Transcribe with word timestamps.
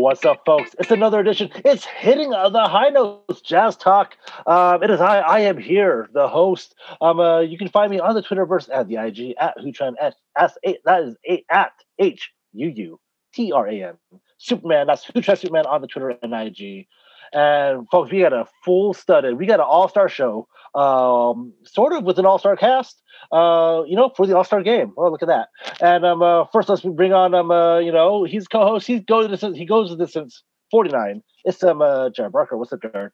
What's 0.00 0.24
up, 0.24 0.42
folks? 0.46 0.76
It's 0.78 0.92
another 0.92 1.18
edition. 1.18 1.50
It's 1.64 1.84
hitting 1.84 2.30
the 2.30 2.68
high 2.68 2.90
notes, 2.90 3.40
Jazz 3.40 3.76
Talk. 3.76 4.16
Um, 4.46 4.80
it 4.80 4.90
is 4.90 5.00
I. 5.00 5.18
I 5.18 5.40
am 5.40 5.58
here, 5.58 6.08
the 6.14 6.28
host. 6.28 6.76
Um, 7.00 7.18
uh, 7.18 7.40
you 7.40 7.58
can 7.58 7.68
find 7.68 7.90
me 7.90 7.98
on 7.98 8.14
the 8.14 8.22
Twitterverse 8.22 8.68
at 8.72 8.86
the 8.86 8.94
IG 8.94 9.34
at 9.40 9.56
Hootran 9.58 9.94
at 10.00 10.14
S 10.36 10.56
eight. 10.62 10.78
That 10.84 11.02
is 11.02 11.16
eight 11.24 11.46
at 11.50 11.72
H 11.98 12.30
U 12.52 12.68
U 12.68 13.00
T 13.34 13.50
R 13.50 13.66
A 13.66 13.82
N. 13.88 13.94
Superman. 14.36 14.86
That's 14.86 15.04
Hootran 15.04 15.36
Superman 15.36 15.66
on 15.66 15.80
the 15.80 15.88
Twitter 15.88 16.10
and 16.22 16.32
IG. 16.32 16.86
And 17.32 17.88
folks, 17.90 18.12
we 18.12 18.20
got 18.20 18.32
a 18.32 18.46
full 18.64 18.94
studded. 18.94 19.36
We 19.36 19.46
got 19.46 19.58
an 19.58 19.66
all 19.68 19.88
star 19.88 20.08
show, 20.08 20.46
um, 20.74 21.52
sort 21.64 21.92
of 21.92 22.04
with 22.04 22.18
an 22.18 22.26
all 22.26 22.38
star 22.38 22.56
cast. 22.56 23.02
Uh, 23.30 23.82
you 23.86 23.96
know, 23.96 24.10
for 24.16 24.26
the 24.26 24.36
all 24.36 24.44
star 24.44 24.62
game. 24.62 24.92
Oh, 24.96 25.10
look 25.10 25.22
at 25.22 25.28
that! 25.28 25.48
And 25.80 26.04
um, 26.06 26.22
uh, 26.22 26.44
first 26.52 26.68
let's 26.68 26.82
bring 26.82 27.12
on 27.12 27.34
um, 27.34 27.50
uh, 27.50 27.78
you 27.78 27.92
know, 27.92 28.24
he's 28.24 28.48
co-host. 28.48 28.86
He's 28.86 29.04
goes 29.04 29.26
to 29.26 29.36
this. 29.36 29.58
He 29.58 29.66
goes 29.66 29.90
to 29.90 29.96
this 29.96 30.12
since 30.12 30.42
forty 30.70 30.90
nine. 30.90 31.22
It's 31.44 31.62
um, 31.62 31.82
uh, 31.82 32.10
Jared 32.10 32.32
Barker. 32.32 32.56
What's 32.56 32.72
up, 32.72 32.80
Jared? 32.80 33.12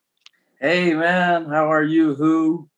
Hey 0.60 0.94
man, 0.94 1.46
how 1.46 1.72
are 1.72 1.82
you? 1.82 2.14
Who? 2.14 2.68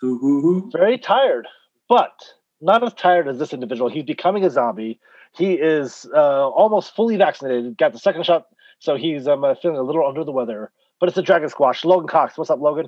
Who? 0.00 0.18
Who? 0.18 0.40
Who? 0.42 0.70
Very 0.70 0.98
tired, 0.98 1.46
but 1.88 2.12
not 2.60 2.82
as 2.82 2.92
tired 2.94 3.28
as 3.28 3.38
this 3.38 3.52
individual. 3.52 3.88
He's 3.88 4.04
becoming 4.04 4.44
a 4.44 4.50
zombie. 4.50 5.00
He 5.34 5.54
is 5.54 6.06
uh, 6.14 6.48
almost 6.48 6.94
fully 6.94 7.16
vaccinated. 7.16 7.78
Got 7.78 7.92
the 7.92 7.98
second 7.98 8.26
shot, 8.26 8.48
so 8.80 8.96
he's 8.96 9.26
um, 9.26 9.44
uh, 9.44 9.54
feeling 9.54 9.78
a 9.78 9.82
little 9.82 10.06
under 10.06 10.24
the 10.24 10.32
weather 10.32 10.70
but 11.02 11.08
it's 11.08 11.18
a 11.18 11.22
dragon 11.22 11.48
squash. 11.48 11.84
Logan 11.84 12.06
Cox, 12.06 12.38
what's 12.38 12.48
up, 12.48 12.60
Logan? 12.60 12.86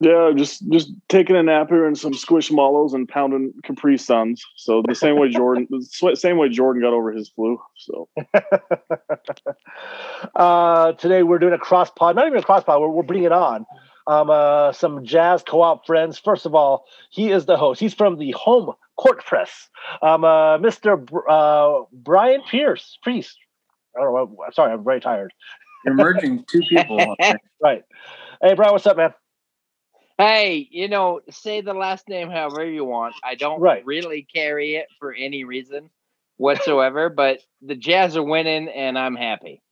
Yeah, 0.00 0.30
just 0.36 0.68
just 0.70 0.92
taking 1.08 1.34
a 1.34 1.42
nap 1.42 1.70
here 1.70 1.84
and 1.84 1.98
some 1.98 2.12
squishmallows 2.12 2.94
and 2.94 3.08
pounding 3.08 3.52
Capri 3.64 3.98
Suns. 3.98 4.40
So 4.54 4.80
the 4.86 4.94
same 4.94 5.18
way 5.18 5.28
Jordan, 5.28 5.66
the 5.70 6.14
same 6.14 6.38
way 6.38 6.48
Jordan 6.48 6.82
got 6.82 6.92
over 6.92 7.10
his 7.10 7.30
flu. 7.30 7.58
So 7.76 8.08
uh, 10.36 10.92
today 10.92 11.24
we're 11.24 11.40
doing 11.40 11.52
a 11.52 11.58
cross 11.58 11.90
pod, 11.90 12.14
not 12.14 12.28
even 12.28 12.38
a 12.38 12.42
cross 12.42 12.62
pod. 12.62 12.80
We're, 12.80 12.90
we're 12.90 13.02
bringing 13.02 13.26
it 13.26 13.32
on 13.32 13.66
um, 14.08 14.30
uh, 14.30 14.72
some 14.72 15.04
jazz 15.04 15.42
co-op 15.42 15.86
friends. 15.86 16.18
First 16.18 16.46
of 16.46 16.54
all, 16.54 16.86
he 17.10 17.30
is 17.30 17.46
the 17.46 17.56
host. 17.56 17.78
He's 17.78 17.94
from 17.94 18.18
the 18.18 18.32
home 18.32 18.72
court 18.96 19.24
press, 19.24 19.68
um, 20.02 20.24
uh, 20.24 20.58
Mr. 20.58 21.04
Br- 21.04 21.28
uh, 21.28 21.82
Brian 21.92 22.42
Pierce, 22.50 22.98
priest. 23.02 23.36
I 23.96 24.02
don't 24.02 24.14
know. 24.14 24.36
Sorry, 24.52 24.72
I'm 24.72 24.82
very 24.82 25.00
tired. 25.00 25.32
You're 25.84 25.94
merging 25.94 26.44
two 26.50 26.62
people. 26.68 27.14
right. 27.62 27.84
Hey, 28.42 28.54
Brian, 28.54 28.72
what's 28.72 28.86
up, 28.86 28.96
man? 28.96 29.12
Hey, 30.18 30.66
you 30.72 30.88
know, 30.88 31.20
say 31.30 31.60
the 31.60 31.74
last 31.74 32.08
name 32.08 32.28
however 32.28 32.68
you 32.68 32.84
want. 32.84 33.14
I 33.22 33.36
don't 33.36 33.60
right. 33.60 33.86
really 33.86 34.22
carry 34.22 34.74
it 34.74 34.88
for 34.98 35.12
any 35.12 35.44
reason 35.44 35.90
whatsoever, 36.38 37.08
but 37.08 37.38
the 37.62 37.76
Jazz 37.76 38.16
are 38.16 38.22
winning 38.22 38.68
and 38.68 38.98
I'm 38.98 39.14
happy. 39.14 39.62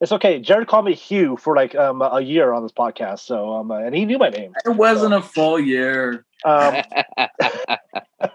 It's 0.00 0.12
okay. 0.12 0.38
Jared 0.38 0.68
called 0.68 0.84
me 0.84 0.94
Hugh 0.94 1.36
for 1.36 1.56
like 1.56 1.74
um, 1.74 2.00
a 2.02 2.20
year 2.20 2.52
on 2.52 2.62
this 2.62 2.70
podcast, 2.70 3.20
so 3.20 3.54
um, 3.54 3.72
and 3.72 3.92
he 3.92 4.04
knew 4.04 4.18
my 4.18 4.28
name. 4.28 4.52
It 4.64 4.70
wasn't 4.70 5.10
so. 5.10 5.18
a 5.18 5.22
full 5.22 5.60
year. 5.60 6.24
Um, 6.44 6.82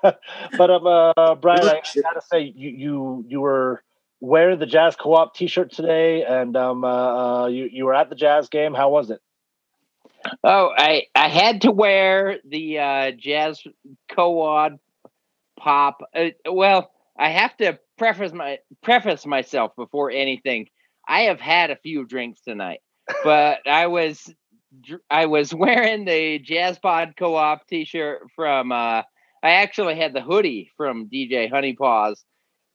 but 0.03 0.69
um, 0.69 0.86
uh, 0.86 1.36
Brian, 1.36 1.66
I 1.66 1.81
gotta 2.02 2.22
say, 2.30 2.52
you 2.53 2.69
you 2.69 3.25
you 3.30 3.39
were 3.39 3.81
wearing 4.19 4.59
the 4.59 4.66
Jazz 4.66 4.97
Co-op 4.97 5.34
T-shirt 5.34 5.72
today, 5.72 6.25
and 6.25 6.58
um, 6.58 6.84
uh, 6.84 7.44
uh, 7.44 7.47
you 7.47 7.69
you 7.72 7.86
were 7.86 7.94
at 7.94 8.09
the 8.09 8.16
Jazz 8.17 8.50
game. 8.50 8.73
How 8.73 8.89
was 8.89 9.09
it? 9.09 9.22
Oh, 10.43 10.71
I 10.75 11.03
I 11.16 11.27
had 11.27 11.61
to 11.61 11.71
wear 11.71 12.39
the 12.45 12.79
uh, 12.79 13.11
Jazz 13.11 13.61
Co-op 14.11 14.73
pop. 15.59 16.02
Uh, 16.16 16.29
well, 16.49 16.91
I 17.17 17.29
have 17.29 17.55
to 17.57 17.79
preface 17.97 18.33
my 18.33 18.59
preface 18.81 19.25
myself 19.25 19.75
before 19.75 20.11
anything. 20.11 20.67
I 21.07 21.23
have 21.23 21.39
had 21.39 21.71
a 21.71 21.77
few 21.77 22.05
drinks 22.05 22.41
tonight, 22.41 22.79
but 23.23 23.67
I 23.67 23.88
was 23.88 24.33
I 25.09 25.25
was 25.25 25.53
wearing 25.53 26.06
the 26.06 26.39
Jazz 26.39 26.79
Pod 26.79 27.16
Co-op 27.17 27.67
T-shirt 27.67 28.28
from. 28.35 28.72
Uh, 28.72 29.03
I 29.41 29.56
actually 29.56 29.97
had 29.97 30.13
the 30.13 30.22
hoodie 30.22 30.72
from 30.78 31.09
DJ 31.09 31.50
Honey 31.50 31.75
Honeypaws 31.75 32.16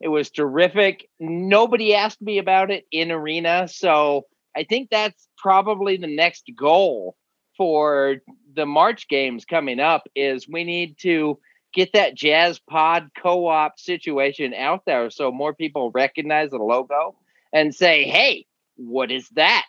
it 0.01 0.09
was 0.09 0.31
terrific. 0.31 1.09
Nobody 1.19 1.95
asked 1.95 2.23
me 2.23 2.39
about 2.39 2.71
it 2.71 2.85
in 2.93 3.11
arena, 3.11 3.69
so 3.69 4.27
I 4.57 4.65
think 4.65 4.91
that's 4.91 5.29
probably 5.37 5.97
the 5.97 6.15
next 6.15 6.51
goal 6.57 7.17
for 7.59 8.17
the 8.55 8.65
March 8.65 9.09
games 9.09 9.45
coming 9.45 9.81
up 9.81 10.09
is 10.17 10.49
we 10.49 10.65
need 10.65 10.97
to 11.01 11.39
get 11.75 11.93
that 11.93 12.15
jazz 12.15 12.59
pod 12.59 13.11
co-op 13.23 13.79
situation 13.79 14.55
out 14.55 14.85
there 14.87 15.11
so 15.11 15.31
more 15.31 15.53
people 15.53 15.91
recognize 15.91 16.51
the 16.51 16.57
logo 16.57 17.15
and 17.53 17.75
say, 17.75 18.05
"Hey, 18.05 18.47
what 18.77 19.11
is 19.11 19.29
that?" 19.31 19.67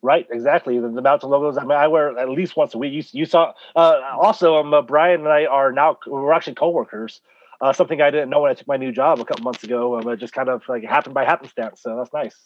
Right, 0.00 0.26
exactly. 0.30 0.78
The, 0.78 0.88
the 0.88 1.02
mountain 1.02 1.28
logos. 1.28 1.58
I 1.58 1.62
mean, 1.62 1.72
I 1.72 1.88
wear 1.88 2.16
at 2.16 2.30
least 2.30 2.56
once 2.56 2.72
a 2.72 2.78
week. 2.78 2.94
You, 2.94 3.02
you 3.20 3.26
saw. 3.26 3.52
Uh, 3.76 4.00
also, 4.18 4.56
um, 4.56 4.72
uh, 4.72 4.80
Brian 4.80 5.20
and 5.20 5.28
I 5.28 5.44
are 5.44 5.72
now 5.72 5.98
we're 6.06 6.32
actually 6.32 6.54
coworkers 6.54 7.20
uh, 7.60 7.72
something 7.72 8.00
I 8.00 8.10
didn't 8.10 8.30
know 8.30 8.40
when 8.40 8.50
I 8.50 8.54
took 8.54 8.68
my 8.68 8.76
new 8.76 8.92
job 8.92 9.20
a 9.20 9.24
couple 9.24 9.44
months 9.44 9.64
ago. 9.64 9.98
Um, 9.98 10.08
it 10.08 10.18
just 10.18 10.32
kind 10.32 10.48
of 10.48 10.62
like 10.68 10.84
happened 10.84 11.14
by 11.14 11.24
happenstance. 11.24 11.82
So 11.82 11.96
that's 11.96 12.12
nice. 12.12 12.36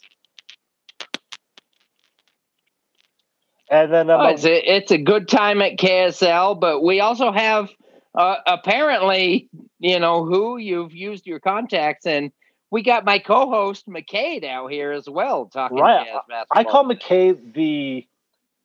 And 3.73 3.91
then 3.91 4.09
um, 4.11 4.21
oh, 4.21 4.25
it's, 4.25 4.45
a, 4.45 4.75
it's 4.75 4.91
a 4.91 4.99
good 4.99 5.27
time 5.27 5.59
at 5.59 5.77
KSL, 5.77 6.59
but 6.59 6.83
we 6.83 6.99
also 6.99 7.31
have 7.31 7.71
uh, 8.13 8.35
apparently, 8.45 9.49
you 9.79 9.99
know, 9.99 10.25
who 10.25 10.57
you've 10.57 10.93
used 10.93 11.25
your 11.25 11.39
contacts 11.39 12.05
and 12.05 12.31
we 12.69 12.83
got 12.83 13.03
my 13.03 13.17
co-host 13.17 13.87
McCade 13.87 14.43
out 14.45 14.71
here 14.71 14.91
as 14.91 15.09
well 15.09 15.47
talking 15.47 15.79
right. 15.79 16.05
jazz 16.05 16.21
basketball. 16.29 16.45
I 16.51 16.63
call 16.63 16.85
McCade 16.85 17.55
the 17.55 18.07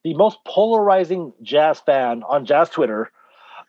the 0.04 0.12
most 0.12 0.38
polarizing 0.46 1.32
jazz 1.42 1.80
fan 1.80 2.22
on 2.22 2.44
jazz 2.44 2.68
Twitter 2.68 3.10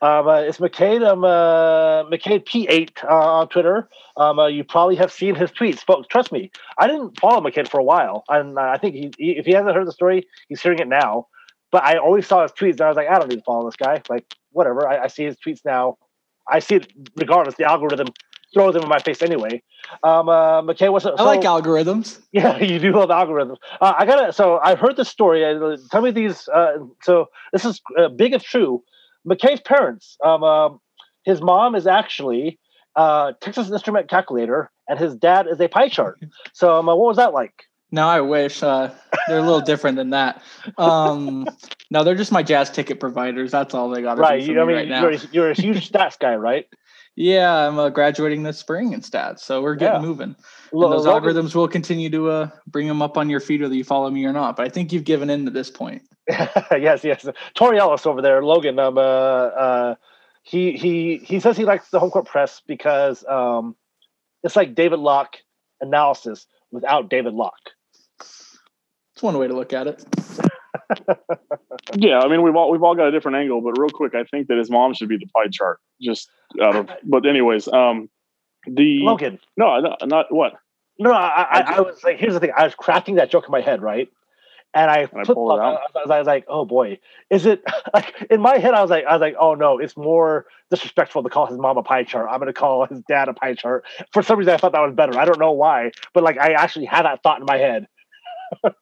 um, 0.02 0.28
uh, 0.28 0.40
it's 0.40 0.58
McCade, 0.58 1.06
um, 1.06 1.24
uh, 1.24 2.04
McCade 2.04 2.44
P8 2.44 3.04
uh, 3.04 3.08
on 3.08 3.48
Twitter. 3.48 3.88
Um, 4.16 4.38
uh, 4.38 4.46
you 4.46 4.64
probably 4.64 4.96
have 4.96 5.12
seen 5.12 5.34
his 5.34 5.50
tweets. 5.50 5.80
Folks, 5.80 6.08
trust 6.08 6.32
me, 6.32 6.50
I 6.78 6.86
didn't 6.86 7.20
follow 7.20 7.40
McCade 7.40 7.68
for 7.68 7.78
a 7.78 7.84
while. 7.84 8.24
And 8.28 8.58
uh, 8.58 8.62
I 8.62 8.78
think 8.78 8.94
he, 8.94 9.12
he, 9.18 9.32
if 9.38 9.44
he 9.44 9.52
hasn't 9.52 9.74
heard 9.74 9.86
the 9.86 9.92
story, 9.92 10.26
he's 10.48 10.62
hearing 10.62 10.78
it 10.78 10.88
now. 10.88 11.26
But 11.70 11.84
I 11.84 11.98
always 11.98 12.26
saw 12.26 12.42
his 12.42 12.52
tweets 12.52 12.72
and 12.72 12.82
I 12.82 12.88
was 12.88 12.96
like, 12.96 13.08
I 13.08 13.18
don't 13.18 13.28
need 13.28 13.36
to 13.36 13.42
follow 13.42 13.66
this 13.66 13.76
guy. 13.76 14.02
Like, 14.08 14.34
whatever. 14.52 14.88
I, 14.88 15.04
I 15.04 15.06
see 15.06 15.24
his 15.24 15.36
tweets 15.36 15.60
now. 15.64 15.98
I 16.48 16.58
see 16.58 16.76
it 16.76 16.92
regardless. 17.16 17.56
The 17.56 17.64
algorithm 17.64 18.08
throws 18.52 18.74
them 18.74 18.82
in 18.82 18.88
my 18.88 18.98
face 18.98 19.22
anyway. 19.22 19.62
Um, 20.02 20.28
uh, 20.28 20.62
McKay, 20.62 20.90
what's 20.90 21.04
up? 21.04 21.14
I 21.14 21.18
so, 21.18 21.24
like 21.24 21.40
algorithms. 21.42 22.20
Yeah, 22.32 22.58
you 22.58 22.78
do 22.78 22.92
love 22.92 23.10
algorithms. 23.10 23.56
Uh, 23.80 23.94
I 23.98 24.06
gotta. 24.06 24.32
So 24.32 24.58
I've 24.58 24.78
heard 24.78 24.96
the 24.96 25.04
story. 25.04 25.44
Uh, 25.44 25.76
tell 25.90 26.00
me 26.00 26.10
these. 26.10 26.48
Uh, 26.48 26.78
so 27.02 27.26
this 27.52 27.64
is 27.64 27.80
uh, 27.98 28.08
big 28.08 28.32
if 28.32 28.42
true. 28.42 28.82
McKay's 29.28 29.60
parents. 29.60 30.16
Um, 30.24 30.42
um, 30.42 30.80
his 31.24 31.40
mom 31.40 31.74
is 31.74 31.86
actually 31.86 32.58
uh, 32.96 33.32
Texas 33.40 33.70
Instrument 33.70 34.08
Calculator, 34.08 34.70
and 34.88 34.98
his 34.98 35.14
dad 35.14 35.46
is 35.48 35.60
a 35.60 35.68
pie 35.68 35.88
chart. 35.88 36.18
So, 36.52 36.76
um, 36.76 36.88
uh, 36.88 36.94
what 36.94 37.06
was 37.06 37.16
that 37.16 37.32
like? 37.32 37.54
No, 37.92 38.06
I 38.06 38.20
wish 38.20 38.62
uh, 38.62 38.92
they're 39.26 39.38
a 39.38 39.42
little 39.42 39.60
different 39.60 39.96
than 39.96 40.10
that. 40.10 40.42
Um, 40.78 41.46
no, 41.90 42.04
they're 42.04 42.14
just 42.14 42.30
my 42.30 42.42
jazz 42.42 42.70
ticket 42.70 43.00
providers. 43.00 43.50
That's 43.50 43.74
all 43.74 43.90
they 43.90 44.02
got. 44.02 44.18
Right. 44.18 44.42
You, 44.42 44.60
I 44.60 44.64
mean, 44.64 44.76
right 44.76 45.02
you're, 45.02 45.12
you're, 45.32 45.50
a 45.50 45.54
huge 45.54 45.90
stats 45.92 46.18
guy, 46.18 46.36
right? 46.36 46.66
Yeah, 47.16 47.66
I'm 47.66 47.78
uh, 47.78 47.90
graduating 47.90 48.44
this 48.44 48.58
spring 48.58 48.92
in 48.92 49.00
stats, 49.00 49.40
so 49.40 49.60
we're 49.60 49.74
getting 49.74 50.00
yeah. 50.00 50.06
moving. 50.06 50.36
And 50.72 50.82
those 50.82 51.06
algorithms 51.06 51.54
will 51.54 51.68
continue 51.68 52.08
to 52.10 52.30
uh, 52.30 52.50
bring 52.66 52.86
them 52.86 53.02
up 53.02 53.18
on 53.18 53.28
your 53.28 53.40
feed 53.40 53.60
whether 53.60 53.74
you 53.74 53.84
follow 53.84 54.10
me 54.10 54.24
or 54.24 54.32
not. 54.32 54.56
But 54.56 54.66
I 54.66 54.68
think 54.68 54.92
you've 54.92 55.04
given 55.04 55.28
in 55.28 55.44
to 55.44 55.50
this 55.50 55.70
point. 55.70 56.02
yes, 56.28 57.04
yes. 57.04 57.26
Tori 57.54 57.78
Ellis 57.78 58.06
over 58.06 58.22
there, 58.22 58.42
Logan. 58.42 58.78
Um, 58.78 58.96
uh, 58.96 59.00
uh, 59.00 59.94
he 60.42 60.72
he 60.72 61.18
he 61.18 61.40
says 61.40 61.56
he 61.56 61.64
likes 61.64 61.90
the 61.90 62.00
home 62.00 62.10
court 62.10 62.26
press 62.26 62.62
because 62.66 63.24
um, 63.26 63.76
it's 64.42 64.56
like 64.56 64.74
David 64.74 65.00
Locke 65.00 65.36
analysis 65.80 66.46
without 66.70 67.10
David 67.10 67.34
Locke. 67.34 67.70
It's 68.20 69.22
one 69.22 69.36
way 69.36 69.48
to 69.48 69.54
look 69.54 69.72
at 69.72 69.86
it. 69.86 70.04
yeah, 71.94 72.20
I 72.20 72.28
mean 72.28 72.42
we've 72.42 72.56
all 72.56 72.70
we've 72.70 72.82
all 72.82 72.94
got 72.94 73.08
a 73.08 73.10
different 73.10 73.36
angle, 73.36 73.60
but 73.60 73.78
real 73.78 73.90
quick, 73.90 74.14
I 74.14 74.24
think 74.24 74.48
that 74.48 74.58
his 74.58 74.70
mom 74.70 74.94
should 74.94 75.08
be 75.08 75.16
the 75.16 75.26
pie 75.26 75.48
chart. 75.50 75.80
Just 76.00 76.30
out 76.62 76.76
of, 76.76 76.90
but 77.04 77.26
anyways, 77.26 77.68
um, 77.68 78.08
the 78.66 79.00
Logan. 79.00 79.38
No, 79.56 79.80
not, 79.80 80.06
not 80.06 80.26
what. 80.32 80.54
No, 80.98 81.12
I, 81.12 81.46
I, 81.50 81.60
I 81.76 81.80
was 81.80 82.04
like, 82.04 82.18
here's 82.18 82.34
the 82.34 82.40
thing. 82.40 82.52
I 82.54 82.64
was 82.64 82.74
crafting 82.74 83.16
that 83.16 83.30
joke 83.30 83.46
in 83.46 83.52
my 83.52 83.62
head, 83.62 83.80
right? 83.80 84.10
and 84.74 84.90
I, 84.90 84.98
and 85.00 85.20
I, 85.20 85.24
pulled 85.24 85.52
it 85.52 85.62
out. 85.62 85.80
I, 85.94 85.98
was, 85.98 86.10
I 86.10 86.18
was 86.18 86.26
like, 86.26 86.44
oh 86.48 86.64
boy, 86.64 86.98
is 87.28 87.46
it 87.46 87.62
like 87.94 88.14
in 88.30 88.40
my 88.40 88.58
head? 88.58 88.74
I 88.74 88.82
was 88.82 88.90
like, 88.90 89.04
I 89.04 89.12
was 89.12 89.20
like, 89.20 89.34
oh 89.38 89.54
no, 89.54 89.78
it's 89.78 89.96
more 89.96 90.46
disrespectful 90.70 91.22
to 91.22 91.28
call 91.28 91.46
his 91.46 91.58
mom 91.58 91.76
a 91.76 91.82
pie 91.82 92.04
chart. 92.04 92.28
I'm 92.30 92.38
going 92.38 92.46
to 92.46 92.52
call 92.52 92.86
his 92.86 93.00
dad 93.08 93.28
a 93.28 93.32
pie 93.32 93.54
chart. 93.54 93.84
For 94.12 94.22
some 94.22 94.38
reason, 94.38 94.54
I 94.54 94.56
thought 94.56 94.72
that 94.72 94.80
was 94.80 94.94
better. 94.94 95.18
I 95.18 95.24
don't 95.24 95.40
know 95.40 95.52
why, 95.52 95.90
but 96.14 96.22
like 96.22 96.38
I 96.38 96.52
actually 96.52 96.84
had 96.86 97.02
that 97.02 97.22
thought 97.22 97.40
in 97.40 97.46
my 97.46 97.58
head. 97.58 97.86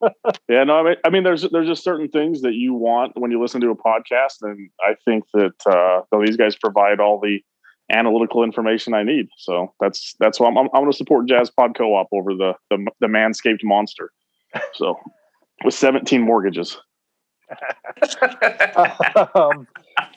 yeah, 0.48 0.64
no, 0.64 0.78
I 0.78 0.82
mean, 0.82 0.96
I 1.04 1.10
mean, 1.10 1.22
there's 1.24 1.42
there's 1.50 1.66
just 1.66 1.84
certain 1.84 2.08
things 2.08 2.42
that 2.42 2.54
you 2.54 2.74
want 2.74 3.12
when 3.16 3.30
you 3.30 3.40
listen 3.40 3.60
to 3.60 3.70
a 3.70 3.76
podcast, 3.76 4.42
and 4.42 4.70
I 4.80 4.94
think 5.04 5.24
that 5.34 5.54
uh, 5.66 6.18
these 6.24 6.36
guys 6.36 6.56
provide 6.56 7.00
all 7.00 7.20
the 7.20 7.40
analytical 7.90 8.44
information 8.44 8.94
I 8.94 9.02
need. 9.02 9.28
So 9.36 9.72
that's 9.80 10.14
that's 10.20 10.38
why 10.40 10.48
I'm, 10.48 10.58
I'm, 10.58 10.68
I'm 10.74 10.82
going 10.82 10.90
to 10.90 10.96
support 10.96 11.28
Jazz 11.28 11.50
Pod 11.50 11.76
Co-op 11.76 12.08
over 12.12 12.34
the, 12.34 12.54
the 12.70 12.86
the 13.00 13.06
Manscaped 13.06 13.64
monster. 13.64 14.10
So 14.74 14.96
with 15.64 15.74
17 15.74 16.22
mortgages. 16.22 16.78
um, 19.34 19.66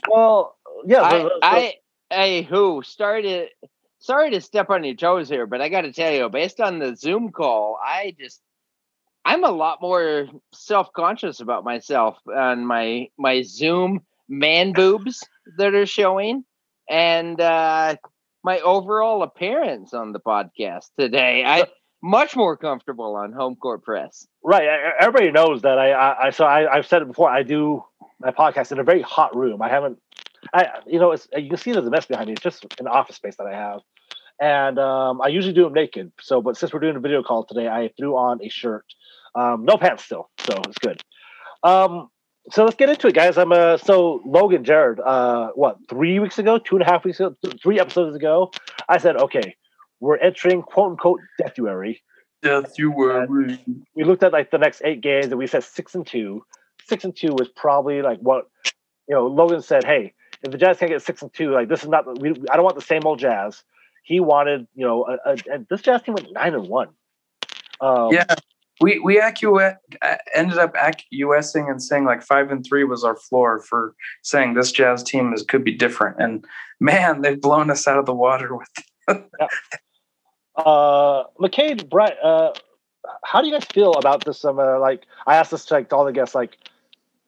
well, 0.10 0.58
yeah. 0.86 1.02
I, 1.02 1.30
I, 1.42 1.74
I, 2.12 2.48
who 2.50 2.82
started. 2.84 3.50
Sorry 4.00 4.32
to 4.32 4.42
step 4.42 4.72
on 4.72 4.84
your 4.84 4.96
toes 4.96 5.30
here, 5.30 5.46
but 5.46 5.62
I 5.62 5.70
got 5.70 5.82
to 5.82 5.94
tell 5.94 6.12
you, 6.12 6.28
based 6.28 6.60
on 6.60 6.80
the 6.80 6.96
Zoom 6.96 7.32
call, 7.32 7.78
I 7.84 8.16
just 8.20 8.42
I'm 9.26 9.44
a 9.44 9.52
lot 9.52 9.80
more 9.82 10.28
self 10.54 10.92
conscious 10.94 11.40
about 11.40 11.64
myself 11.64 12.18
and 12.26 12.68
my 12.68 13.10
my 13.18 13.42
Zoom 13.44 14.02
man 14.28 14.74
boobs 14.74 15.24
that 15.58 15.74
are 15.74 15.86
showing, 15.86 16.44
and 16.90 17.40
uh, 17.40 17.96
my 18.44 18.60
overall 18.60 19.24
appearance 19.24 19.94
on 19.94 20.12
the 20.12 20.20
podcast 20.20 20.88
today. 20.98 21.44
I 21.46 21.66
much 22.02 22.36
more 22.36 22.58
comfortable 22.58 23.16
on 23.16 23.32
home 23.32 23.56
court 23.56 23.84
press. 23.84 24.28
Right. 24.44 24.68
Everybody 25.00 25.32
knows 25.32 25.62
that 25.62 25.78
I, 25.78 25.92
I, 25.92 26.28
I 26.28 26.30
so 26.32 26.46
I, 26.46 26.72
I've 26.74 26.88
said 26.88 27.02
it 27.02 27.08
before. 27.08 27.30
I 27.30 27.44
do 27.44 27.84
my 28.20 28.32
podcast 28.32 28.72
in 28.72 28.80
a 28.80 28.84
very 28.84 29.02
hot 29.02 29.36
room. 29.36 29.62
I 29.62 29.70
haven't, 29.70 30.00
I, 30.54 30.68
you 30.88 31.00
know, 31.00 31.12
it's, 31.12 31.28
you 31.36 31.50
can 31.50 31.58
see 31.58 31.72
there's 31.72 31.86
a 31.86 31.92
mess 31.92 32.06
behind 32.06 32.28
me. 32.28 32.34
It's 32.34 32.42
just 32.42 32.66
an 32.80 32.88
office 32.88 33.16
space 33.16 33.36
that 33.38 33.48
I 33.48 33.56
have. 33.56 33.82
And 34.42 34.80
um, 34.80 35.22
I 35.22 35.28
usually 35.28 35.54
do 35.54 35.64
them 35.64 35.74
naked. 35.74 36.12
So, 36.20 36.42
but 36.42 36.58
since 36.58 36.74
we're 36.74 36.80
doing 36.80 36.96
a 36.96 37.00
video 37.00 37.22
call 37.22 37.46
today, 37.46 37.68
I 37.68 37.92
threw 37.96 38.18
on 38.18 38.44
a 38.44 38.50
shirt. 38.50 38.86
Um, 39.36 39.66
no 39.66 39.78
pants 39.78 40.04
still. 40.04 40.30
So 40.40 40.60
it's 40.68 40.80
good. 40.80 41.00
Um, 41.64 42.10
so 42.50 42.64
let's 42.64 42.76
get 42.76 42.90
into 42.90 43.08
it, 43.08 43.14
guys. 43.14 43.38
I'm 43.38 43.52
uh 43.52 43.78
so 43.78 44.22
Logan 44.26 44.64
Jared, 44.64 45.00
uh 45.00 45.50
what, 45.54 45.78
three 45.88 46.18
weeks 46.18 46.40
ago, 46.40 46.58
two 46.58 46.76
and 46.76 46.82
a 46.82 46.90
half 46.90 47.06
weeks 47.06 47.20
ago, 47.20 47.36
three 47.62 47.80
episodes 47.80 48.16
ago, 48.16 48.52
I 48.90 48.98
said, 48.98 49.16
okay, 49.16 49.56
we're 50.00 50.18
entering 50.18 50.64
quote 50.64 50.92
unquote 50.92 51.20
Deathuary. 51.38 52.02
Deathuary. 52.42 53.64
We 53.96 54.04
looked 54.04 54.24
at 54.24 54.34
like 54.34 54.50
the 54.50 54.58
next 54.58 54.82
eight 54.84 55.02
games 55.02 55.28
and 55.28 55.38
we 55.38 55.46
said 55.46 55.64
six 55.64 55.94
and 55.94 56.06
two. 56.06 56.44
Six 56.88 57.04
and 57.04 57.16
two 57.16 57.34
was 57.34 57.48
probably 57.48 58.02
like 58.02 58.20
what 58.20 58.50
you 59.08 59.16
know. 59.16 59.28
Logan 59.28 59.62
said, 59.62 59.84
"Hey, 59.84 60.14
if 60.42 60.52
the 60.52 60.58
Jazz 60.58 60.80
can't 60.80 60.92
get 60.92 61.04
six 61.04 61.22
and 61.22 61.32
two, 61.32 61.52
like 61.52 61.70
this 61.70 61.84
is 61.84 61.90
not. 61.90 62.20
We, 62.20 62.32
I 62.50 62.56
don't 62.56 62.64
want 62.64 62.76
the 62.76 62.82
same 62.82 63.02
old 63.06 63.20
Jazz." 63.20 63.64
He 64.04 64.20
wanted, 64.20 64.68
you 64.76 64.86
know, 64.86 65.06
a, 65.26 65.34
a, 65.34 65.66
this 65.70 65.82
Jazz 65.82 66.02
team 66.02 66.16
went 66.16 66.32
nine 66.34 66.54
and 66.54 66.68
one. 66.68 66.90
Um, 67.80 68.10
yeah, 68.12 68.26
we 68.82 69.00
we 69.00 69.20
accu- 69.20 69.76
ended 70.34 70.58
up 70.58 70.76
acquiescing 70.76 71.70
and 71.70 71.82
saying 71.82 72.06
like 72.06 72.24
five 72.24 72.52
and 72.52 72.66
three 72.66 72.84
was 72.84 73.04
our 73.04 73.16
floor 73.16 73.62
for 73.62 73.96
saying 74.24 74.56
this 74.56 74.72
Jazz 74.72 75.04
team 75.04 75.34
is 75.34 75.44
could 75.44 75.64
be 75.64 75.76
different. 75.76 76.18
And 76.20 76.46
man, 76.80 77.22
they've 77.22 77.40
blown 77.40 77.70
us 77.70 77.88
out 77.88 77.98
of 77.98 78.06
the 78.06 78.14
water 78.14 78.56
with. 78.56 78.70
yeah. 79.08 79.48
Uh, 80.56 81.24
McCade, 81.40 81.90
Brett, 81.90 82.18
uh, 82.22 82.54
how 83.24 83.42
do 83.42 83.48
you 83.48 83.54
guys 83.54 83.66
feel 83.66 83.94
about 83.94 84.26
this? 84.26 84.44
Um, 84.44 84.60
uh, 84.60 84.80
like, 84.80 85.06
I 85.26 85.38
asked 85.38 85.52
this 85.52 85.66
to 85.66 85.76
like, 85.76 85.94
all 85.94 86.06
the 86.06 86.12
guests, 86.12 86.36
like, 86.36 86.58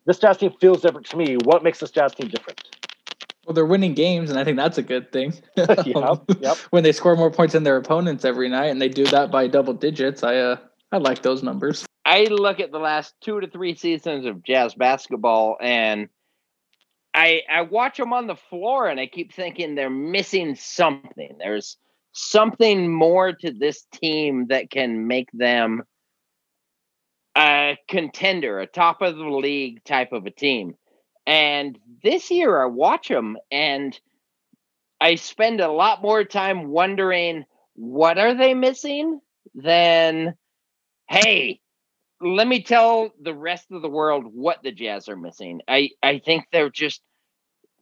this 0.05 0.19
Jazz 0.19 0.37
team 0.37 0.53
feels 0.59 0.81
different 0.81 1.07
to 1.07 1.17
me. 1.17 1.37
What 1.37 1.63
makes 1.63 1.79
this 1.79 1.91
Jazz 1.91 2.13
team 2.13 2.27
different? 2.27 2.61
Well, 3.45 3.53
they're 3.53 3.65
winning 3.65 3.93
games, 3.93 4.29
and 4.29 4.39
I 4.39 4.43
think 4.43 4.57
that's 4.57 4.77
a 4.77 4.83
good 4.83 5.11
thing. 5.11 5.33
yep, 5.57 5.85
yep. 6.39 6.57
when 6.69 6.83
they 6.83 6.93
score 6.93 7.15
more 7.15 7.31
points 7.31 7.53
than 7.53 7.63
their 7.63 7.77
opponents 7.77 8.23
every 8.23 8.47
night, 8.47 8.67
and 8.67 8.81
they 8.81 8.89
do 8.89 9.05
that 9.07 9.31
by 9.31 9.47
double 9.47 9.73
digits, 9.73 10.23
I 10.23 10.37
uh, 10.37 10.57
I 10.91 10.97
like 10.97 11.21
those 11.23 11.43
numbers. 11.43 11.85
I 12.05 12.23
look 12.25 12.59
at 12.59 12.71
the 12.71 12.79
last 12.79 13.13
two 13.21 13.41
to 13.41 13.47
three 13.47 13.75
seasons 13.75 14.25
of 14.25 14.43
Jazz 14.43 14.75
basketball, 14.75 15.57
and 15.61 16.07
I 17.13 17.41
I 17.51 17.63
watch 17.63 17.97
them 17.97 18.13
on 18.13 18.27
the 18.27 18.35
floor, 18.35 18.87
and 18.87 18.99
I 18.99 19.07
keep 19.07 19.33
thinking 19.33 19.75
they're 19.75 19.89
missing 19.89 20.55
something. 20.55 21.35
There's 21.37 21.77
something 22.13 22.93
more 22.93 23.33
to 23.33 23.51
this 23.51 23.85
team 23.91 24.47
that 24.47 24.69
can 24.69 25.07
make 25.07 25.29
them 25.33 25.83
a 27.35 27.77
contender, 27.87 28.59
a 28.59 28.67
top 28.67 29.01
of 29.01 29.17
the 29.17 29.23
league 29.23 29.83
type 29.83 30.13
of 30.13 30.25
a 30.25 30.31
team. 30.31 30.75
And 31.25 31.77
this 32.03 32.31
year 32.31 32.61
I 32.61 32.65
watch 32.65 33.07
them 33.07 33.37
and 33.51 33.97
I 34.99 35.15
spend 35.15 35.59
a 35.59 35.71
lot 35.71 36.01
more 36.01 36.23
time 36.23 36.67
wondering 36.67 37.45
what 37.75 38.17
are 38.17 38.35
they 38.35 38.53
missing 38.53 39.19
than 39.55 40.35
hey, 41.09 41.59
let 42.21 42.47
me 42.47 42.63
tell 42.63 43.11
the 43.21 43.33
rest 43.33 43.71
of 43.71 43.81
the 43.81 43.89
world 43.89 44.25
what 44.33 44.63
the 44.63 44.71
Jazz 44.71 45.09
are 45.09 45.17
missing. 45.17 45.61
I 45.67 45.89
I 46.01 46.19
think 46.19 46.45
they're 46.51 46.69
just 46.69 47.01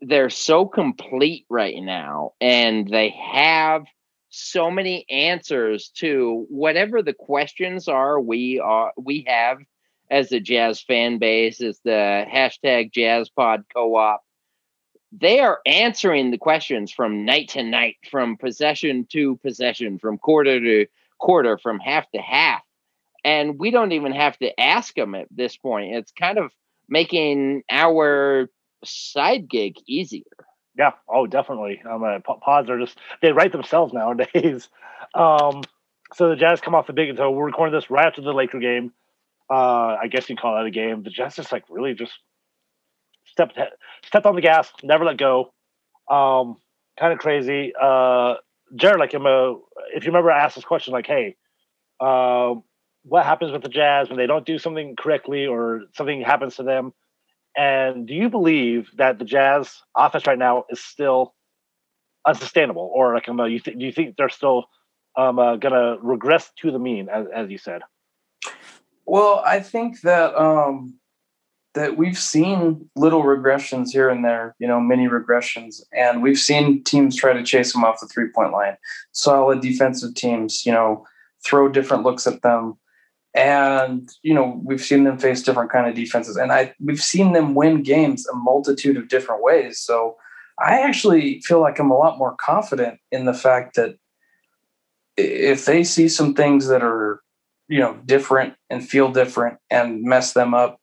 they're 0.02 0.30
so 0.30 0.66
complete 0.66 1.46
right 1.50 1.76
now 1.78 2.32
and 2.42 2.88
they 2.88 3.10
have 3.10 3.84
so 4.30 4.72
many 4.72 5.06
answers 5.10 5.92
to 5.98 6.46
whatever 6.50 7.04
the 7.04 7.14
questions 7.14 7.88
are 7.88 8.20
we 8.20 8.60
are 8.60 8.94
we 8.98 9.26
have 9.28 9.58
as 10.12 10.30
the 10.30 10.40
jazz 10.40 10.82
fan 10.82 11.18
base 11.18 11.62
as 11.62 11.80
the 11.84 12.26
hashtag 12.32 12.92
jazzpod 12.92 13.64
co-op 13.74 14.22
they 15.12 15.40
are 15.40 15.60
answering 15.66 16.32
the 16.32 16.38
questions 16.38 16.92
from 16.92 17.26
night 17.26 17.50
to 17.50 17.64
night 17.64 17.96
from 18.10 18.38
possession 18.38 19.08
to 19.12 19.38
possession 19.38 19.98
from 19.98 20.18
quarter 20.18 20.60
to 20.60 20.86
quarter 21.18 21.58
from 21.58 21.80
half 21.80 22.10
to 22.12 22.22
half 22.22 22.62
and 23.24 23.58
we 23.60 23.72
don't 23.72 23.94
even 23.94 24.12
have 24.12 24.38
to 24.38 24.60
ask 24.60 24.94
them 24.96 25.16
at 25.16 25.28
this 25.32 25.58
point 25.58 25.96
it's 25.96 26.12
kind 26.12 26.38
of 26.38 26.52
making 26.88 27.64
our 27.70 28.48
side 28.84 29.50
gig 29.50 29.76
easier 29.88 30.24
yeah. 30.78 30.92
Oh, 31.10 31.28
definitely. 31.28 31.82
Um, 31.90 32.04
uh, 32.04 32.20
pods 32.20 32.70
are 32.70 32.80
just 32.80 32.98
they 33.22 33.32
write 33.32 33.52
themselves 33.52 33.94
nowadays. 33.94 34.70
Um, 35.14 35.64
so 36.14 36.30
the 36.30 36.36
Jazz 36.36 36.62
come 36.62 36.76
off 36.76 36.88
the 36.88 36.94
big. 36.94 37.16
So 37.18 37.32
we're 37.32 37.46
recording 37.46 37.74
this 37.74 37.90
right 37.90 38.06
after 38.06 38.22
the 38.22 38.34
Laker 38.34 38.60
game. 38.60 38.94
Uh, 39.50 39.98
I 40.02 40.08
guess 40.10 40.30
you 40.30 40.36
call 40.36 40.56
that 40.56 40.66
a 40.66 40.72
game. 40.72 41.04
The 41.04 41.10
Jazz 41.10 41.36
just 41.36 41.52
like 41.52 41.64
really 41.70 41.94
just 41.94 42.14
stepped 43.26 43.58
stepped 44.06 44.26
on 44.26 44.36
the 44.36 44.42
gas, 44.42 44.72
never 44.84 45.06
let 45.06 45.18
go. 45.18 45.54
Um, 46.10 46.58
kind 47.00 47.14
of 47.14 47.20
crazy. 47.20 47.74
Uh, 47.80 48.36
Jared, 48.76 49.00
like 49.00 49.14
I'm 49.14 49.26
a, 49.26 49.56
if 49.94 50.04
you 50.04 50.12
remember, 50.12 50.32
I 50.32 50.44
asked 50.44 50.56
this 50.56 50.66
question 50.66 50.94
like, 50.94 51.08
"Hey, 51.08 51.36
uh, 52.00 52.56
what 53.04 53.26
happens 53.26 53.52
with 53.52 53.64
the 53.64 53.70
Jazz 53.70 54.10
when 54.10 54.18
they 54.18 54.28
don't 54.28 54.46
do 54.46 54.58
something 54.58 54.96
correctly 54.96 55.46
or 55.46 55.82
something 55.96 56.22
happens 56.22 56.56
to 56.56 56.64
them?" 56.64 56.94
And 57.56 58.08
do 58.08 58.14
you 58.14 58.30
believe 58.30 58.90
that 58.98 59.20
the 59.20 59.26
Jazz 59.26 59.82
offense 59.96 60.26
right 60.26 60.38
now 60.40 60.66
is 60.70 60.80
still 60.82 61.34
unsustainable, 62.26 62.90
or 62.94 63.14
like, 63.14 63.28
um, 63.28 63.40
you 63.40 63.60
th- 63.60 63.78
do 63.78 63.86
you 63.86 63.92
think 63.92 64.16
they're 64.16 64.30
still 64.30 64.66
um, 65.18 65.40
uh, 65.40 65.58
going 65.58 65.74
to 65.74 65.98
regress 66.02 66.52
to 66.60 66.72
the 66.72 66.80
mean, 66.80 67.10
as, 67.10 67.26
as 67.34 67.50
you 67.50 67.58
said? 67.58 67.82
Well, 69.12 69.44
I 69.46 69.60
think 69.60 70.00
that 70.04 70.34
um, 70.38 70.98
that 71.74 71.98
we've 71.98 72.18
seen 72.18 72.90
little 72.96 73.24
regressions 73.24 73.90
here 73.90 74.10
and 74.10 74.24
there, 74.24 74.56
you 74.58 74.66
know, 74.66 74.80
mini 74.80 75.10
regressions, 75.10 75.82
and 75.92 76.24
we've 76.24 76.40
seen 76.40 76.82
teams 76.86 77.18
try 77.18 77.34
to 77.34 77.44
chase 77.44 77.74
them 77.74 77.84
off 77.84 78.00
the 78.00 78.08
three 78.08 78.30
point 78.34 78.54
line. 78.54 78.78
Solid 79.12 79.60
defensive 79.60 80.16
teams, 80.16 80.66
you 80.66 80.72
know, 80.72 81.06
throw 81.46 81.68
different 81.68 82.04
looks 82.04 82.26
at 82.26 82.42
them 82.42 82.78
and 83.34 84.10
you 84.24 84.34
know 84.34 84.62
we've 84.64 84.84
seen 84.84 85.04
them 85.04 85.18
face 85.18 85.42
different 85.42 85.72
kind 85.72 85.88
of 85.88 85.96
defenses 85.96 86.36
and 86.36 86.52
i 86.52 86.74
we've 86.82 87.02
seen 87.02 87.32
them 87.32 87.56
win 87.56 87.82
games 87.82 88.28
a 88.28 88.36
multitude 88.36 88.98
of 88.98 89.08
different 89.08 89.42
ways 89.42 89.80
so 89.80 90.18
i 90.60 90.82
actually 90.82 91.40
feel 91.40 91.62
like 91.62 91.80
i'm 91.80 91.90
a 91.90 91.98
lot 91.98 92.18
more 92.18 92.36
confident 92.42 93.00
in 93.10 93.24
the 93.24 93.34
fact 93.34 93.78
that 93.78 93.96
if 95.16 95.64
they 95.64 95.82
see 95.82 96.10
some 96.10 96.34
things 96.34 96.68
that 96.68 96.84
are 96.84 97.22
you 97.72 97.80
know 97.80 97.98
different 98.06 98.54
and 98.70 98.88
feel 98.88 99.12
different 99.12 99.58
and 99.70 100.04
mess 100.04 100.34
them 100.34 100.54
up 100.54 100.80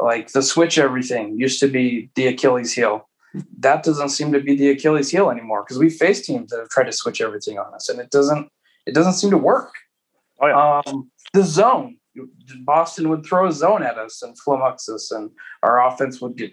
like 0.00 0.32
the 0.32 0.42
switch 0.42 0.78
everything 0.78 1.38
used 1.38 1.60
to 1.60 1.68
be 1.68 2.10
the 2.14 2.26
achilles 2.26 2.72
heel 2.72 3.08
that 3.58 3.82
doesn't 3.82 4.10
seem 4.10 4.32
to 4.32 4.40
be 4.40 4.56
the 4.56 4.70
achilles 4.70 5.10
heel 5.10 5.30
anymore 5.30 5.62
because 5.62 5.78
we 5.78 5.88
face 5.88 6.26
teams 6.26 6.50
that 6.50 6.58
have 6.58 6.68
tried 6.68 6.84
to 6.84 6.92
switch 6.92 7.20
everything 7.20 7.58
on 7.58 7.72
us 7.74 7.88
and 7.88 8.00
it 8.00 8.10
doesn't 8.10 8.48
it 8.86 8.94
doesn't 8.94 9.14
seem 9.14 9.30
to 9.30 9.38
work 9.38 9.72
oh, 10.40 10.46
yeah. 10.46 10.82
um, 10.86 11.10
the 11.32 11.44
zone. 11.44 11.98
Boston 12.64 13.10
would 13.10 13.26
throw 13.26 13.46
a 13.46 13.52
zone 13.52 13.82
at 13.82 13.98
us 13.98 14.22
and 14.22 14.34
flummox 14.40 14.88
us, 14.88 15.10
and 15.10 15.30
our 15.62 15.86
offense 15.86 16.20
would 16.20 16.36
get 16.36 16.52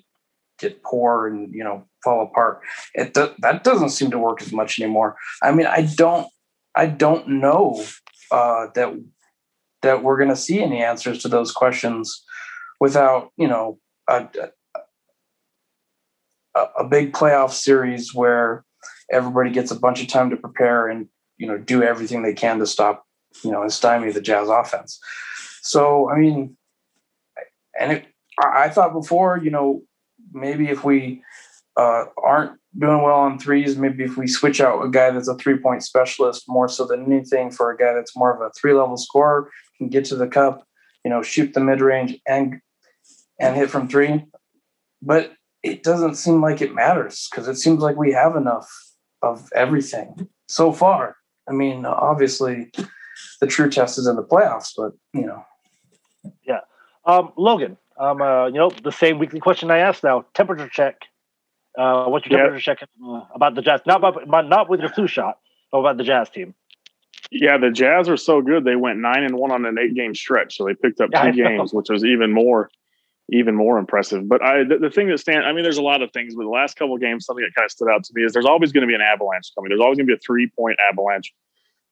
get 0.60 0.84
poor 0.84 1.28
and 1.28 1.54
you 1.54 1.64
know 1.64 1.86
fall 2.04 2.24
apart. 2.24 2.62
It 2.94 3.14
do, 3.14 3.30
that 3.40 3.64
doesn't 3.64 3.90
seem 3.90 4.12
to 4.12 4.20
work 4.20 4.42
as 4.42 4.52
much 4.52 4.80
anymore. 4.80 5.16
I 5.42 5.52
mean, 5.52 5.66
I 5.66 5.84
don't 5.96 6.28
I 6.76 6.88
don't 6.88 7.28
know 7.28 7.82
uh, 8.30 8.68
that 8.76 8.94
that 9.84 10.04
we're 10.04 10.18
going 10.18 10.30
to 10.30 10.36
see 10.36 10.62
any 10.62 10.84
answers 10.84 11.20
to 11.20 11.28
those 11.28 11.52
questions 11.52 12.24
without 12.80 13.30
you 13.38 13.48
know 13.48 13.80
a, 14.10 14.28
a, 16.56 16.66
a 16.80 16.84
big 16.84 17.14
playoff 17.14 17.52
series 17.52 18.14
where 18.14 18.66
everybody 19.12 19.52
gets 19.52 19.72
a 19.72 19.80
bunch 19.80 20.02
of 20.02 20.08
time 20.08 20.30
to 20.32 20.38
prepare 20.38 20.88
and 20.88 21.08
you 21.38 21.48
know 21.48 21.58
do 21.58 21.84
everything 21.84 22.24
they 22.24 22.34
can 22.34 22.60
to 22.60 22.66
stop 22.66 23.06
you 23.42 23.52
know, 23.52 23.62
and 23.62 23.72
stymie 23.72 24.12
the 24.12 24.22
Jazz 24.22 24.50
offense. 24.50 25.00
So, 25.62 26.10
I 26.10 26.18
mean, 26.18 26.58
and 27.80 27.94
it, 27.94 28.06
I 28.40 28.70
thought 28.70 28.94
before, 28.94 29.38
you 29.38 29.50
know, 29.50 29.82
maybe 30.32 30.70
if 30.70 30.84
we 30.84 31.22
uh, 31.78 32.06
aren't 32.22 32.60
doing 32.78 33.02
well 33.04 33.20
on 33.20 33.38
threes. 33.38 33.78
Maybe 33.78 34.04
if 34.04 34.18
we 34.18 34.28
switch 34.28 34.60
out 34.60 34.84
a 34.84 34.90
guy 34.90 35.12
that's 35.12 35.28
a 35.28 35.36
three 35.36 35.58
point 35.58 35.84
specialist 35.84 36.46
more 36.48 36.68
so 36.68 36.86
than 36.86 37.12
anything 37.12 37.52
for 37.52 37.72
a 37.72 37.78
guy 37.78 37.94
that's 37.94 38.16
more 38.16 38.34
of 38.34 38.42
a 38.42 38.52
three 38.60 38.74
level 38.74 38.98
scorer, 38.98 39.50
can 39.84 39.90
get 39.90 40.06
to 40.06 40.16
the 40.16 40.28
cup, 40.28 40.66
you 41.04 41.10
know, 41.10 41.22
shoot 41.22 41.54
the 41.54 41.60
mid 41.60 41.82
range 41.82 42.20
and 42.28 42.62
and 43.40 43.56
hit 43.56 43.70
from 43.70 43.88
three. 43.88 44.26
But 45.02 45.34
it 45.64 45.84
doesn't 45.84 46.16
seem 46.16 46.42
like 46.42 46.62
it 46.62 46.74
matters 46.74 47.28
because 47.30 47.48
it 47.48 47.56
seems 47.56 47.80
like 47.80 47.98
we 47.98 48.12
have 48.14 48.36
enough 48.36 48.70
of 49.22 49.50
everything 49.56 50.28
so 50.48 50.72
far. 50.72 51.18
I 51.48 51.52
mean, 51.52 51.86
obviously, 51.86 52.72
the 53.40 53.48
true 53.48 53.70
test 53.70 53.98
is 53.98 54.08
in 54.08 54.16
the 54.16 54.24
playoffs, 54.24 54.72
but 54.76 54.94
you 55.14 55.26
know. 55.26 55.44
Yeah, 56.46 56.62
um, 57.06 57.34
Logan. 57.38 57.78
Um, 57.98 58.22
uh, 58.22 58.48
you 58.48 58.54
know, 58.54 58.72
the 58.84 58.92
same 58.92 59.20
weekly 59.20 59.40
question 59.40 59.70
I 59.70 59.78
asked 59.80 60.04
now. 60.04 60.26
Temperature 60.34 60.68
check. 60.68 61.02
Uh, 61.78 62.06
what's 62.06 62.26
your 62.26 62.40
temperature 62.40 62.62
check 62.62 62.80
uh, 62.82 63.22
about 63.34 63.56
the 63.56 63.62
Jazz? 63.62 63.82
Not 63.86 63.98
about, 63.98 64.48
not 64.48 64.70
with 64.70 64.80
your 64.80 64.90
flu 64.90 65.08
shot, 65.08 65.38
but 65.72 65.80
about 65.80 65.98
the 65.98 66.04
Jazz 66.04 66.30
team. 66.30 66.56
Yeah, 67.32 67.58
the 67.58 67.72
Jazz 67.72 68.10
are 68.10 68.18
so 68.18 68.42
good. 68.42 68.64
They 68.64 68.76
went 68.76 69.00
nine 69.00 69.24
and 69.24 69.36
one 69.36 69.52
on 69.52 69.66
an 69.66 69.78
eight 69.80 69.96
game 69.96 70.14
stretch, 70.14 70.58
so 70.58 70.66
they 70.66 70.76
picked 70.76 71.02
up 71.02 71.10
two 71.12 71.32
games, 71.32 71.74
which 71.74 71.90
was 71.90 72.04
even 72.04 72.32
more 72.32 72.70
even 73.30 73.56
more 73.56 73.78
impressive. 73.78 74.28
But 74.28 74.44
I, 74.44 74.64
the, 74.64 74.78
the 74.78 74.90
thing 74.90 75.08
that 75.08 75.18
stand, 75.20 75.46
I 75.46 75.54
mean, 75.54 75.64
there's 75.64 75.78
a 75.78 75.84
lot 75.84 76.02
of 76.02 76.12
things, 76.12 76.36
but 76.36 76.44
the 76.44 76.50
last 76.50 76.76
couple 76.76 76.98
games, 76.98 77.26
something 77.26 77.44
that 77.44 77.56
kind 77.56 77.66
of 77.66 77.72
stood 77.72 77.90
out 77.90 78.04
to 78.04 78.12
me 78.14 78.24
is 78.24 78.34
there's 78.34 78.46
always 78.46 78.72
going 78.72 78.82
to 78.82 78.88
be 78.88 78.96
an 78.96 79.02
avalanche 79.02 79.52
coming. 79.56 79.70
There's 79.70 79.82
always 79.82 79.98
going 79.98 80.08
to 80.08 80.12
be 80.12 80.18
a 80.18 80.26
three 80.26 80.52
point 80.58 80.78
avalanche 80.80 81.34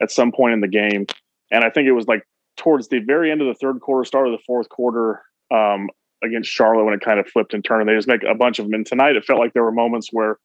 at 0.01 0.11
some 0.11 0.31
point 0.31 0.53
in 0.53 0.61
the 0.61 0.67
game. 0.67 1.05
And 1.51 1.63
I 1.63 1.69
think 1.69 1.87
it 1.87 1.93
was 1.93 2.07
like 2.07 2.23
towards 2.57 2.89
the 2.89 2.99
very 2.99 3.31
end 3.31 3.41
of 3.41 3.47
the 3.47 3.53
third 3.53 3.79
quarter, 3.79 4.03
start 4.03 4.27
of 4.27 4.33
the 4.33 4.43
fourth 4.45 4.69
quarter 4.69 5.21
um, 5.51 5.89
against 6.23 6.49
Charlotte 6.49 6.83
when 6.83 6.93
it 6.93 7.01
kind 7.01 7.19
of 7.19 7.27
flipped 7.27 7.53
and 7.53 7.63
turned. 7.63 7.81
And 7.81 7.89
they 7.89 7.95
just 7.95 8.07
make 8.07 8.23
a 8.23 8.35
bunch 8.35 8.59
of 8.59 8.65
them. 8.65 8.73
And 8.73 8.85
tonight 8.85 9.15
it 9.15 9.25
felt 9.25 9.39
like 9.39 9.53
there 9.53 9.63
were 9.63 9.71
moments 9.71 10.09
where, 10.11 10.37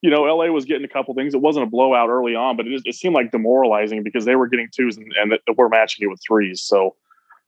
you 0.00 0.10
know, 0.10 0.22
LA 0.22 0.46
was 0.46 0.64
getting 0.64 0.84
a 0.84 0.88
couple 0.88 1.14
things. 1.14 1.34
It 1.34 1.40
wasn't 1.40 1.66
a 1.66 1.70
blowout 1.70 2.08
early 2.08 2.34
on, 2.34 2.56
but 2.56 2.66
it, 2.66 2.82
it 2.84 2.94
seemed 2.94 3.14
like 3.14 3.32
demoralizing 3.32 4.02
because 4.02 4.24
they 4.24 4.36
were 4.36 4.46
getting 4.46 4.68
twos 4.72 4.96
and, 4.96 5.12
and 5.16 5.38
we're 5.56 5.68
matching 5.68 6.06
it 6.06 6.10
with 6.10 6.20
threes. 6.26 6.62
So, 6.62 6.94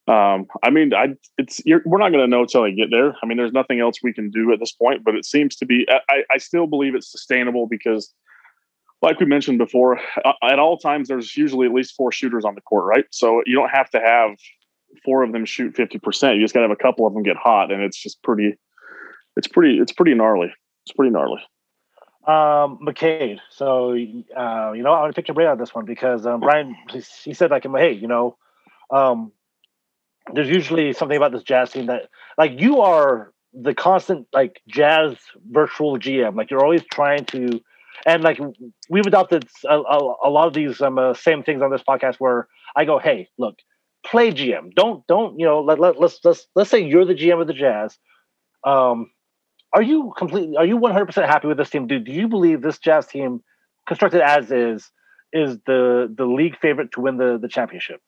um, 0.08 0.46
I 0.62 0.70
mean, 0.70 0.92
I 0.92 1.14
it's 1.38 1.62
we're 1.66 1.98
not 1.98 2.10
going 2.10 2.24
to 2.24 2.26
know 2.26 2.42
until 2.42 2.64
they 2.64 2.72
get 2.72 2.90
there. 2.90 3.14
I 3.22 3.26
mean, 3.26 3.36
there's 3.36 3.52
nothing 3.52 3.78
else 3.78 3.98
we 4.02 4.12
can 4.12 4.30
do 4.30 4.52
at 4.52 4.58
this 4.58 4.72
point, 4.72 5.04
but 5.04 5.14
it 5.14 5.24
seems 5.24 5.54
to 5.56 5.66
be. 5.66 5.86
I, 6.08 6.22
I 6.30 6.38
still 6.38 6.66
believe 6.66 6.96
it's 6.96 7.10
sustainable 7.10 7.68
because, 7.68 8.12
like 9.02 9.20
we 9.20 9.26
mentioned 9.26 9.58
before, 9.58 10.00
at 10.42 10.58
all 10.58 10.76
times 10.76 11.06
there's 11.06 11.36
usually 11.36 11.66
at 11.66 11.72
least 11.72 11.94
four 11.94 12.10
shooters 12.10 12.44
on 12.44 12.56
the 12.56 12.60
court, 12.62 12.86
right? 12.86 13.04
So 13.12 13.42
you 13.46 13.54
don't 13.54 13.70
have 13.70 13.90
to 13.90 14.00
have 14.00 14.30
four 15.04 15.22
of 15.22 15.30
them 15.30 15.44
shoot 15.44 15.76
fifty 15.76 16.00
percent. 16.00 16.36
You 16.36 16.42
just 16.42 16.54
got 16.54 16.60
to 16.60 16.68
have 16.68 16.76
a 16.76 16.82
couple 16.82 17.06
of 17.06 17.14
them 17.14 17.22
get 17.22 17.36
hot, 17.36 17.70
and 17.70 17.80
it's 17.80 18.02
just 18.02 18.20
pretty. 18.24 18.54
It's 19.36 19.46
pretty. 19.46 19.78
It's 19.78 19.92
pretty 19.92 20.14
gnarly. 20.14 20.52
It's 20.84 20.92
pretty 20.92 21.12
gnarly. 21.12 21.40
Um, 22.26 22.78
McCade. 22.86 23.38
So, 23.50 23.92
uh, 23.92 24.72
you 24.72 24.82
know, 24.82 24.92
I 24.92 25.06
to 25.06 25.12
pick 25.14 25.28
your 25.28 25.34
brain 25.34 25.48
on 25.48 25.58
this 25.58 25.74
one 25.74 25.86
because 25.86 26.26
um, 26.26 26.40
Brian, 26.40 26.76
he 27.24 27.32
said 27.32 27.50
like, 27.50 27.64
hey, 27.64 27.92
you 27.92 28.06
know, 28.06 28.36
um, 28.90 29.32
there's 30.34 30.48
usually 30.48 30.92
something 30.92 31.16
about 31.16 31.32
this 31.32 31.42
jazz 31.42 31.70
scene 31.70 31.86
that 31.86 32.10
like 32.36 32.60
you 32.60 32.80
are 32.80 33.32
the 33.52 33.74
constant 33.74 34.26
like 34.32 34.60
jazz 34.68 35.16
virtual 35.50 35.98
GM. 35.98 36.36
Like 36.36 36.50
you're 36.50 36.62
always 36.62 36.84
trying 36.92 37.24
to, 37.26 37.60
and 38.06 38.22
like 38.22 38.38
we've 38.88 39.06
adopted 39.06 39.48
a, 39.68 39.78
a, 39.78 40.14
a 40.24 40.30
lot 40.30 40.46
of 40.46 40.54
these 40.54 40.80
um, 40.80 40.98
uh, 40.98 41.14
same 41.14 41.42
things 41.42 41.62
on 41.62 41.70
this 41.70 41.82
podcast 41.82 42.16
where 42.18 42.48
I 42.76 42.84
go, 42.84 42.98
hey, 42.98 43.28
look, 43.38 43.56
play 44.04 44.30
GM. 44.30 44.74
Don't 44.74 45.06
don't 45.06 45.38
you 45.38 45.46
know? 45.46 45.60
Let, 45.60 45.78
let 45.78 45.98
let's 45.98 46.20
let's 46.24 46.46
let's 46.54 46.70
say 46.70 46.80
you're 46.80 47.04
the 47.04 47.14
GM 47.14 47.40
of 47.40 47.46
the 47.46 47.54
Jazz. 47.54 47.98
Um, 48.64 49.10
are 49.72 49.82
you 49.82 50.12
completely? 50.16 50.56
Are 50.56 50.64
you 50.64 50.76
100 50.76 51.06
percent 51.06 51.26
happy 51.26 51.48
with 51.48 51.56
this 51.56 51.70
team? 51.70 51.86
Do 51.86 51.98
do 51.98 52.12
you 52.12 52.28
believe 52.28 52.62
this 52.62 52.78
Jazz 52.78 53.06
team, 53.06 53.42
constructed 53.86 54.20
as 54.20 54.50
is, 54.50 54.90
is 55.32 55.58
the 55.66 56.12
the 56.16 56.26
league 56.26 56.58
favorite 56.58 56.92
to 56.92 57.00
win 57.00 57.16
the 57.16 57.38
the 57.40 57.48
championship? 57.48 58.00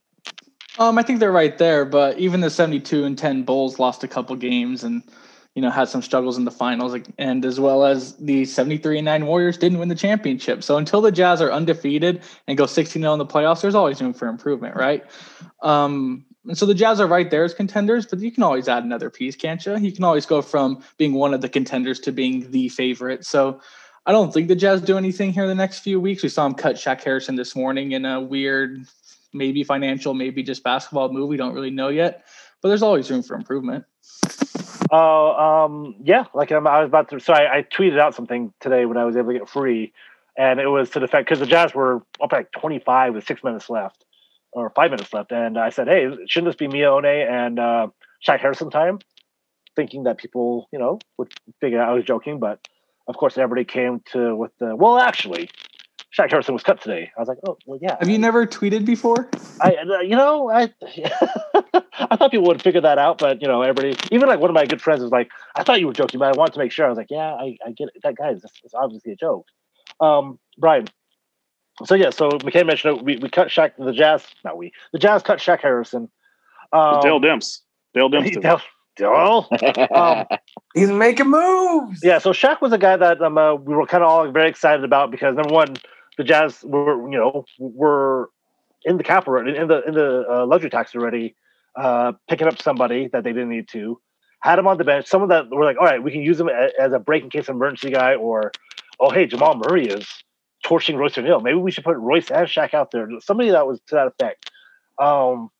Um, 0.79 0.99
I 0.99 1.03
think 1.03 1.21
they're 1.21 1.33
right 1.33 1.57
there, 1.59 1.85
but 1.85 2.19
even 2.19 2.41
the 2.41 2.49
72 2.49 3.05
and 3.05 3.19
10 3.19 3.43
Bulls 3.43 3.79
lost 3.79 4.03
a 4.05 4.09
couple 4.09 4.35
games 4.37 4.83
and 4.83 5.03
you 5.55 5.61
know 5.61 5.71
had 5.71 5.89
some 5.89 6.01
struggles 6.01 6.39
in 6.39 6.47
the 6.47 6.51
finals 6.51 6.97
and 7.19 7.45
as 7.45 7.61
well 7.61 7.85
as 7.85 8.17
the 8.17 8.47
73 8.47 8.99
and 8.99 9.05
9 9.05 9.27
Warriors 9.27 9.59
didn't 9.59 9.79
win 9.79 9.89
the 9.89 9.95
championship. 9.95 10.63
So 10.63 10.79
until 10.79 11.03
the 11.03 11.13
Jazz 11.13 11.43
are 11.43 11.53
undefeated 11.53 12.23
and 12.49 12.57
go 12.57 12.65
16-0 12.65 13.13
in 13.13 13.19
the 13.19 13.27
playoffs, 13.27 13.61
there's 13.61 13.75
always 13.75 14.01
room 14.01 14.15
for 14.15 14.29
improvement, 14.29 14.77
right? 14.77 15.05
Um, 15.63 16.25
and 16.47 16.59
so 16.59 16.67
the 16.67 16.75
Jazz 16.75 17.01
are 17.01 17.07
right 17.07 17.31
there 17.31 17.45
as 17.45 17.55
contenders, 17.55 18.07
but 18.07 18.19
you 18.19 18.33
can 18.33 18.43
always 18.43 18.69
add 18.69 18.85
another 18.85 19.11
piece, 19.11 19.37
can't 19.37 19.65
you? 19.65 19.77
You 19.77 19.93
can 19.93 20.05
always 20.05 20.27
go 20.27 20.43
from 20.43 20.83
being 20.99 21.15
one 21.15 21.35
of 21.35 21.41
the 21.41 21.49
contenders 21.49 22.01
to 22.01 22.13
being 22.13 22.51
the 22.51 22.69
favorite. 22.69 23.25
So 23.25 23.61
I 24.07 24.13
don't 24.13 24.35
think 24.35 24.49
the 24.49 24.57
Jazz 24.57 24.81
do 24.81 24.99
anything 24.99 25.33
here 25.33 25.45
in 25.45 25.49
the 25.49 25.55
next 25.55 25.81
few 25.81 26.01
weeks. 26.01 26.23
We 26.23 26.29
saw 26.29 26.45
him 26.47 26.55
cut 26.55 26.77
Shaq 26.77 27.03
Harrison 27.03 27.37
this 27.37 27.55
morning 27.55 27.93
in 27.93 28.05
a 28.05 28.21
weird 28.21 28.85
maybe 29.33 29.63
financial, 29.63 30.15
maybe 30.15 30.43
just 30.43 30.65
basketball 30.65 31.13
move. 31.13 31.29
We 31.29 31.37
don't 31.37 31.55
really 31.55 31.71
know 31.71 31.89
yet, 31.89 32.27
but 32.61 32.69
there's 32.69 32.83
always 32.83 33.11
room 33.11 33.23
for 33.23 33.35
improvement. 33.35 33.85
Oh, 34.91 35.31
uh, 35.31 35.65
um, 35.65 35.95
yeah. 36.03 36.25
Like 36.35 36.51
I'm, 36.51 36.67
i 36.67 36.81
was 36.81 36.89
about 36.89 37.09
to. 37.11 37.21
So 37.21 37.33
I, 37.33 37.59
I, 37.59 37.63
tweeted 37.63 37.99
out 37.99 38.15
something 38.15 38.53
today 38.61 38.85
when 38.85 38.99
I 38.99 39.05
was 39.05 39.17
able 39.17 39.33
to 39.33 39.39
get 39.39 39.49
free, 39.49 39.93
and 40.37 40.61
it 40.61 40.67
was 40.67 40.91
to 40.91 41.01
the 41.01 41.09
fact 41.09 41.27
because 41.27 41.39
the 41.39 41.47
Jazz 41.47 41.75
were 41.75 42.03
up 42.21 42.33
like 42.33 42.53
25 42.53 43.15
with 43.15 43.27
six 43.27 43.43
minutes 43.43 43.71
left, 43.71 44.05
or 44.53 44.71
five 44.71 44.91
minutes 44.91 45.13
left, 45.13 45.33
and 45.33 45.59
I 45.59 45.71
said, 45.71 45.89
"Hey, 45.89 46.09
shouldn't 46.27 46.53
this 46.53 46.57
be 46.57 46.69
Miye 46.69 46.87
Oni 46.87 47.23
and 47.23 47.59
uh, 47.59 47.89
Shaq 48.27 48.41
Harrison 48.41 48.71
time?" 48.71 48.99
Thinking 49.75 50.05
that 50.05 50.19
people, 50.19 50.69
you 50.73 50.79
know, 50.79 50.99
would 51.17 51.33
figure 51.61 51.81
out 51.81 51.89
I 51.89 51.95
was 51.95 52.05
joking, 52.05 52.39
but 52.39 52.67
of 53.09 53.17
course, 53.17 53.39
everybody 53.39 53.65
came 53.65 54.01
to 54.13 54.37
with 54.37 54.53
the 54.59 54.77
well, 54.77 54.99
actually, 54.99 55.49
Shaq 56.17 56.31
Harrison 56.31 56.53
was 56.53 56.63
cut 56.63 56.81
today. 56.81 57.11
I 57.17 57.21
was 57.21 57.29
like, 57.29 57.39
oh, 57.47 57.57
well, 57.67 57.79
yeah. 57.81 57.97
Have 57.99 58.09
you 58.09 58.19
never 58.19 58.47
tweeted 58.47 58.85
before? 58.85 59.31
I, 59.61 59.75
uh, 59.77 60.01
you 60.01 60.15
know, 60.15 60.51
I, 60.51 60.73
I 61.99 62.17
thought 62.17 62.31
people 62.31 62.47
would 62.49 62.63
figure 62.63 62.83
that 62.83 62.99
out, 62.99 63.19
but 63.19 63.41
you 63.41 63.49
know, 63.49 63.63
everybody, 63.63 63.97
even 64.11 64.29
like 64.29 64.39
one 64.39 64.51
of 64.51 64.55
my 64.55 64.67
good 64.67 64.83
friends 64.83 65.01
was 65.03 65.11
like, 65.11 65.31
I 65.55 65.63
thought 65.63 65.81
you 65.81 65.87
were 65.87 65.95
joking, 65.95 66.21
but 66.21 66.35
I 66.35 66.39
wanted 66.39 66.53
to 66.53 66.59
make 66.59 66.71
sure. 66.71 66.85
I 66.85 66.91
was 66.91 66.99
like, 66.99 67.11
yeah, 67.11 67.33
I, 67.33 67.57
I 67.67 67.71
get 67.71 67.89
it. 67.95 68.03
That 68.03 68.17
guy 68.17 68.31
is 68.31 68.45
it's 68.63 68.75
obviously 68.75 69.13
a 69.13 69.17
joke. 69.17 69.47
Um, 70.01 70.39
Brian. 70.59 70.87
So 71.85 71.95
yeah, 71.95 72.11
so 72.11 72.31
McKay 72.31 72.67
mentioned 72.67 72.99
it. 72.99 73.05
We, 73.05 73.17
we 73.17 73.29
cut 73.29 73.49
Shaq, 73.49 73.73
the 73.79 73.93
Jazz, 73.93 74.25
not 74.45 74.57
we, 74.57 74.73
the 74.93 74.99
Jazz 74.99 75.23
cut 75.23 75.39
Shaq 75.39 75.61
Harrison. 75.61 76.09
Um, 76.73 77.01
Dale 77.01 77.21
Demps. 77.21 77.61
Dale 77.95 78.11
Demps. 78.11 78.41
Dale, 78.41 78.61
Dale. 78.97 79.49
Um, 79.95 80.27
He's 80.75 80.91
making 80.91 81.31
moves. 81.31 82.01
Yeah, 82.03 82.19
so 82.19 82.33
Shaq 82.33 82.61
was 82.61 82.73
a 82.73 82.79
guy 82.79 82.97
that 82.97 83.21
um, 83.23 83.39
uh, 83.39 83.55
we 83.55 83.75
were 83.75 83.87
kind 83.87 84.05
of 84.05 84.11
all 84.11 84.31
very 84.31 84.49
excited 84.49 84.85
about 84.85 85.11
because 85.11 85.35
number 85.35 85.53
one, 85.53 85.77
the 86.19 86.25
Jazz 86.25 86.63
were 86.63 87.11
you 87.11 87.19
know 87.19 87.45
were 87.59 88.31
in 88.85 88.97
the 88.97 89.05
cap 89.05 89.27
already, 89.27 89.57
in 89.57 89.69
the 89.69 89.83
in 89.85 89.95
the 89.95 90.25
uh, 90.31 90.47
luxury 90.47 90.71
tax 90.71 90.95
already, 90.95 91.35
uh, 91.77 92.13
picking 92.29 92.49
up 92.49 92.61
somebody 92.61 93.09
that 93.09 93.25
they 93.25 93.33
didn't 93.33 93.49
need 93.49 93.69
to, 93.69 94.01
had 94.41 94.59
him 94.59 94.67
on 94.67 94.77
the 94.77 94.85
bench. 94.85 95.07
Someone 95.07 95.31
that 95.31 95.51
were 95.51 95.65
like, 95.65 95.79
all 95.79 95.87
right, 95.87 96.03
we 96.03 96.11
can 96.11 96.21
use 96.21 96.39
him 96.39 96.49
as 96.49 96.93
a 96.93 96.99
break 96.99 97.23
in 97.23 97.31
case 97.31 97.49
emergency 97.49 97.91
guy, 97.91 98.15
or 98.15 98.53
oh 99.01 99.11
hey, 99.11 99.27
Jamal 99.27 99.57
Murray 99.57 99.87
is 99.87 100.07
torching 100.63 100.97
Royce 100.97 101.19
O'Neale. 101.19 101.41
Maybe 101.41 101.59
we 101.59 101.71
should 101.71 101.85
put 101.85 101.97
Royce 101.97 102.31
and 102.31 102.47
Shaq 102.47 102.75
out 102.75 102.91
there. 102.91 103.09
Somebody 103.21 103.51
that 103.51 103.67
was 103.67 103.81
to 103.89 103.95
that 103.97 104.07
effect. 104.07 104.51
Um, 104.99 105.51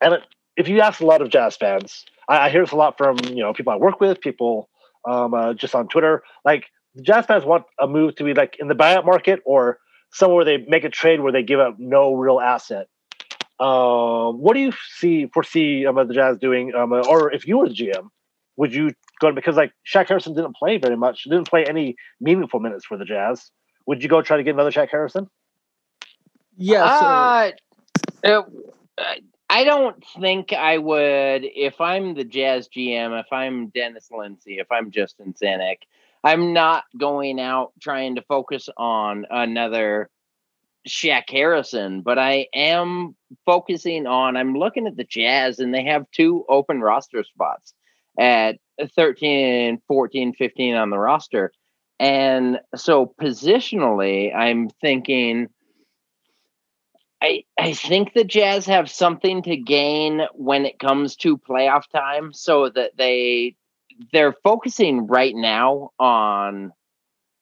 and 0.00 0.18
if 0.56 0.68
you 0.68 0.80
ask 0.80 1.00
a 1.00 1.06
lot 1.06 1.22
of 1.22 1.28
Jazz 1.28 1.56
fans, 1.56 2.04
I, 2.28 2.46
I 2.46 2.50
hear 2.50 2.62
this 2.62 2.72
a 2.72 2.76
lot 2.76 2.96
from 2.96 3.18
you 3.28 3.42
know 3.42 3.52
people 3.52 3.72
I 3.72 3.76
work 3.76 4.00
with, 4.00 4.20
people 4.20 4.68
um, 5.08 5.34
uh, 5.34 5.54
just 5.54 5.74
on 5.74 5.88
Twitter. 5.88 6.22
Like 6.44 6.66
Jazz 7.02 7.26
fans 7.26 7.44
want 7.44 7.64
a 7.80 7.86
move 7.86 8.16
to 8.16 8.24
be 8.24 8.34
like 8.34 8.56
in 8.58 8.68
the 8.68 8.74
buyout 8.74 9.04
market 9.04 9.40
or 9.44 9.78
somewhere 10.12 10.44
they 10.44 10.58
make 10.68 10.84
a 10.84 10.90
trade 10.90 11.20
where 11.20 11.32
they 11.32 11.42
give 11.42 11.60
up 11.60 11.76
no 11.78 12.14
real 12.14 12.40
asset. 12.40 12.88
Um, 13.58 14.38
what 14.38 14.54
do 14.54 14.60
you 14.60 14.72
see 14.96 15.26
foresee 15.26 15.86
um, 15.86 15.96
the 15.96 16.14
Jazz 16.14 16.36
doing? 16.38 16.74
Um, 16.74 16.92
uh, 16.92 17.06
or 17.08 17.32
if 17.32 17.46
you 17.46 17.58
were 17.58 17.68
the 17.68 17.74
GM, 17.74 18.08
would 18.56 18.74
you 18.74 18.92
go 19.20 19.32
because 19.32 19.56
like 19.56 19.72
Shaq 19.86 20.08
Harrison 20.08 20.34
didn't 20.34 20.56
play 20.56 20.78
very 20.78 20.96
much, 20.96 21.24
didn't 21.24 21.48
play 21.48 21.64
any 21.64 21.96
meaningful 22.20 22.60
minutes 22.60 22.84
for 22.84 22.96
the 22.96 23.04
Jazz. 23.04 23.50
Would 23.86 24.02
you 24.02 24.08
go 24.08 24.22
try 24.22 24.36
to 24.36 24.42
get 24.42 24.54
another 24.54 24.70
Shaq 24.70 24.90
Harrison? 24.90 25.28
Yes. 26.56 27.52
Uh, 28.24 28.42
I 29.48 29.64
don't 29.64 30.02
think 30.20 30.52
I 30.52 30.78
would 30.78 31.44
if 31.44 31.80
I'm 31.80 32.14
the 32.14 32.24
Jazz 32.24 32.68
GM, 32.68 33.18
if 33.20 33.32
I'm 33.32 33.68
Dennis 33.68 34.08
Lindsey, 34.10 34.58
if 34.58 34.70
I'm 34.72 34.90
Justin 34.90 35.34
Zanik. 35.34 35.78
I'm 36.24 36.52
not 36.52 36.84
going 36.98 37.38
out 37.38 37.72
trying 37.80 38.16
to 38.16 38.22
focus 38.22 38.68
on 38.76 39.26
another 39.30 40.10
Shaq 40.88 41.30
Harrison, 41.30 42.02
but 42.02 42.18
I 42.18 42.48
am 42.52 43.14
focusing 43.44 44.06
on 44.06 44.36
I'm 44.36 44.54
looking 44.54 44.88
at 44.88 44.96
the 44.96 45.04
Jazz 45.04 45.60
and 45.60 45.72
they 45.72 45.84
have 45.84 46.10
two 46.10 46.44
open 46.48 46.80
roster 46.80 47.22
spots 47.22 47.74
at 48.18 48.58
13, 48.96 49.80
14, 49.86 50.32
15 50.34 50.74
on 50.74 50.90
the 50.90 50.98
roster. 50.98 51.52
And 51.98 52.60
so 52.74 53.14
positionally, 53.20 54.34
I'm 54.34 54.68
thinking 54.80 55.48
I 57.22 57.44
I 57.58 57.72
think 57.72 58.12
the 58.12 58.24
Jazz 58.24 58.66
have 58.66 58.90
something 58.90 59.42
to 59.42 59.56
gain 59.56 60.22
when 60.34 60.66
it 60.66 60.78
comes 60.78 61.16
to 61.16 61.38
playoff 61.38 61.88
time 61.88 62.32
so 62.32 62.68
that 62.68 62.92
they 62.96 63.56
they're 64.12 64.34
focusing 64.44 65.06
right 65.06 65.34
now 65.34 65.90
on 65.98 66.72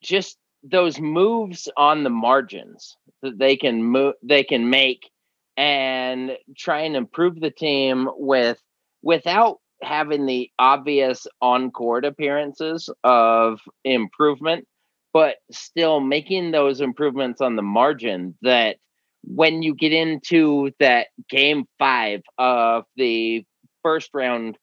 just 0.03 0.39
those 0.63 1.01
moves 1.01 1.69
on 1.77 2.05
the 2.05 2.11
margins 2.11 2.97
that 3.23 3.39
they 3.39 3.57
can 3.57 3.83
move 3.83 4.15
they 4.23 4.45
can 4.45 4.71
make 4.71 5.11
and 5.57 6.33
try 6.57 6.81
and 6.83 6.97
improve 6.97 7.41
the 7.41 7.51
team 7.51 8.09
with 8.17 8.59
without 9.03 9.59
having 9.83 10.27
the 10.27 10.51
obvious 10.59 11.27
on 11.41 11.71
court 11.71 12.05
appearances 12.05 12.89
of 13.03 13.61
improvement 13.85 14.67
but 15.13 15.37
still 15.53 16.01
making 16.01 16.51
those 16.51 16.81
improvements 16.81 17.41
on 17.41 17.55
the 17.55 17.63
margin 17.63 18.37
that 18.43 18.77
when 19.23 19.63
you 19.63 19.75
get 19.75 19.93
into 19.93 20.71
that 20.81 21.07
game 21.29 21.65
5 21.79 22.23
of 22.39 22.85
the 22.97 23.45
first 23.83 24.11
round 24.15 24.59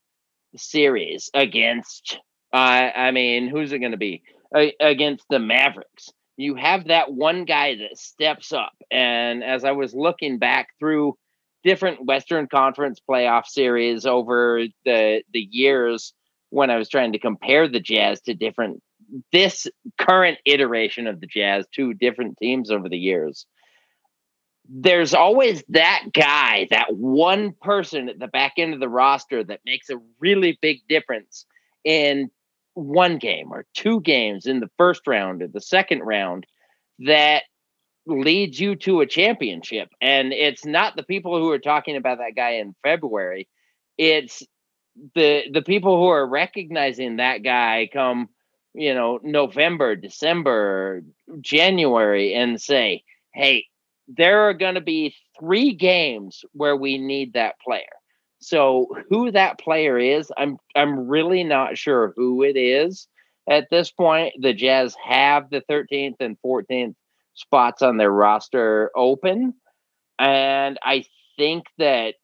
series 0.55 1.29
against 1.33 2.19
uh, 2.53 2.57
I 2.95 3.11
mean 3.11 3.47
who's 3.47 3.71
it 3.71 3.79
going 3.79 3.91
to 3.91 3.97
be 3.97 4.23
against 4.79 5.25
the 5.29 5.39
Mavericks. 5.39 6.09
You 6.37 6.55
have 6.55 6.87
that 6.87 7.13
one 7.13 7.45
guy 7.45 7.75
that 7.75 7.97
steps 7.97 8.51
up. 8.51 8.73
And 8.89 9.43
as 9.43 9.63
I 9.63 9.71
was 9.71 9.93
looking 9.93 10.37
back 10.37 10.69
through 10.79 11.17
different 11.63 12.05
Western 12.05 12.47
Conference 12.47 12.99
playoff 13.07 13.45
series 13.45 14.05
over 14.05 14.63
the 14.85 15.23
the 15.33 15.47
years 15.51 16.13
when 16.49 16.69
I 16.69 16.77
was 16.77 16.89
trying 16.89 17.13
to 17.13 17.19
compare 17.19 17.67
the 17.67 17.79
Jazz 17.79 18.21
to 18.21 18.33
different 18.33 18.81
this 19.31 19.67
current 19.97 20.37
iteration 20.45 21.07
of 21.07 21.19
the 21.19 21.27
Jazz 21.27 21.65
to 21.75 21.93
different 21.93 22.37
teams 22.41 22.71
over 22.71 22.89
the 22.89 22.97
years. 22.97 23.45
There's 24.69 25.13
always 25.13 25.63
that 25.69 26.05
guy, 26.13 26.67
that 26.69 26.95
one 26.95 27.53
person 27.61 28.07
at 28.09 28.19
the 28.19 28.27
back 28.27 28.53
end 28.57 28.73
of 28.73 28.79
the 28.79 28.87
roster 28.87 29.43
that 29.43 29.59
makes 29.65 29.89
a 29.89 29.97
really 30.19 30.57
big 30.61 30.79
difference 30.87 31.45
in 31.83 32.29
one 32.73 33.17
game 33.17 33.51
or 33.51 33.65
two 33.73 33.99
games 34.01 34.45
in 34.45 34.59
the 34.59 34.69
first 34.77 35.01
round 35.07 35.41
or 35.41 35.47
the 35.47 35.59
second 35.59 36.01
round 36.01 36.45
that 36.99 37.43
leads 38.05 38.59
you 38.59 38.75
to 38.75 39.01
a 39.01 39.05
championship. 39.05 39.89
And 40.01 40.33
it's 40.33 40.65
not 40.65 40.95
the 40.95 41.03
people 41.03 41.37
who 41.37 41.51
are 41.51 41.59
talking 41.59 41.95
about 41.95 42.17
that 42.19 42.35
guy 42.35 42.51
in 42.51 42.75
February. 42.83 43.47
It's 43.97 44.43
the 45.15 45.43
the 45.51 45.61
people 45.61 45.97
who 45.97 46.07
are 46.07 46.27
recognizing 46.27 47.17
that 47.17 47.43
guy 47.43 47.89
come, 47.93 48.29
you 48.73 48.93
know, 48.93 49.19
November, 49.23 49.95
December, 49.95 51.01
January 51.41 52.33
and 52.33 52.61
say, 52.61 53.03
"Hey, 53.33 53.65
there 54.07 54.41
are 54.41 54.53
going 54.53 54.75
to 54.75 54.81
be 54.81 55.15
3 55.39 55.73
games 55.73 56.43
where 56.53 56.75
we 56.75 56.97
need 56.97 57.33
that 57.33 57.55
player." 57.63 57.83
So 58.39 58.87
who 59.09 59.31
that 59.31 59.59
player 59.59 59.97
is, 59.97 60.31
I'm 60.37 60.57
I'm 60.75 61.07
really 61.07 61.43
not 61.43 61.77
sure 61.77 62.13
who 62.15 62.43
it 62.43 62.57
is 62.57 63.07
at 63.49 63.67
this 63.69 63.91
point. 63.91 64.33
The 64.39 64.53
Jazz 64.53 64.95
have 65.03 65.49
the 65.49 65.61
13th 65.69 66.15
and 66.19 66.37
14th 66.45 66.95
spots 67.33 67.81
on 67.81 67.97
their 67.97 68.11
roster 68.11 68.91
open, 68.95 69.53
and 70.19 70.77
I 70.83 71.05
think 71.37 71.65
that 71.77 72.15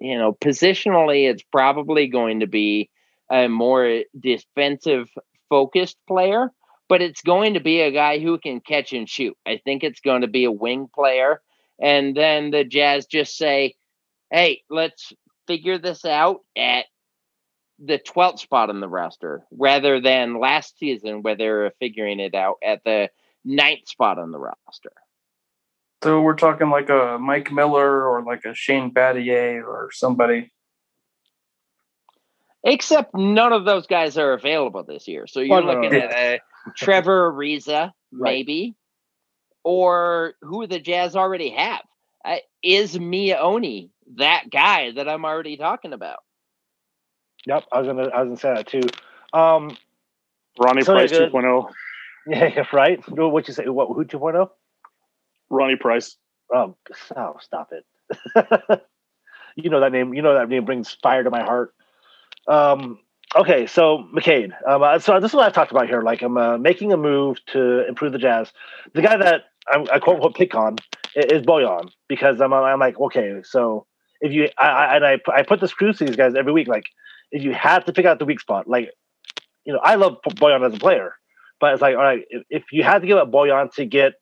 you 0.00 0.18
know 0.18 0.32
positionally 0.32 1.30
it's 1.30 1.42
probably 1.52 2.08
going 2.08 2.40
to 2.40 2.46
be 2.46 2.90
a 3.30 3.48
more 3.48 4.02
defensive 4.18 5.08
focused 5.48 5.96
player, 6.06 6.50
but 6.88 7.02
it's 7.02 7.22
going 7.22 7.54
to 7.54 7.60
be 7.60 7.80
a 7.80 7.92
guy 7.92 8.18
who 8.18 8.38
can 8.38 8.60
catch 8.60 8.92
and 8.92 9.08
shoot. 9.08 9.36
I 9.46 9.60
think 9.64 9.82
it's 9.82 10.00
going 10.00 10.22
to 10.22 10.28
be 10.28 10.44
a 10.44 10.52
wing 10.52 10.88
player, 10.94 11.40
and 11.80 12.16
then 12.16 12.50
the 12.50 12.64
Jazz 12.64 13.06
just 13.06 13.36
say 13.36 13.74
hey, 14.30 14.62
let's 14.70 15.12
figure 15.46 15.78
this 15.78 16.04
out 16.04 16.40
at 16.56 16.86
the 17.78 17.98
12th 17.98 18.40
spot 18.40 18.70
on 18.70 18.80
the 18.80 18.88
roster 18.88 19.42
rather 19.50 20.00
than 20.00 20.40
last 20.40 20.78
season 20.78 21.22
where 21.22 21.36
they 21.36 21.48
were 21.48 21.72
figuring 21.78 22.20
it 22.20 22.34
out 22.34 22.56
at 22.64 22.82
the 22.84 23.10
ninth 23.44 23.86
spot 23.88 24.18
on 24.18 24.32
the 24.32 24.38
roster. 24.38 24.92
So 26.02 26.20
we're 26.20 26.34
talking 26.34 26.70
like 26.70 26.88
a 26.90 27.18
Mike 27.20 27.50
Miller 27.52 28.06
or 28.06 28.22
like 28.22 28.44
a 28.44 28.54
Shane 28.54 28.92
Battier 28.92 29.64
or 29.64 29.90
somebody. 29.92 30.52
Except 32.64 33.14
none 33.14 33.52
of 33.52 33.64
those 33.64 33.86
guys 33.86 34.18
are 34.18 34.32
available 34.32 34.82
this 34.82 35.06
year. 35.06 35.26
So 35.26 35.40
you're 35.40 35.62
looking 35.62 35.94
at 35.94 36.12
a 36.12 36.40
Trevor 36.76 37.32
Ariza, 37.32 37.92
maybe, 38.10 38.74
right. 38.74 38.74
or 39.64 40.34
who 40.42 40.66
the 40.66 40.80
Jazz 40.80 41.14
already 41.14 41.50
have. 41.50 41.82
Uh, 42.24 42.38
is 42.62 42.98
Miye 42.98 43.38
Oni 43.40 43.90
that 44.16 44.50
guy 44.50 44.90
that 44.90 45.08
I'm 45.08 45.24
already 45.24 45.56
talking 45.56 45.92
about. 45.92 46.18
Yep, 47.46 47.64
I 47.72 47.78
was 47.80 47.86
gonna 47.86 48.08
I 48.08 48.22
was 48.22 48.28
gonna 48.28 48.36
say 48.36 48.54
that 48.54 48.66
too. 48.66 48.82
Um, 49.32 49.76
Ronnie 50.58 50.82
so 50.82 50.94
Price 50.94 51.12
2.0. 51.12 51.70
Yeah, 52.26 52.50
yeah, 52.56 52.64
right. 52.72 53.00
What 53.08 53.46
you 53.46 53.54
say? 53.54 53.68
What 53.68 53.88
who 53.88 54.04
2.0? 54.04 54.50
Ronnie 55.48 55.76
Price. 55.76 56.16
Oh, 56.52 56.76
oh, 57.16 57.36
stop 57.40 57.72
it. 57.72 57.84
you 59.56 59.70
know 59.70 59.80
that 59.80 59.92
name. 59.92 60.12
You 60.12 60.22
know 60.22 60.34
that 60.34 60.48
name 60.48 60.64
brings 60.64 60.96
fire 61.02 61.22
to 61.22 61.30
my 61.30 61.42
heart. 61.42 61.72
Um, 62.48 62.98
okay, 63.36 63.66
so 63.66 64.04
McCade. 64.14 64.50
Um, 64.68 64.82
uh, 64.82 64.98
so 64.98 65.20
this 65.20 65.30
is 65.30 65.34
what 65.34 65.46
I've 65.46 65.52
talked 65.52 65.70
about 65.70 65.88
here. 65.88 66.02
Like 66.02 66.22
I'm 66.22 66.36
uh, 66.36 66.58
making 66.58 66.92
a 66.92 66.96
move 66.96 67.38
to 67.52 67.86
improve 67.86 68.12
the 68.12 68.18
Jazz. 68.18 68.52
The 68.94 69.02
guy 69.02 69.16
that 69.16 69.44
I'm, 69.72 69.86
I 69.92 70.00
quote 70.00 70.16
unquote 70.16 70.34
pick 70.34 70.54
on 70.56 70.76
is 71.14 71.42
Bojan 71.42 71.90
because 72.08 72.40
I'm 72.40 72.52
I'm 72.52 72.80
like 72.80 72.98
okay, 72.98 73.40
so 73.44 73.86
if 74.20 74.32
you 74.32 74.48
I, 74.58 74.68
I 74.68 74.96
and 74.96 75.06
I 75.06 75.18
I 75.32 75.42
put 75.42 75.60
the 75.60 75.68
screws 75.68 75.98
to 75.98 76.04
these 76.04 76.16
guys 76.16 76.34
every 76.34 76.52
week. 76.52 76.66
Like 76.66 76.86
if 77.30 77.42
you 77.42 77.52
had 77.52 77.86
to 77.86 77.92
pick 77.92 78.06
out 78.06 78.18
the 78.18 78.24
weak 78.24 78.40
spot, 78.40 78.68
like 78.68 78.90
you 79.64 79.72
know, 79.72 79.80
I 79.82 79.96
love 79.96 80.18
Bojan 80.26 80.66
as 80.66 80.74
a 80.74 80.78
player, 80.78 81.14
but 81.60 81.72
it's 81.72 81.82
like 81.82 81.96
all 81.96 82.02
right, 82.02 82.22
if, 82.30 82.42
if 82.50 82.64
you 82.72 82.82
had 82.82 83.00
to 83.00 83.06
give 83.06 83.18
up 83.18 83.30
Bojan 83.30 83.72
to 83.74 83.84
get 83.84 84.14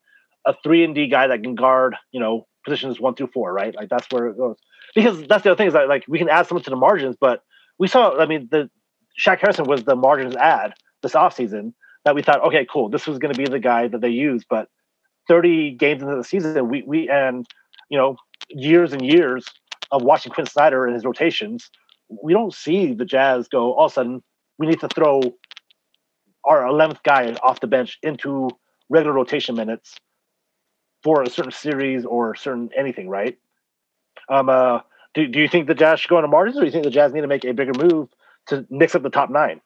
a 0.46 0.54
three 0.62 0.84
and 0.84 0.94
D 0.94 1.08
guy 1.08 1.26
that 1.26 1.42
can 1.42 1.54
guard, 1.54 1.96
you 2.12 2.20
know, 2.20 2.46
positions 2.64 3.00
one 3.00 3.14
through 3.14 3.30
four, 3.32 3.52
right? 3.52 3.74
Like 3.74 3.88
that's 3.88 4.06
where 4.10 4.28
it 4.28 4.36
goes. 4.36 4.56
Because 4.94 5.26
that's 5.26 5.42
the 5.42 5.50
other 5.50 5.56
thing 5.56 5.66
is 5.66 5.72
that 5.72 5.88
like 5.88 6.04
we 6.08 6.18
can 6.18 6.28
add 6.28 6.46
someone 6.46 6.62
to 6.64 6.70
the 6.70 6.76
margins, 6.76 7.16
but 7.20 7.42
we 7.78 7.88
saw. 7.88 8.16
I 8.18 8.26
mean, 8.26 8.48
the 8.50 8.70
Shaq 9.18 9.40
Harrison 9.40 9.66
was 9.66 9.84
the 9.84 9.96
margins 9.96 10.36
ad 10.36 10.74
this 11.02 11.12
offseason 11.12 11.72
that 12.04 12.14
we 12.14 12.22
thought, 12.22 12.42
okay, 12.44 12.66
cool, 12.70 12.88
this 12.88 13.06
was 13.06 13.18
going 13.18 13.32
to 13.32 13.38
be 13.38 13.48
the 13.48 13.58
guy 13.58 13.88
that 13.88 14.00
they 14.00 14.10
use, 14.10 14.44
but 14.48 14.68
30 15.28 15.72
games 15.72 16.02
into 16.02 16.16
the 16.16 16.24
season, 16.24 16.68
we 16.68 16.82
we 16.82 17.08
and 17.08 17.46
you 17.88 17.98
know 17.98 18.16
years 18.50 18.92
and 18.92 19.04
years 19.04 19.46
of 19.90 20.02
watching 20.02 20.32
Quin 20.32 20.46
Snyder 20.46 20.86
and 20.86 20.94
his 20.94 21.04
rotations, 21.04 21.70
we 22.08 22.32
don't 22.32 22.52
see 22.52 22.94
the 22.94 23.04
Jazz 23.04 23.48
go 23.48 23.72
all 23.72 23.86
of 23.86 23.92
a 23.92 23.94
sudden. 23.94 24.22
We 24.58 24.66
need 24.66 24.80
to 24.80 24.88
throw 24.88 25.20
our 26.44 26.62
11th 26.62 27.02
guy 27.02 27.32
off 27.42 27.60
the 27.60 27.66
bench 27.66 27.98
into 28.02 28.50
regular 28.88 29.14
rotation 29.14 29.56
minutes 29.56 29.96
for 31.02 31.22
a 31.22 31.30
certain 31.30 31.52
series 31.52 32.04
or 32.04 32.34
certain 32.34 32.70
anything, 32.76 33.08
right? 33.08 33.38
Um, 34.28 34.48
uh, 34.48 34.80
do, 35.14 35.26
do 35.26 35.40
you 35.40 35.48
think 35.48 35.66
the 35.66 35.74
Jazz 35.74 36.00
should 36.00 36.08
go 36.08 36.16
on 36.16 36.28
margins, 36.30 36.56
or 36.56 36.60
do 36.60 36.66
you 36.66 36.72
think 36.72 36.84
the 36.84 36.90
Jazz 36.90 37.12
need 37.12 37.22
to 37.22 37.26
make 37.26 37.44
a 37.44 37.52
bigger 37.52 37.72
move 37.74 38.08
to 38.46 38.66
mix 38.70 38.94
up 38.94 39.02
the 39.02 39.10
top 39.10 39.30
nine? 39.30 39.60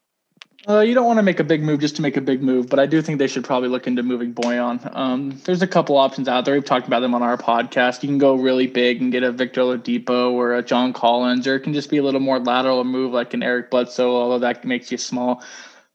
Uh, 0.66 0.80
you 0.80 0.92
don't 0.92 1.06
want 1.06 1.18
to 1.18 1.22
make 1.22 1.38
a 1.38 1.44
big 1.44 1.62
move 1.62 1.78
just 1.78 1.94
to 1.94 2.02
make 2.02 2.16
a 2.16 2.20
big 2.20 2.42
move, 2.42 2.68
but 2.68 2.80
I 2.80 2.86
do 2.86 3.00
think 3.00 3.18
they 3.18 3.28
should 3.28 3.44
probably 3.44 3.68
look 3.68 3.86
into 3.86 4.02
moving 4.02 4.34
Bojan. 4.34 4.94
Um, 4.94 5.40
there's 5.44 5.62
a 5.62 5.68
couple 5.68 5.96
options 5.96 6.26
out 6.26 6.44
there. 6.44 6.54
We've 6.54 6.64
talked 6.64 6.88
about 6.88 7.00
them 7.00 7.14
on 7.14 7.22
our 7.22 7.36
podcast. 7.36 8.02
You 8.02 8.08
can 8.08 8.18
go 8.18 8.34
really 8.34 8.66
big 8.66 9.00
and 9.00 9.12
get 9.12 9.22
a 9.22 9.30
Victor 9.30 9.60
Oladipo 9.60 10.32
or 10.32 10.56
a 10.56 10.62
John 10.62 10.92
Collins, 10.92 11.46
or 11.46 11.54
it 11.54 11.60
can 11.60 11.74
just 11.74 11.90
be 11.90 11.98
a 11.98 12.02
little 12.02 12.20
more 12.20 12.40
lateral 12.40 12.82
move 12.82 13.12
like 13.12 13.34
an 13.34 13.42
Eric 13.42 13.70
Bledsoe, 13.70 14.10
although 14.10 14.40
that 14.40 14.64
makes 14.64 14.90
you 14.90 14.98
small. 14.98 15.44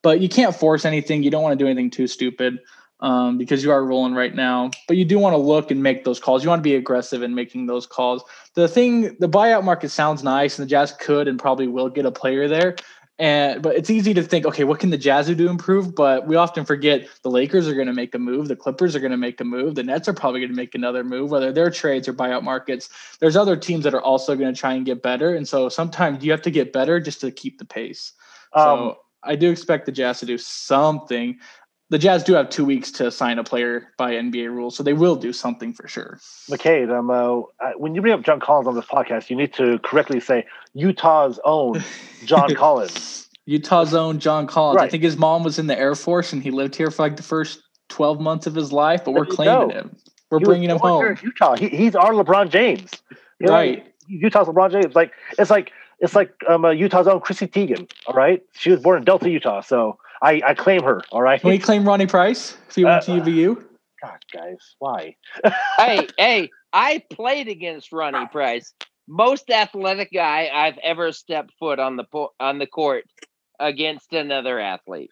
But 0.01 0.21
you 0.21 0.29
can't 0.29 0.55
force 0.55 0.85
anything. 0.85 1.23
You 1.23 1.29
don't 1.29 1.43
want 1.43 1.59
to 1.59 1.63
do 1.63 1.69
anything 1.69 1.89
too 1.89 2.07
stupid 2.07 2.59
um, 3.01 3.37
because 3.37 3.65
you 3.65 3.71
are 3.71 3.83
rolling 3.83 4.15
right 4.15 4.33
now. 4.33 4.71
But 4.87 4.95
you 4.95 5.03
do 5.03 5.19
want 5.19 5.33
to 5.33 5.37
look 5.37 5.71
and 5.71 5.83
make 5.83 6.05
those 6.05 6.21
calls. 6.21 6.41
You 6.41 6.49
want 6.49 6.61
to 6.61 6.69
be 6.69 6.75
aggressive 6.75 7.21
in 7.21 7.35
making 7.35 7.67
those 7.67 7.85
calls. 7.85 8.23
The 8.53 8.69
thing, 8.69 9.17
the 9.19 9.29
buyout 9.29 9.65
market 9.65 9.89
sounds 9.89 10.23
nice, 10.23 10.57
and 10.57 10.65
the 10.65 10.69
Jazz 10.69 10.93
could 10.99 11.27
and 11.27 11.37
probably 11.37 11.67
will 11.67 11.89
get 11.89 12.05
a 12.05 12.11
player 12.11 12.47
there. 12.47 12.77
And 13.19 13.61
but 13.61 13.75
it's 13.75 13.91
easy 13.91 14.13
to 14.15 14.23
think, 14.23 14.45
okay, 14.45 14.63
what 14.63 14.79
can 14.79 14.89
the 14.89 14.97
Jazz 14.97 15.27
do 15.27 15.35
to 15.35 15.47
improve? 15.47 15.93
But 15.93 16.25
we 16.27 16.35
often 16.35 16.65
forget 16.65 17.07
the 17.21 17.29
Lakers 17.29 17.67
are 17.67 17.75
going 17.75 17.87
to 17.87 17.93
make 17.93 18.15
a 18.15 18.19
move, 18.19 18.47
the 18.47 18.55
Clippers 18.55 18.95
are 18.95 18.99
going 18.99 19.11
to 19.11 19.17
make 19.17 19.39
a 19.39 19.43
move, 19.43 19.75
the 19.75 19.83
Nets 19.83 20.07
are 20.07 20.13
probably 20.13 20.39
going 20.39 20.51
to 20.51 20.55
make 20.55 20.73
another 20.73 21.03
move, 21.03 21.29
whether 21.29 21.51
they're 21.51 21.69
trades 21.69 22.07
or 22.07 22.13
buyout 22.13 22.41
markets. 22.41 22.89
There's 23.19 23.35
other 23.35 23.55
teams 23.55 23.83
that 23.83 23.93
are 23.93 24.01
also 24.01 24.35
going 24.35 24.51
to 24.51 24.59
try 24.59 24.73
and 24.73 24.83
get 24.83 25.03
better, 25.03 25.35
and 25.35 25.47
so 25.47 25.69
sometimes 25.69 26.23
you 26.25 26.31
have 26.31 26.41
to 26.41 26.51
get 26.51 26.73
better 26.73 26.99
just 26.99 27.21
to 27.21 27.29
keep 27.29 27.59
the 27.59 27.65
pace. 27.65 28.13
Um, 28.53 28.63
so 28.63 28.97
I 29.21 29.35
do 29.35 29.51
expect 29.51 29.85
the 29.85 29.91
Jazz 29.91 30.19
to 30.19 30.25
do 30.25 30.39
something 30.39 31.37
the 31.93 31.99
Jazz 31.99 32.23
do 32.23 32.33
have 32.33 32.49
two 32.49 32.65
weeks 32.65 32.89
to 32.93 33.11
sign 33.11 33.37
a 33.37 33.43
player 33.43 33.87
by 33.97 34.13
NBA 34.13 34.49
rules, 34.49 34.75
so 34.75 34.81
they 34.81 34.93
will 34.93 35.15
do 35.15 35.31
something 35.31 35.73
for 35.73 35.87
sure. 35.87 36.17
McCade, 36.49 36.89
um, 36.89 37.11
uh, 37.11 37.73
when 37.77 37.93
you 37.93 38.01
bring 38.01 38.15
up 38.15 38.23
John 38.23 38.39
Collins 38.39 38.67
on 38.67 38.73
this 38.73 38.85
podcast, 38.85 39.29
you 39.29 39.35
need 39.35 39.53
to 39.53 39.77
correctly 39.77 40.19
say 40.19 40.47
Utah's 40.73 41.39
own 41.45 41.83
John 42.25 42.51
Collins. 42.55 43.29
Utah's 43.45 43.93
own 43.93 44.17
John 44.17 44.47
Collins. 44.47 44.77
Right. 44.77 44.87
I 44.87 44.89
think 44.89 45.03
his 45.03 45.17
mom 45.17 45.43
was 45.43 45.59
in 45.59 45.67
the 45.67 45.77
Air 45.77 45.93
Force 45.93 46.33
and 46.33 46.41
he 46.41 46.49
lived 46.49 46.75
here 46.75 46.89
for 46.89 47.03
like 47.03 47.15
the 47.15 47.21
first 47.21 47.61
12 47.89 48.19
months 48.19 48.47
of 48.47 48.55
his 48.55 48.71
life, 48.71 49.05
but 49.05 49.11
we're 49.11 49.27
claiming 49.27 49.69
him. 49.69 49.95
We're 50.31 50.39
he 50.39 50.45
bringing 50.45 50.71
him 50.71 50.79
home. 50.79 51.15
Utah. 51.21 51.55
He, 51.57 51.69
he's 51.69 51.93
our 51.93 52.13
LeBron 52.13 52.49
James. 52.49 52.89
You 53.39 53.45
know, 53.45 53.53
right. 53.53 53.85
Utah's 54.07 54.47
LeBron 54.47 54.71
James. 54.71 54.95
Like, 54.95 55.11
it's 55.37 55.51
like, 55.51 55.71
it's 55.99 56.15
like 56.15 56.33
um, 56.49 56.65
uh, 56.65 56.71
Utah's 56.71 57.05
own 57.05 57.19
Chrissy 57.19 57.45
Teigen. 57.45 57.87
All 58.07 58.15
right, 58.15 58.41
she 58.53 58.71
was 58.71 58.79
born 58.79 58.97
in 58.97 59.03
Delta, 59.03 59.29
Utah, 59.29 59.61
so 59.61 59.99
I, 60.23 60.41
I 60.45 60.53
claim 60.53 60.83
her. 60.83 61.01
All 61.11 61.21
right. 61.21 61.39
Can 61.39 61.49
we 61.49 61.59
claim 61.59 61.85
Ronnie 61.85 62.07
Price 62.07 62.57
if 62.69 62.75
he 62.75 62.85
went 62.85 63.07
uh, 63.09 63.15
to 63.17 63.21
UVU? 63.21 63.63
God, 64.01 64.17
guys, 64.33 64.75
why? 64.79 65.15
hey, 65.77 66.07
hey, 66.17 66.49
I 66.71 67.03
played 67.11 67.49
against 67.49 67.91
Ronnie 67.91 68.27
Price, 68.31 68.73
most 69.07 69.49
athletic 69.49 70.11
guy 70.13 70.49
I've 70.53 70.77
ever 70.79 71.11
stepped 71.11 71.51
foot 71.59 71.79
on 71.79 71.97
the 71.97 72.05
po- 72.05 72.33
on 72.39 72.57
the 72.57 72.67
court 72.67 73.05
against 73.59 74.13
another 74.13 74.59
athlete. 74.59 75.11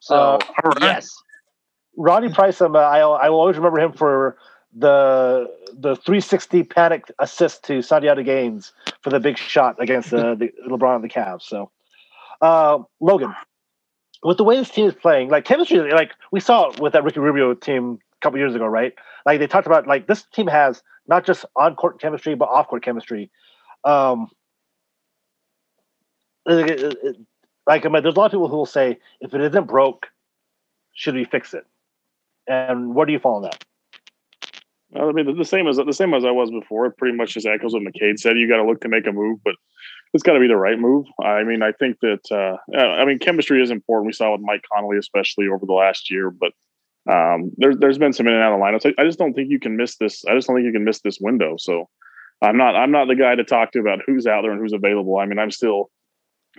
So 0.00 0.14
uh, 0.14 0.38
right. 0.64 0.82
yes, 0.82 1.08
Ronnie 1.96 2.32
Price. 2.32 2.60
Um, 2.60 2.76
I 2.76 2.98
I 2.98 3.28
will 3.28 3.40
always 3.40 3.56
remember 3.56 3.80
him 3.80 3.92
for 3.92 4.38
the 4.76 5.48
the 5.72 5.96
360 5.96 6.64
panic 6.64 7.10
assist 7.18 7.64
to 7.64 7.78
Sundiata 7.78 8.24
Gaines 8.24 8.72
for 9.02 9.10
the 9.10 9.20
big 9.20 9.38
shot 9.38 9.76
against 9.80 10.10
the, 10.10 10.34
the 10.34 10.52
LeBron 10.68 10.96
and 10.96 11.04
the 11.04 11.08
Cavs. 11.08 11.42
So, 11.42 11.70
uh, 12.40 12.80
Logan, 13.00 13.34
with 14.22 14.36
the 14.36 14.44
way 14.44 14.56
this 14.56 14.70
team 14.70 14.86
is 14.86 14.94
playing, 14.94 15.28
like 15.30 15.44
chemistry, 15.44 15.78
like 15.92 16.12
we 16.32 16.40
saw 16.40 16.72
with 16.80 16.92
that 16.92 17.04
Ricky 17.04 17.20
Rubio 17.20 17.54
team 17.54 17.98
a 18.12 18.20
couple 18.20 18.38
years 18.38 18.54
ago, 18.54 18.66
right? 18.66 18.94
Like 19.24 19.38
they 19.38 19.46
talked 19.46 19.66
about, 19.66 19.86
like 19.86 20.06
this 20.06 20.24
team 20.32 20.46
has 20.46 20.82
not 21.06 21.24
just 21.24 21.44
on 21.56 21.74
court 21.76 22.00
chemistry 22.00 22.34
but 22.34 22.48
off 22.48 22.68
court 22.68 22.82
chemistry. 22.82 23.30
Um, 23.84 24.28
like 26.46 27.84
I 27.84 27.88
mean, 27.88 28.02
there's 28.02 28.14
a 28.14 28.18
lot 28.18 28.26
of 28.26 28.32
people 28.32 28.48
who 28.48 28.56
will 28.56 28.66
say, 28.66 28.98
if 29.20 29.34
it 29.34 29.40
isn't 29.40 29.66
broke, 29.66 30.06
should 30.94 31.14
we 31.14 31.24
fix 31.24 31.54
it? 31.54 31.66
And 32.46 32.94
where 32.94 33.06
do 33.06 33.12
you 33.12 33.18
fall 33.18 33.36
on 33.36 33.42
that? 33.42 33.64
I 34.96 35.12
mean, 35.12 35.36
the 35.36 35.44
same 35.44 35.68
as 35.68 35.76
the 35.76 35.92
same 35.92 36.14
as 36.14 36.24
I 36.24 36.30
was 36.30 36.50
before. 36.50 36.90
Pretty 36.90 37.16
much 37.16 37.34
just 37.34 37.46
echoes 37.46 37.74
what 37.74 37.82
McCade 37.82 38.18
said. 38.18 38.38
You 38.38 38.48
got 38.48 38.56
to 38.56 38.64
look 38.64 38.80
to 38.80 38.88
make 38.88 39.06
a 39.06 39.12
move, 39.12 39.38
but 39.44 39.54
it's 40.14 40.22
got 40.22 40.34
to 40.34 40.40
be 40.40 40.48
the 40.48 40.56
right 40.56 40.78
move. 40.78 41.06
I 41.22 41.44
mean, 41.44 41.62
I 41.62 41.72
think 41.72 41.98
that 42.00 42.20
uh, 42.30 42.76
I 42.76 43.04
mean 43.04 43.18
chemistry 43.18 43.62
is 43.62 43.70
important. 43.70 44.06
We 44.06 44.12
saw 44.12 44.32
with 44.32 44.40
Mike 44.40 44.64
Conley, 44.72 44.98
especially 44.98 45.48
over 45.48 45.66
the 45.66 45.72
last 45.72 46.10
year, 46.10 46.30
but 46.30 46.52
um, 47.10 47.52
there's 47.56 47.76
there's 47.78 47.98
been 47.98 48.12
some 48.12 48.26
in 48.26 48.34
and 48.34 48.42
out 48.42 48.52
of 48.52 48.60
lineups. 48.60 48.92
I, 48.98 49.02
I 49.02 49.06
just 49.06 49.18
don't 49.18 49.34
think 49.34 49.50
you 49.50 49.60
can 49.60 49.76
miss 49.76 49.96
this. 49.96 50.24
I 50.26 50.34
just 50.34 50.46
don't 50.46 50.56
think 50.56 50.66
you 50.66 50.72
can 50.72 50.84
miss 50.84 51.00
this 51.00 51.18
window. 51.20 51.56
So 51.58 51.88
I'm 52.42 52.56
not 52.56 52.76
I'm 52.76 52.90
not 52.90 53.08
the 53.08 53.16
guy 53.16 53.34
to 53.34 53.44
talk 53.44 53.72
to 53.72 53.80
about 53.80 54.00
who's 54.06 54.26
out 54.26 54.42
there 54.42 54.52
and 54.52 54.60
who's 54.60 54.72
available. 54.72 55.18
I 55.18 55.26
mean, 55.26 55.38
I'm 55.38 55.50
still 55.50 55.90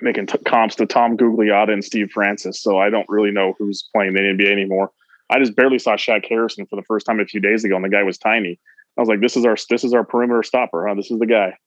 making 0.02 0.28
t- 0.28 0.38
comps 0.46 0.76
to 0.76 0.86
Tom 0.86 1.18
Gugliotta 1.18 1.72
and 1.72 1.84
Steve 1.84 2.12
Francis, 2.12 2.62
so 2.62 2.78
I 2.78 2.90
don't 2.90 3.08
really 3.10 3.32
know 3.32 3.54
who's 3.58 3.88
playing 3.94 4.14
the 4.14 4.22
NBA 4.22 4.52
anymore. 4.52 4.92
I 5.30 5.40
just 5.40 5.56
barely 5.56 5.78
saw 5.78 5.96
Shaq 5.96 6.28
Harrison 6.28 6.66
for 6.66 6.76
the 6.76 6.84
first 6.84 7.06
time 7.06 7.20
a 7.20 7.26
few 7.26 7.40
days 7.40 7.64
ago, 7.64 7.76
and 7.76 7.86
the 7.86 7.90
guy 7.90 8.04
was 8.04 8.18
tiny. 8.18 8.60
I 8.98 9.02
was 9.02 9.10
like, 9.10 9.22
"This 9.22 9.38
is 9.38 9.46
our 9.46 9.56
this 9.70 9.84
is 9.84 9.94
our 9.94 10.04
perimeter 10.04 10.44
stopper, 10.44 10.88
huh? 10.88 10.96
This 10.96 11.12
is 11.12 11.20
the 11.20 11.28
guy." 11.28 11.58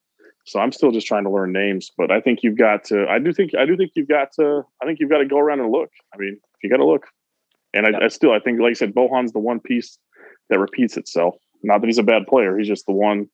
So 0.44 0.58
I'm 0.58 0.72
still 0.72 0.90
just 0.90 1.06
trying 1.06 1.24
to 1.24 1.30
learn 1.30 1.52
names, 1.52 1.90
but 1.96 2.10
I 2.10 2.20
think 2.20 2.40
you've 2.42 2.58
got 2.58 2.84
to. 2.84 3.06
I 3.08 3.18
do 3.18 3.32
think 3.32 3.52
I 3.54 3.64
do 3.64 3.76
think 3.76 3.92
you've 3.94 4.08
got 4.08 4.32
to. 4.40 4.62
I 4.82 4.86
think 4.86 4.98
you've 4.98 5.10
got 5.10 5.18
to 5.18 5.26
go 5.26 5.38
around 5.38 5.60
and 5.60 5.70
look. 5.70 5.90
I 6.12 6.18
mean, 6.18 6.38
you 6.62 6.70
got 6.70 6.78
to 6.78 6.86
look, 6.86 7.06
and 7.72 7.86
I, 7.86 8.06
I 8.06 8.08
still 8.08 8.32
I 8.32 8.40
think, 8.40 8.60
like 8.60 8.70
I 8.70 8.74
said, 8.74 8.94
Bojan's 8.94 9.32
the 9.32 9.38
one 9.38 9.60
piece 9.60 9.98
that 10.50 10.58
repeats 10.58 10.96
itself. 10.96 11.36
Not 11.62 11.80
that 11.80 11.86
he's 11.86 11.98
a 11.98 12.02
bad 12.02 12.26
player; 12.26 12.58
he's 12.58 12.66
just 12.66 12.86
the 12.86 12.92
one 12.92 13.28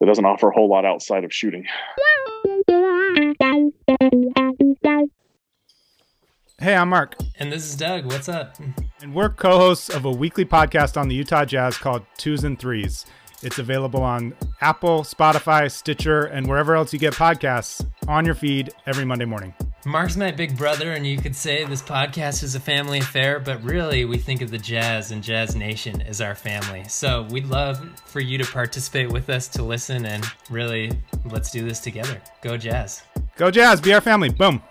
that 0.00 0.06
doesn't 0.06 0.24
offer 0.24 0.48
a 0.48 0.52
whole 0.52 0.68
lot 0.68 0.84
outside 0.84 1.22
of 1.22 1.32
shooting. 1.32 1.64
Hey, 6.58 6.74
I'm 6.74 6.88
Mark. 6.88 7.16
And 7.38 7.52
this 7.52 7.64
is 7.64 7.76
Doug. 7.76 8.06
What's 8.06 8.28
up? 8.28 8.56
And 9.00 9.14
we're 9.14 9.30
co 9.30 9.58
hosts 9.58 9.88
of 9.88 10.04
a 10.04 10.10
weekly 10.10 10.44
podcast 10.44 11.00
on 11.00 11.08
the 11.08 11.14
Utah 11.14 11.44
Jazz 11.44 11.76
called 11.76 12.04
Twos 12.18 12.42
and 12.42 12.58
Threes. 12.58 13.06
It's 13.42 13.58
available 13.58 14.02
on 14.02 14.34
Apple, 14.60 15.02
Spotify, 15.02 15.70
Stitcher, 15.70 16.24
and 16.24 16.46
wherever 16.46 16.76
else 16.76 16.92
you 16.92 16.98
get 16.98 17.14
podcasts 17.14 17.84
on 18.06 18.24
your 18.24 18.34
feed 18.34 18.72
every 18.86 19.04
Monday 19.04 19.24
morning. 19.24 19.54
Mark's 19.84 20.16
my 20.16 20.30
big 20.30 20.56
brother, 20.56 20.92
and 20.92 21.04
you 21.04 21.18
could 21.18 21.34
say 21.34 21.64
this 21.64 21.82
podcast 21.82 22.44
is 22.44 22.54
a 22.54 22.60
family 22.60 23.00
affair, 23.00 23.40
but 23.40 23.60
really, 23.64 24.04
we 24.04 24.16
think 24.16 24.40
of 24.40 24.52
the 24.52 24.58
Jazz 24.58 25.10
and 25.10 25.24
Jazz 25.24 25.56
Nation 25.56 26.00
as 26.02 26.20
our 26.20 26.36
family. 26.36 26.84
So 26.88 27.26
we'd 27.30 27.46
love 27.46 27.84
for 28.04 28.20
you 28.20 28.38
to 28.38 28.44
participate 28.44 29.10
with 29.10 29.28
us 29.28 29.48
to 29.48 29.64
listen, 29.64 30.06
and 30.06 30.24
really, 30.48 30.92
let's 31.24 31.50
do 31.50 31.64
this 31.64 31.80
together. 31.80 32.22
Go 32.42 32.56
Jazz. 32.56 33.02
Go 33.36 33.50
Jazz. 33.50 33.80
Be 33.80 33.92
our 33.92 34.00
family. 34.00 34.28
Boom. 34.28 34.62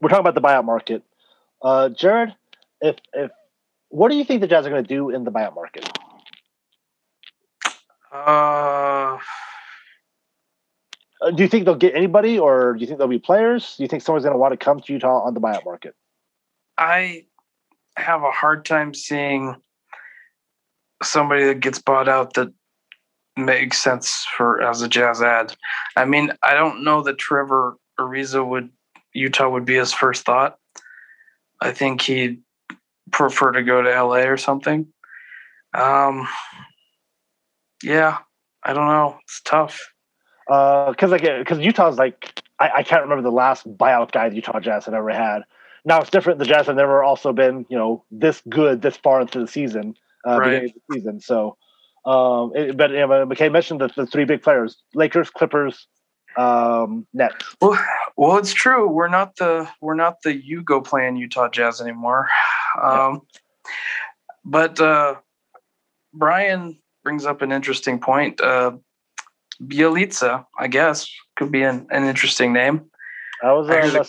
we're 0.00 0.08
talking 0.08 0.20
about 0.20 0.34
the 0.34 0.40
buyout 0.40 0.64
market. 0.64 1.02
Uh, 1.62 1.90
Jared, 1.90 2.34
if 2.80 2.96
if 3.12 3.30
what 3.88 4.10
do 4.10 4.16
you 4.16 4.24
think 4.24 4.40
the 4.40 4.46
Jazz 4.46 4.66
are 4.66 4.70
going 4.70 4.84
to 4.84 4.88
do 4.88 5.10
in 5.10 5.24
the 5.24 5.32
buyout 5.32 5.54
market? 5.54 5.88
Uh, 8.12 9.18
uh, 11.20 11.30
do 11.34 11.42
you 11.42 11.48
think 11.48 11.64
they'll 11.64 11.74
get 11.74 11.94
anybody, 11.94 12.38
or 12.38 12.74
do 12.74 12.80
you 12.80 12.86
think 12.86 12.98
there'll 12.98 13.10
be 13.10 13.18
players? 13.18 13.76
Do 13.76 13.82
you 13.82 13.88
think 13.88 14.02
someone's 14.02 14.24
going 14.24 14.34
to 14.34 14.38
want 14.38 14.52
to 14.52 14.56
come 14.56 14.80
to 14.80 14.92
Utah 14.92 15.20
on 15.22 15.34
the 15.34 15.40
buyout 15.40 15.64
market? 15.64 15.94
I 16.78 17.26
have 17.96 18.22
a 18.22 18.30
hard 18.30 18.64
time 18.64 18.94
seeing 18.94 19.56
somebody 21.02 21.44
that 21.44 21.60
gets 21.60 21.78
bought 21.78 22.08
out 22.08 22.34
that 22.34 22.52
makes 23.36 23.78
sense 23.82 24.26
for 24.36 24.62
as 24.62 24.82
a 24.82 24.88
Jazz 24.88 25.22
ad. 25.22 25.54
I 25.96 26.04
mean, 26.04 26.32
I 26.42 26.54
don't 26.54 26.84
know 26.84 27.02
that 27.02 27.18
Trevor 27.18 27.76
Ariza 27.98 28.46
would 28.46 28.70
Utah 29.12 29.48
would 29.48 29.64
be 29.64 29.74
his 29.74 29.92
first 29.92 30.24
thought. 30.24 30.56
I 31.60 31.72
think 31.72 32.02
he'd 32.02 32.40
prefer 33.10 33.52
to 33.52 33.62
go 33.62 33.82
to 33.82 33.90
LA 33.90 34.28
or 34.28 34.36
something. 34.36 34.86
Um, 35.74 36.28
yeah, 37.82 38.18
I 38.62 38.72
don't 38.72 38.88
know. 38.88 39.18
It's 39.24 39.40
tough. 39.42 39.92
Because 40.46 41.04
uh, 41.04 41.08
like 41.08 41.22
because 41.22 41.58
Utah's 41.60 41.98
like 41.98 42.42
I, 42.58 42.70
I 42.78 42.82
can't 42.82 43.02
remember 43.02 43.22
the 43.22 43.34
last 43.34 43.66
buyout 43.76 44.12
guy 44.12 44.28
the 44.28 44.36
Utah 44.36 44.60
Jazz 44.60 44.86
have 44.86 44.94
ever 44.94 45.10
had. 45.10 45.42
Now 45.84 46.00
it's 46.00 46.10
different. 46.10 46.38
The 46.38 46.44
Jazz 46.44 46.66
have 46.66 46.76
never 46.76 47.02
also 47.02 47.32
been 47.32 47.66
you 47.68 47.78
know 47.78 48.04
this 48.10 48.42
good 48.48 48.82
this 48.82 48.96
far 48.96 49.20
into 49.20 49.38
the 49.38 49.46
season, 49.46 49.94
uh, 50.26 50.38
right. 50.38 50.46
beginning 50.46 50.70
of 50.70 50.74
the 50.88 50.94
season. 50.94 51.20
So, 51.20 51.56
um, 52.04 52.52
it, 52.54 52.76
but 52.76 52.90
you 52.90 52.98
know, 52.98 53.08
McKay 53.26 53.50
mentioned 53.50 53.80
the, 53.80 53.90
the 53.94 54.06
three 54.06 54.24
big 54.24 54.42
players: 54.42 54.76
Lakers, 54.92 55.30
Clippers, 55.30 55.86
um, 56.36 57.06
Nets. 57.12 57.56
Well, 57.60 57.78
well, 58.16 58.38
it's 58.38 58.52
true. 58.52 58.88
We're 58.88 59.08
not 59.08 59.36
the 59.36 59.68
we're 59.80 59.94
not 59.94 60.22
the 60.22 60.34
you 60.34 60.62
go 60.62 60.80
playing 60.80 61.16
Utah 61.16 61.48
Jazz 61.48 61.80
anymore. 61.80 62.28
Um, 62.80 63.22
but 64.44 64.80
uh, 64.80 65.16
Brian 66.12 66.78
brings 67.02 67.26
up 67.26 67.42
an 67.42 67.52
interesting 67.52 67.98
point. 67.98 68.40
Uh, 68.40 68.72
Bjelica, 69.62 70.46
I 70.58 70.68
guess, 70.68 71.10
could 71.36 71.52
be 71.52 71.62
an, 71.62 71.86
an 71.90 72.04
interesting 72.04 72.52
name. 72.52 72.90
I 73.42 73.52
was 73.52 73.68
uh, 73.68 74.04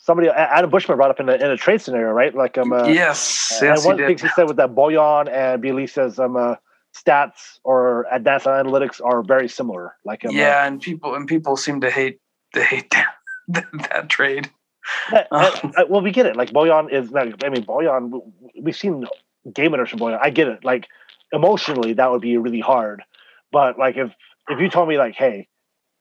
somebody 0.00 0.28
Adam 0.28 0.70
Bushman 0.70 0.96
brought 0.96 1.10
up 1.10 1.20
in 1.20 1.28
a, 1.28 1.34
in 1.34 1.50
a 1.50 1.56
trade 1.56 1.80
scenario, 1.80 2.10
right? 2.12 2.34
Like 2.34 2.58
um, 2.58 2.72
uh, 2.72 2.86
yes, 2.86 3.58
yes, 3.62 3.84
one 3.84 3.96
thing 3.96 4.18
he 4.18 4.28
said 4.28 4.46
with 4.48 4.56
that 4.56 4.74
Bojan 4.74 5.30
and 5.30 5.62
Bjelica's 5.62 6.18
um, 6.18 6.36
uh, 6.36 6.56
stats 7.04 7.58
or 7.64 8.06
advanced 8.10 8.46
analytics 8.46 9.00
are 9.04 9.22
very 9.22 9.48
similar. 9.48 9.96
Like 10.04 10.24
um, 10.24 10.34
yeah, 10.34 10.66
and 10.66 10.80
people 10.80 11.14
and 11.14 11.26
people 11.26 11.56
seem 11.56 11.80
to 11.82 11.90
hate 11.90 12.20
they 12.54 12.64
hate 12.64 12.90
that, 13.48 13.64
that 13.90 14.08
trade. 14.08 14.50
Uh, 15.12 15.22
uh, 15.30 15.84
well, 15.88 16.00
we 16.00 16.10
get 16.10 16.26
it. 16.26 16.36
Like 16.36 16.50
Bojan 16.50 16.92
is. 16.92 17.12
I 17.14 17.24
mean, 17.48 17.64
Bojan. 17.64 18.20
We've 18.60 18.76
seen 18.76 19.06
game 19.52 19.72
winners 19.72 19.90
from 19.90 20.00
Bojan. 20.00 20.18
I 20.20 20.30
get 20.30 20.48
it. 20.48 20.64
Like 20.64 20.86
emotionally, 21.32 21.94
that 21.94 22.10
would 22.10 22.20
be 22.20 22.36
really 22.36 22.60
hard. 22.60 23.02
But 23.52 23.78
like 23.78 23.96
if 23.96 24.12
if 24.48 24.60
you 24.60 24.68
told 24.70 24.88
me 24.88 24.98
like, 24.98 25.14
hey, 25.14 25.48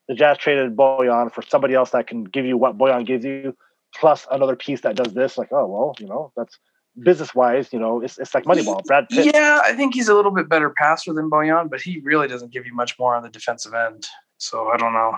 the 0.08 0.16
Jazz 0.16 0.38
traded 0.38 0.76
Bojan 0.76 1.34
for 1.34 1.42
somebody 1.42 1.74
else 1.74 1.92
that 1.92 2.08
can 2.08 2.24
give 2.24 2.46
you 2.46 2.58
what 2.58 2.78
Bojan 2.78 3.06
gives 3.06 3.26
you, 3.26 3.56
plus 3.96 4.28
another 4.32 4.56
piece 4.56 4.82
that 4.82 4.96
does 4.96 5.14
this, 5.14 5.38
like, 5.38 5.50
oh 5.52 5.68
well, 5.68 5.96
you 6.00 6.08
know, 6.08 6.32
that's 6.36 6.58
business 7.04 7.34
wise, 7.36 7.72
you 7.72 7.80
know, 7.80 8.02
it's, 8.02 8.18
it's 8.18 8.34
like 8.34 8.46
Moneyball. 8.46 8.84
Brad 8.86 9.08
Pitt. 9.10 9.34
Yeah, 9.34 9.62
I 9.64 9.74
think 9.74 9.94
he's 9.94 10.08
a 10.08 10.14
little 10.14 10.32
bit 10.32 10.50
better 10.50 10.70
passer 10.70 11.14
than 11.14 11.30
Bojan, 11.30 11.70
but 11.70 11.82
he 11.82 12.00
really 12.04 12.28
doesn't 12.28 12.52
give 12.52 12.66
you 12.66 12.74
much 12.74 12.98
more 12.98 13.16
on 13.16 13.24
the 13.24 13.30
defensive 13.30 13.74
end. 13.74 14.08
So 14.38 14.70
I 14.70 14.78
don't 14.78 14.94
know. 14.94 15.18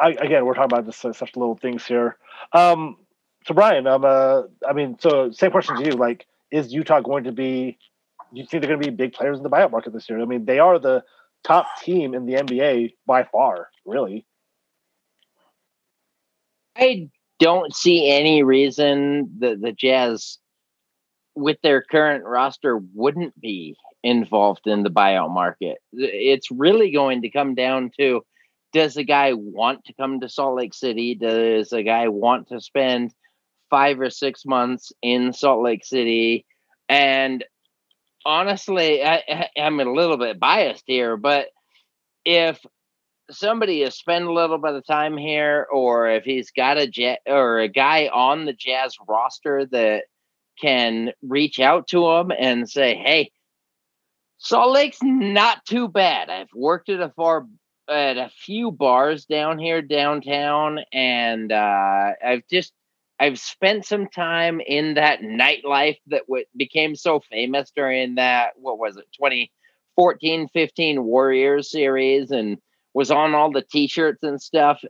I, 0.00 0.10
again, 0.10 0.44
we're 0.44 0.54
talking 0.54 0.72
about 0.72 0.86
this 0.86 1.04
uh, 1.04 1.12
such 1.12 1.36
little 1.36 1.56
things 1.56 1.86
here. 1.86 2.16
Um, 2.52 2.96
so 3.46 3.54
Brian, 3.54 3.86
um, 3.86 4.04
uh, 4.04 4.42
I 4.68 4.72
mean, 4.72 4.98
so 5.00 5.30
same 5.30 5.50
question 5.50 5.76
to 5.76 5.84
you. 5.84 5.92
Like, 5.92 6.26
is 6.50 6.72
Utah 6.72 7.00
going 7.00 7.24
to 7.24 7.32
be? 7.32 7.78
Do 8.32 8.40
you 8.40 8.46
think 8.46 8.62
they're 8.62 8.70
going 8.70 8.82
to 8.82 8.90
be 8.90 8.94
big 8.94 9.12
players 9.12 9.38
in 9.38 9.42
the 9.42 9.50
buyout 9.50 9.72
market 9.72 9.92
this 9.92 10.08
year? 10.08 10.20
I 10.20 10.24
mean, 10.24 10.44
they 10.44 10.58
are 10.58 10.78
the 10.78 11.02
top 11.42 11.66
team 11.82 12.14
in 12.14 12.26
the 12.26 12.34
NBA 12.34 12.94
by 13.06 13.24
far, 13.24 13.68
really. 13.84 14.26
I 16.76 17.10
don't 17.40 17.74
see 17.74 18.08
any 18.08 18.42
reason 18.42 19.30
that 19.40 19.60
the 19.60 19.72
Jazz, 19.72 20.38
with 21.34 21.58
their 21.62 21.82
current 21.82 22.24
roster, 22.24 22.78
wouldn't 22.94 23.38
be 23.40 23.76
involved 24.02 24.66
in 24.66 24.82
the 24.82 24.90
buyout 24.90 25.30
market. 25.30 25.78
It's 25.92 26.50
really 26.50 26.90
going 26.90 27.22
to 27.22 27.30
come 27.30 27.54
down 27.54 27.90
to 27.98 28.22
does 28.72 28.96
a 28.96 29.04
guy 29.04 29.32
want 29.32 29.84
to 29.86 29.92
come 29.94 30.20
to 30.20 30.28
Salt 30.28 30.56
Lake 30.56 30.74
City? 30.74 31.14
Does 31.14 31.72
a 31.72 31.82
guy 31.82 32.08
want 32.08 32.48
to 32.48 32.60
spend 32.60 33.12
five 33.68 34.00
or 34.00 34.10
six 34.10 34.44
months 34.44 34.92
in 35.02 35.32
Salt 35.32 35.62
Lake 35.62 35.84
City? 35.84 36.46
And 36.88 37.44
honestly, 38.24 39.04
I, 39.04 39.48
I'm 39.56 39.80
a 39.80 39.92
little 39.92 40.18
bit 40.18 40.38
biased 40.38 40.84
here, 40.86 41.16
but 41.16 41.46
if 42.24 42.60
somebody 43.30 43.82
has 43.82 43.96
spent 43.96 44.24
a 44.24 44.32
little 44.32 44.58
bit 44.58 44.74
of 44.74 44.86
time 44.86 45.16
here, 45.16 45.66
or 45.72 46.10
if 46.10 46.24
he's 46.24 46.50
got 46.50 46.78
a 46.78 46.86
jet 46.86 47.20
or 47.26 47.60
a 47.60 47.68
guy 47.68 48.08
on 48.12 48.44
the 48.44 48.52
Jazz 48.52 48.96
roster 49.08 49.66
that 49.66 50.04
can 50.60 51.12
reach 51.22 51.60
out 51.60 51.88
to 51.88 52.08
him 52.08 52.30
and 52.36 52.68
say, 52.68 52.94
"Hey, 52.94 53.30
Salt 54.38 54.72
Lake's 54.72 54.98
not 55.02 55.64
too 55.66 55.86
bad. 55.88 56.30
I've 56.30 56.52
worked 56.54 56.88
at 56.88 57.00
a 57.00 57.10
far 57.10 57.46
at 57.88 58.16
a 58.16 58.30
few 58.30 58.70
bars 58.70 59.26
down 59.26 59.58
here 59.58 59.82
downtown, 59.82 60.80
and 60.92 61.52
uh, 61.52 62.12
I've 62.24 62.42
just 62.50 62.72
I've 63.18 63.38
spent 63.38 63.84
some 63.84 64.08
time 64.08 64.60
in 64.66 64.94
that 64.94 65.20
nightlife 65.20 65.98
that 66.06 66.22
w- 66.26 66.46
became 66.56 66.96
so 66.96 67.20
famous 67.20 67.70
during 67.76 68.14
that 68.14 68.52
what 68.56 68.78
was 68.78 68.96
it 68.96 69.06
2014 69.12 70.48
15 70.48 71.04
Warriors 71.04 71.70
series 71.70 72.30
and 72.30 72.56
was 72.94 73.10
on 73.10 73.34
all 73.34 73.52
the 73.52 73.62
t-shirts 73.62 74.22
and 74.22 74.40
stuff. 74.40 74.82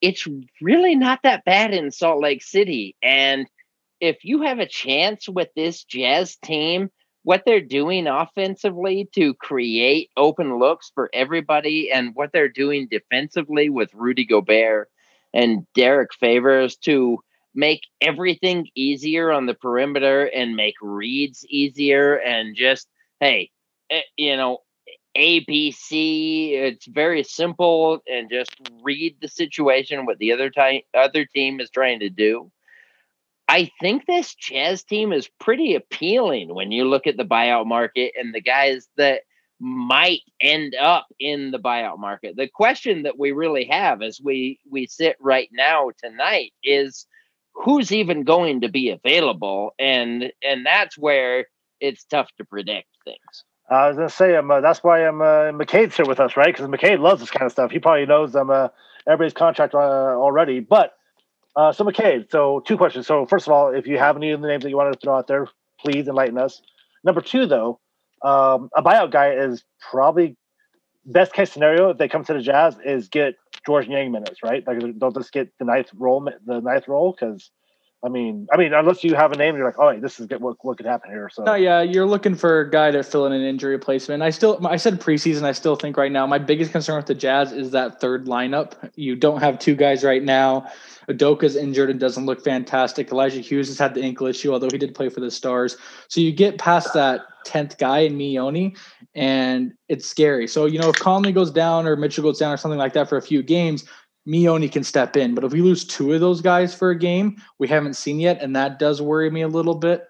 It's 0.00 0.26
really 0.60 0.96
not 0.96 1.20
that 1.22 1.44
bad 1.44 1.72
in 1.72 1.92
Salt 1.92 2.20
Lake 2.20 2.42
City 2.42 2.96
and 3.02 3.46
if 4.00 4.24
you 4.24 4.42
have 4.42 4.58
a 4.58 4.66
chance 4.66 5.28
with 5.28 5.48
this 5.54 5.84
Jazz 5.84 6.36
team 6.36 6.90
what 7.22 7.42
they're 7.44 7.60
doing 7.60 8.06
offensively 8.06 9.08
to 9.14 9.34
create 9.34 10.10
open 10.16 10.58
looks 10.58 10.90
for 10.94 11.10
everybody 11.12 11.90
and 11.92 12.14
what 12.14 12.30
they're 12.32 12.48
doing 12.48 12.88
defensively 12.90 13.68
with 13.68 13.92
Rudy 13.92 14.24
Gobert 14.24 14.88
and 15.34 15.66
Derrick 15.74 16.14
Favors 16.14 16.76
to 16.78 17.18
make 17.54 17.82
everything 18.00 18.66
easier 18.74 19.30
on 19.32 19.46
the 19.46 19.54
perimeter 19.54 20.24
and 20.24 20.56
make 20.56 20.76
reads 20.80 21.44
easier 21.48 22.14
and 22.14 22.54
just 22.54 22.86
hey 23.18 23.50
eh, 23.90 24.02
you 24.16 24.36
know 24.36 24.58
abc 25.16 25.88
it's 25.90 26.86
very 26.86 27.24
simple 27.24 27.98
and 28.06 28.30
just 28.30 28.54
read 28.84 29.16
the 29.20 29.26
situation 29.26 30.06
what 30.06 30.18
the 30.18 30.32
other 30.32 30.48
time 30.48 30.80
other 30.94 31.24
team 31.24 31.58
is 31.58 31.68
trying 31.70 31.98
to 31.98 32.08
do 32.08 32.50
I 33.50 33.68
think 33.80 34.06
this 34.06 34.36
Jazz 34.36 34.84
team 34.84 35.12
is 35.12 35.28
pretty 35.40 35.74
appealing 35.74 36.54
when 36.54 36.70
you 36.70 36.84
look 36.84 37.08
at 37.08 37.16
the 37.16 37.24
buyout 37.24 37.66
market 37.66 38.12
and 38.16 38.32
the 38.32 38.40
guys 38.40 38.86
that 38.96 39.22
might 39.58 40.20
end 40.40 40.76
up 40.80 41.08
in 41.18 41.50
the 41.50 41.58
buyout 41.58 41.98
market. 41.98 42.36
The 42.36 42.46
question 42.46 43.02
that 43.02 43.18
we 43.18 43.32
really 43.32 43.64
have 43.64 44.02
as 44.02 44.20
we 44.22 44.60
we 44.70 44.86
sit 44.86 45.16
right 45.18 45.48
now 45.52 45.90
tonight 46.00 46.52
is 46.62 47.06
who's 47.52 47.90
even 47.90 48.22
going 48.22 48.60
to 48.60 48.68
be 48.68 48.90
available 48.90 49.74
and 49.80 50.32
and 50.44 50.64
that's 50.64 50.96
where 50.96 51.46
it's 51.80 52.04
tough 52.04 52.28
to 52.38 52.44
predict 52.44 52.86
things. 53.04 53.44
I 53.68 53.88
was 53.88 53.96
gonna 53.96 54.10
say, 54.10 54.36
um, 54.36 54.48
uh, 54.48 54.60
that's 54.60 54.84
why 54.84 55.04
I'm 55.04 55.20
uh, 55.20 55.50
McCade's 55.50 55.96
here 55.96 56.06
with 56.06 56.20
us, 56.20 56.36
right? 56.36 56.54
Because 56.54 56.68
McCade 56.68 57.00
loves 57.00 57.20
this 57.20 57.32
kind 57.32 57.46
of 57.46 57.52
stuff. 57.52 57.72
He 57.72 57.80
probably 57.80 58.06
knows 58.06 58.36
um, 58.36 58.48
uh, 58.48 58.68
everybody's 59.08 59.34
contract 59.34 59.74
uh, 59.74 59.78
already. 59.78 60.60
But 60.60 60.94
uh, 61.56 61.72
so 61.72 61.84
McCade, 61.84 62.30
so 62.30 62.60
two 62.66 62.76
questions. 62.76 63.06
So 63.06 63.26
first 63.26 63.46
of 63.46 63.52
all, 63.52 63.74
if 63.74 63.86
you 63.86 63.98
have 63.98 64.16
any 64.16 64.30
of 64.30 64.40
the 64.40 64.48
names 64.48 64.62
that 64.62 64.70
you 64.70 64.76
wanted 64.76 64.92
to 64.92 65.00
throw 65.00 65.16
out 65.16 65.26
there, 65.26 65.48
please 65.80 66.08
enlighten 66.08 66.38
us. 66.38 66.62
Number 67.04 67.20
two, 67.20 67.46
though, 67.46 67.80
um, 68.22 68.68
a 68.76 68.82
buyout 68.82 69.10
guy 69.10 69.32
is 69.32 69.64
probably 69.90 70.36
best 71.06 71.32
case 71.32 71.50
scenario 71.50 71.90
if 71.90 71.98
they 71.98 72.08
come 72.08 72.24
to 72.24 72.34
the 72.34 72.40
Jazz 72.40 72.76
is 72.84 73.08
get 73.08 73.34
George 73.66 73.88
Niang 73.88 74.12
minutes, 74.12 74.42
right? 74.42 74.66
Like 74.66 74.78
don't 74.98 75.14
just 75.14 75.32
get 75.32 75.48
the 75.58 75.64
ninth 75.64 75.90
role, 75.94 76.28
the 76.44 76.60
ninth 76.60 76.86
role, 76.88 77.12
because 77.18 77.50
I 78.02 78.08
mean, 78.08 78.48
I 78.50 78.56
mean, 78.56 78.72
unless 78.72 79.04
you 79.04 79.14
have 79.14 79.32
a 79.32 79.36
name, 79.36 79.56
you're 79.56 79.66
like, 79.66 79.78
oh, 79.78 79.98
this 80.00 80.18
is 80.18 80.26
good. 80.26 80.40
What, 80.40 80.56
what 80.64 80.78
could 80.78 80.86
happen 80.86 81.10
here? 81.10 81.28
So, 81.30 81.44
no, 81.44 81.54
yeah, 81.54 81.82
you're 81.82 82.06
looking 82.06 82.34
for 82.34 82.60
a 82.60 82.70
guy 82.70 82.90
to 82.90 83.02
fill 83.02 83.26
in 83.26 83.32
an 83.32 83.42
injury 83.42 83.72
replacement. 83.72 84.22
I 84.22 84.30
still, 84.30 84.66
I 84.66 84.76
said 84.76 85.00
preseason. 85.00 85.42
I 85.42 85.52
still 85.52 85.76
think 85.76 85.98
right 85.98 86.10
now 86.10 86.26
my 86.26 86.38
biggest 86.38 86.72
concern 86.72 86.96
with 86.96 87.06
the 87.06 87.14
Jazz 87.14 87.52
is 87.52 87.72
that 87.72 88.00
third 88.00 88.26
lineup. 88.26 88.72
You 88.96 89.16
don't 89.16 89.40
have 89.40 89.58
two 89.58 89.74
guys 89.74 90.02
right 90.02 90.22
now. 90.22 90.70
Udoka's 91.10 91.56
injured 91.56 91.90
and 91.90 92.00
doesn't 92.00 92.24
look 92.24 92.42
fantastic. 92.42 93.10
Elijah 93.10 93.40
Hughes 93.40 93.68
has 93.68 93.78
had 93.78 93.94
the 93.94 94.02
ankle 94.02 94.26
issue, 94.26 94.52
although 94.52 94.68
he 94.70 94.78
did 94.78 94.94
play 94.94 95.08
for 95.08 95.20
the 95.20 95.30
Stars. 95.30 95.76
So 96.08 96.20
you 96.20 96.32
get 96.32 96.56
past 96.58 96.94
that 96.94 97.22
tenth 97.44 97.78
guy 97.78 98.00
in 98.00 98.16
Miye 98.16 98.38
Oni, 98.38 98.76
and 99.14 99.72
it's 99.88 100.06
scary. 100.06 100.46
So 100.46 100.66
you 100.66 100.78
know, 100.78 100.90
if 100.90 100.96
Conley 100.96 101.32
goes 101.32 101.50
down 101.50 101.86
or 101.86 101.96
Mitchell 101.96 102.22
goes 102.22 102.38
down 102.38 102.52
or 102.52 102.56
something 102.56 102.78
like 102.78 102.92
that 102.92 103.08
for 103.08 103.16
a 103.16 103.22
few 103.22 103.42
games, 103.42 103.84
Miye 104.26 104.48
Oni 104.48 104.68
can 104.68 104.84
step 104.84 105.16
in. 105.16 105.34
But 105.34 105.44
if 105.44 105.52
we 105.52 105.62
lose 105.62 105.84
two 105.84 106.12
of 106.12 106.20
those 106.20 106.40
guys 106.40 106.74
for 106.74 106.90
a 106.90 106.98
game, 106.98 107.36
we 107.58 107.68
haven't 107.68 107.94
seen 107.94 108.20
yet, 108.20 108.42
and 108.42 108.54
that 108.56 108.78
does 108.78 109.00
worry 109.00 109.30
me 109.30 109.42
a 109.42 109.48
little 109.48 109.74
bit. 109.74 110.06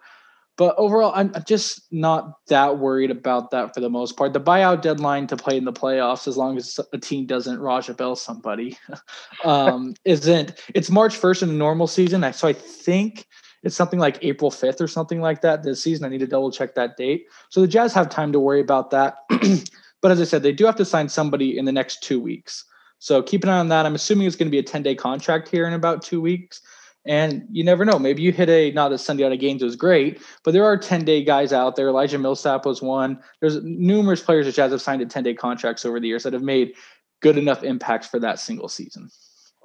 But 0.60 0.74
overall, 0.76 1.12
I'm 1.14 1.32
just 1.46 1.90
not 1.90 2.46
that 2.48 2.78
worried 2.78 3.10
about 3.10 3.50
that 3.50 3.72
for 3.72 3.80
the 3.80 3.88
most 3.88 4.18
part. 4.18 4.34
The 4.34 4.40
buyout 4.40 4.82
deadline 4.82 5.26
to 5.28 5.36
play 5.36 5.56
in 5.56 5.64
the 5.64 5.72
playoffs, 5.72 6.28
as 6.28 6.36
long 6.36 6.58
as 6.58 6.78
a 6.92 6.98
team 6.98 7.24
doesn't 7.24 7.58
Raja 7.58 7.94
Bell 7.94 8.14
somebody, 8.14 8.76
um, 9.44 9.94
isn't. 10.04 10.52
It's 10.74 10.90
March 10.90 11.18
1st 11.18 11.44
in 11.44 11.48
the 11.48 11.54
normal 11.54 11.86
season. 11.86 12.30
So 12.34 12.46
I 12.46 12.52
think 12.52 13.26
it's 13.62 13.74
something 13.74 13.98
like 13.98 14.18
April 14.20 14.50
5th 14.50 14.82
or 14.82 14.86
something 14.86 15.22
like 15.22 15.40
that 15.40 15.62
this 15.62 15.82
season. 15.82 16.04
I 16.04 16.08
need 16.08 16.18
to 16.18 16.26
double 16.26 16.50
check 16.50 16.74
that 16.74 16.98
date. 16.98 17.24
So 17.48 17.62
the 17.62 17.68
Jazz 17.68 17.94
have 17.94 18.10
time 18.10 18.30
to 18.32 18.38
worry 18.38 18.60
about 18.60 18.90
that. 18.90 19.16
but 20.02 20.10
as 20.10 20.20
I 20.20 20.24
said, 20.24 20.42
they 20.42 20.52
do 20.52 20.66
have 20.66 20.76
to 20.76 20.84
sign 20.84 21.08
somebody 21.08 21.56
in 21.56 21.64
the 21.64 21.72
next 21.72 22.02
two 22.02 22.20
weeks. 22.20 22.66
So 23.00 23.22
keep 23.22 23.42
an 23.42 23.48
eye 23.48 23.58
on 23.58 23.68
that. 23.68 23.86
I'm 23.86 23.94
assuming 23.94 24.26
it's 24.26 24.36
going 24.36 24.46
to 24.46 24.50
be 24.50 24.58
a 24.58 24.62
10 24.62 24.82
day 24.82 24.94
contract 24.94 25.48
here 25.48 25.66
in 25.66 25.72
about 25.72 26.02
two 26.02 26.20
weeks. 26.20 26.60
And 27.06 27.46
you 27.50 27.64
never 27.64 27.86
know. 27.86 27.98
Maybe 27.98 28.20
you 28.22 28.30
hit 28.30 28.50
a 28.50 28.70
not 28.72 28.90
that 28.90 28.96
Sundiata 28.96 29.40
Gaines 29.40 29.62
was 29.62 29.74
great, 29.74 30.20
but 30.44 30.52
there 30.52 30.64
are 30.64 30.76
10 30.76 31.04
day 31.06 31.24
guys 31.24 31.50
out 31.50 31.74
there. 31.74 31.88
Elijah 31.88 32.18
Millsap 32.18 32.66
was 32.66 32.82
one. 32.82 33.18
There's 33.40 33.62
numerous 33.64 34.22
players 34.22 34.44
that 34.44 34.54
Jazz 34.54 34.70
have 34.70 34.82
signed 34.82 35.00
at 35.00 35.08
10 35.08 35.24
day 35.24 35.34
contracts 35.34 35.86
over 35.86 35.98
the 35.98 36.08
years 36.08 36.24
that 36.24 36.34
have 36.34 36.42
made 36.42 36.74
good 37.20 37.38
enough 37.38 37.62
impacts 37.62 38.06
for 38.06 38.20
that 38.20 38.38
single 38.38 38.68
season. 38.68 39.10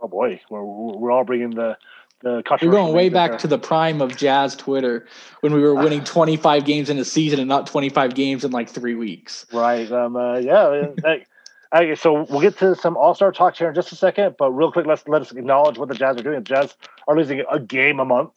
Oh 0.02 0.08
boy, 0.08 0.39
we're, 0.50 0.63
we're 0.63 1.12
all 1.12 1.26
bringing 1.26 1.52
the 1.52 1.78
the 2.21 2.41
We're 2.62 2.71
going 2.71 2.93
way 2.93 3.10
back 3.10 3.38
to 3.39 3.48
the 3.48 3.60
prime 3.60 4.02
of 4.02 4.15
Jazz 4.15 4.56
Twitter 4.56 5.06
when 5.41 5.54
we 5.54 5.62
were 5.62 5.76
winning 5.76 6.04
25 6.06 6.63
games 6.63 6.89
in 6.89 6.98
a 6.98 7.06
season 7.06 7.39
and 7.39 7.50
not 7.50 7.67
25 7.67 8.15
games 8.15 8.45
in 8.45 8.52
like 8.52 8.69
three 8.69 8.95
weeks. 8.95 9.45
Right. 9.52 9.91
Um. 9.91 10.15
Uh, 10.15 10.38
yeah. 10.38 10.88
Okay, 11.76 11.96
so 11.96 12.26
we'll 12.30 12.40
get 12.40 12.58
to 12.60 12.74
some 12.74 12.96
All 12.96 13.14
Star 13.14 13.34
talk 13.34 13.58
here 13.58 13.68
in 13.68 13.76
just 13.76 13.92
a 13.92 13.96
second, 13.96 14.36
but 14.40 14.50
real 14.52 14.72
quick, 14.72 14.86
let's 14.86 15.06
let 15.10 15.22
us 15.22 15.32
acknowledge 15.34 15.78
what 15.78 15.90
the 15.90 15.96
Jazz 15.96 16.16
are 16.16 16.24
doing. 16.24 16.36
The 16.36 16.42
Jazz 16.42 16.74
are 17.06 17.18
losing 17.18 17.44
a 17.52 17.60
game 17.60 18.00
a 18.00 18.06
month, 18.06 18.32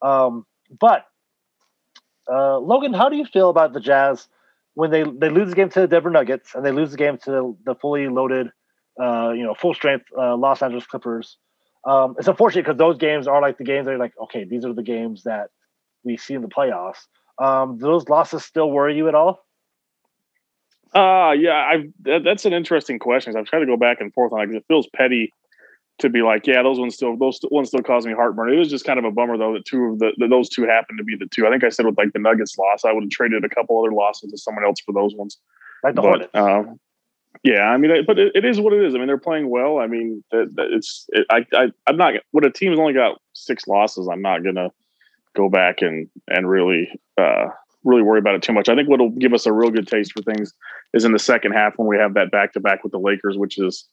um, 0.00 0.46
but 0.78 1.04
uh, 2.30 2.58
Logan, 2.58 2.94
how 2.94 3.08
do 3.08 3.16
you 3.16 3.24
feel 3.24 3.50
about 3.50 3.72
the 3.72 3.80
Jazz 3.80 4.28
when 4.74 4.92
they 4.92 5.02
they 5.02 5.28
lose 5.28 5.48
the 5.48 5.56
game 5.56 5.70
to 5.70 5.80
the 5.80 5.88
Denver 5.88 6.10
Nuggets 6.10 6.54
and 6.54 6.64
they 6.64 6.70
lose 6.70 6.92
the 6.92 6.96
game 6.96 7.18
to 7.24 7.30
the, 7.30 7.56
the 7.64 7.74
fully 7.74 8.06
loaded, 8.06 8.52
uh, 9.02 9.30
you 9.30 9.42
know, 9.42 9.54
full 9.54 9.74
strength 9.74 10.04
uh, 10.16 10.36
Los 10.36 10.62
Angeles 10.62 10.86
Clippers? 10.86 11.36
Um, 11.84 12.14
it's 12.16 12.28
unfortunate 12.28 12.64
because 12.64 12.78
those 12.78 12.96
games 12.96 13.26
are 13.26 13.42
like 13.42 13.58
the 13.58 13.64
games 13.64 13.86
that 13.86 13.94
are 13.94 13.98
like, 13.98 14.14
okay, 14.22 14.44
these 14.44 14.64
are 14.64 14.72
the 14.72 14.84
games 14.84 15.24
that 15.24 15.50
we 16.04 16.16
see 16.16 16.34
in 16.34 16.42
the 16.42 16.48
playoffs. 16.48 17.08
Um, 17.42 17.78
those 17.78 18.08
losses 18.08 18.44
still 18.44 18.70
worry 18.70 18.96
you 18.96 19.08
at 19.08 19.16
all? 19.16 19.47
Uh 20.94 21.32
yeah, 21.38 21.54
I 21.54 21.88
that, 22.02 22.24
that's 22.24 22.44
an 22.44 22.52
interesting 22.52 22.98
question. 22.98 23.36
I've 23.36 23.46
tried 23.46 23.60
to 23.60 23.66
go 23.66 23.76
back 23.76 24.00
and 24.00 24.12
forth 24.12 24.32
on 24.32 24.40
it 24.40 24.46
because 24.46 24.60
it 24.60 24.64
feels 24.68 24.88
petty 24.94 25.32
to 25.98 26.08
be 26.08 26.22
like, 26.22 26.46
yeah, 26.46 26.62
those 26.62 26.78
ones 26.78 26.94
still 26.94 27.16
those 27.16 27.40
ones 27.50 27.68
still 27.68 27.82
cause 27.82 28.06
me 28.06 28.12
heartburn. 28.12 28.52
It 28.52 28.58
was 28.58 28.70
just 28.70 28.84
kind 28.84 28.98
of 28.98 29.04
a 29.04 29.10
bummer 29.10 29.36
though 29.36 29.54
that 29.54 29.64
two 29.64 29.84
of 29.84 29.98
the 29.98 30.12
that 30.18 30.28
those 30.28 30.48
two 30.48 30.62
happened 30.62 30.98
to 30.98 31.04
be 31.04 31.16
the 31.16 31.26
two. 31.26 31.46
I 31.46 31.50
think 31.50 31.64
I 31.64 31.68
said 31.68 31.86
with 31.86 31.98
like 31.98 32.12
the 32.12 32.18
Nuggets 32.18 32.56
loss, 32.56 32.84
I 32.84 32.92
would 32.92 33.04
have 33.04 33.10
traded 33.10 33.44
a 33.44 33.48
couple 33.48 33.78
other 33.78 33.92
losses 33.92 34.30
to 34.30 34.38
someone 34.38 34.64
else 34.64 34.80
for 34.80 34.92
those 34.92 35.14
ones. 35.14 35.38
Like 35.82 35.94
the 35.94 36.02
but, 36.02 36.34
um, 36.34 36.80
yeah, 37.42 37.62
I 37.62 37.76
mean, 37.76 38.04
but 38.06 38.18
it, 38.18 38.32
it 38.34 38.44
is 38.44 38.60
what 38.60 38.72
it 38.72 38.82
is. 38.82 38.94
I 38.94 38.98
mean, 38.98 39.06
they're 39.06 39.18
playing 39.18 39.48
well. 39.48 39.78
I 39.78 39.86
mean, 39.86 40.24
it's 40.32 41.06
it, 41.10 41.26
I, 41.30 41.44
I 41.52 41.68
I'm 41.86 41.96
not 41.96 42.14
when 42.30 42.44
a 42.44 42.50
team's 42.50 42.78
only 42.78 42.94
got 42.94 43.20
six 43.32 43.66
losses, 43.66 44.08
I'm 44.10 44.22
not 44.22 44.44
gonna 44.44 44.70
go 45.36 45.48
back 45.48 45.82
and 45.82 46.08
and 46.28 46.48
really 46.48 46.88
uh 47.16 47.46
really 47.84 48.02
worry 48.02 48.18
about 48.18 48.34
it 48.34 48.42
too 48.42 48.52
much. 48.52 48.68
I 48.68 48.74
think 48.74 48.88
what'll 48.88 49.10
give 49.10 49.34
us 49.34 49.46
a 49.46 49.52
real 49.52 49.70
good 49.70 49.86
taste 49.86 50.12
for 50.12 50.22
things 50.22 50.52
is 50.94 51.04
in 51.04 51.12
the 51.12 51.18
second 51.18 51.52
half 51.52 51.74
when 51.76 51.88
we 51.88 51.96
have 51.96 52.14
that 52.14 52.30
back 52.30 52.52
to 52.54 52.60
back 52.60 52.82
with 52.82 52.92
the 52.92 52.98
Lakers, 52.98 53.36
which 53.36 53.58
is 53.58 53.86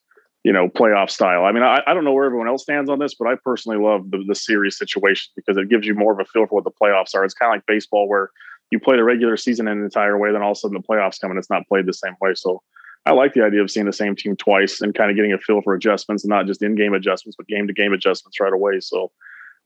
you 0.43 0.53
know 0.53 0.69
playoff 0.69 1.09
style. 1.09 1.45
I 1.45 1.51
mean, 1.51 1.63
I, 1.63 1.81
I 1.87 1.93
don't 1.93 2.03
know 2.03 2.13
where 2.13 2.25
everyone 2.25 2.47
else 2.47 2.63
stands 2.63 2.89
on 2.89 2.99
this, 2.99 3.15
but 3.15 3.27
I 3.27 3.35
personally 3.43 3.77
love 3.77 4.11
the, 4.11 4.23
the 4.27 4.35
series 4.35 4.77
situation 4.77 5.31
because 5.35 5.57
it 5.57 5.69
gives 5.69 5.85
you 5.85 5.95
more 5.95 6.13
of 6.13 6.19
a 6.19 6.25
feel 6.25 6.45
for 6.47 6.55
what 6.55 6.63
the 6.63 6.71
playoffs 6.71 7.15
are. 7.15 7.25
It's 7.25 7.33
kind 7.33 7.51
of 7.51 7.55
like 7.57 7.65
baseball 7.65 8.07
where 8.07 8.29
you 8.71 8.79
play 8.79 8.95
the 8.95 9.03
regular 9.03 9.37
season 9.37 9.67
in 9.67 9.77
an 9.77 9.83
entire 9.83 10.17
way, 10.17 10.31
then 10.31 10.41
all 10.41 10.51
of 10.51 10.57
a 10.57 10.59
sudden 10.59 10.77
the 10.77 10.83
playoffs 10.83 11.19
come 11.19 11.31
and 11.31 11.37
it's 11.37 11.49
not 11.49 11.67
played 11.67 11.85
the 11.85 11.93
same 11.93 12.15
way. 12.21 12.33
So 12.35 12.61
I 13.05 13.13
like 13.13 13.33
the 13.33 13.43
idea 13.43 13.61
of 13.61 13.69
seeing 13.69 13.85
the 13.85 13.93
same 13.93 14.15
team 14.15 14.35
twice 14.35 14.81
and 14.81 14.95
kind 14.95 15.11
of 15.11 15.15
getting 15.15 15.33
a 15.33 15.37
feel 15.37 15.61
for 15.61 15.75
adjustments, 15.75 16.23
and 16.23 16.29
not 16.29 16.47
just 16.47 16.63
in-game 16.63 16.93
adjustments, 16.93 17.35
but 17.37 17.47
game-to-game 17.47 17.93
adjustments 17.93 18.39
right 18.39 18.53
away. 18.53 18.79
So 18.79 19.11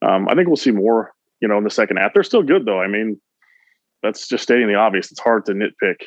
um, 0.01 0.27
I 0.27 0.35
think 0.35 0.47
we'll 0.47 0.57
see 0.57 0.71
more, 0.71 1.13
you 1.39 1.47
know, 1.47 1.57
in 1.57 1.63
the 1.63 1.69
second 1.69 1.97
half. 1.97 2.13
They're 2.13 2.23
still 2.23 2.43
good 2.43 2.65
though. 2.65 2.81
I 2.81 2.87
mean, 2.87 3.19
that's 4.03 4.27
just 4.27 4.43
stating 4.43 4.67
the 4.67 4.75
obvious. 4.75 5.11
It's 5.11 5.19
hard 5.19 5.45
to 5.45 5.53
nitpick 5.53 6.03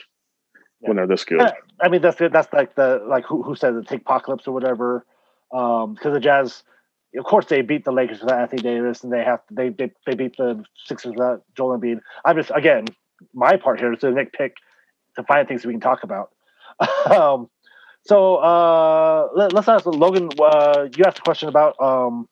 yeah. 0.83 0.88
when 0.88 0.97
they're 0.97 1.07
this 1.07 1.25
good. 1.25 1.40
I 1.81 1.88
mean, 1.88 2.03
that's 2.03 2.18
that's 2.18 2.53
like 2.53 2.75
the 2.75 3.03
like 3.07 3.25
who 3.25 3.42
who 3.42 3.55
said 3.55 3.75
the 3.75 3.83
take 3.83 4.01
apocalypse 4.01 4.47
or 4.47 4.53
whatever. 4.53 5.07
Um, 5.53 5.95
because 5.95 6.14
the 6.14 6.21
Jazz, 6.21 6.62
of 7.16 7.25
course, 7.25 7.47
they 7.47 7.61
beat 7.62 7.85
the 7.85 7.92
Lakers 7.92 8.21
without 8.21 8.40
Anthony 8.40 8.62
Davis, 8.62 9.05
and 9.05 9.12
they 9.12 9.25
have 9.25 9.40
they 9.51 9.71
they, 9.71 9.92
they 10.07 10.14
beat 10.14 10.37
the 10.37 10.64
Sixers 10.87 11.12
without 11.12 11.45
Joel 11.57 11.79
Embiid. 11.79 12.01
I'm 12.25 12.37
just 12.37 12.51
again 12.55 12.87
my 13.35 13.57
part 13.57 13.79
here 13.79 13.92
is 13.92 14.01
to 14.01 14.12
pick 14.33 14.57
to 15.16 15.23
find 15.25 15.47
things 15.47 15.64
we 15.64 15.73
can 15.73 15.81
talk 15.81 16.03
about. 16.03 16.31
um, 17.11 17.49
so 18.05 18.37
uh, 18.37 19.29
let, 19.35 19.55
us 19.55 19.68
ask 19.68 19.87
Logan. 19.87 20.31
Uh, 20.38 20.88
you 20.97 21.05
asked 21.05 21.18
a 21.18 21.23
question 21.23 21.49
about 21.49 21.81
um, 21.81 22.29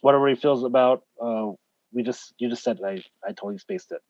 whatever 0.00 0.28
he 0.28 0.34
feels 0.34 0.64
about. 0.64 1.02
Uh, 1.22 1.52
we 1.92 2.02
just 2.02 2.34
you 2.38 2.48
just 2.48 2.62
said 2.62 2.78
I 2.84 3.02
I 3.24 3.28
totally 3.28 3.58
spaced 3.58 3.92
it. 3.92 4.00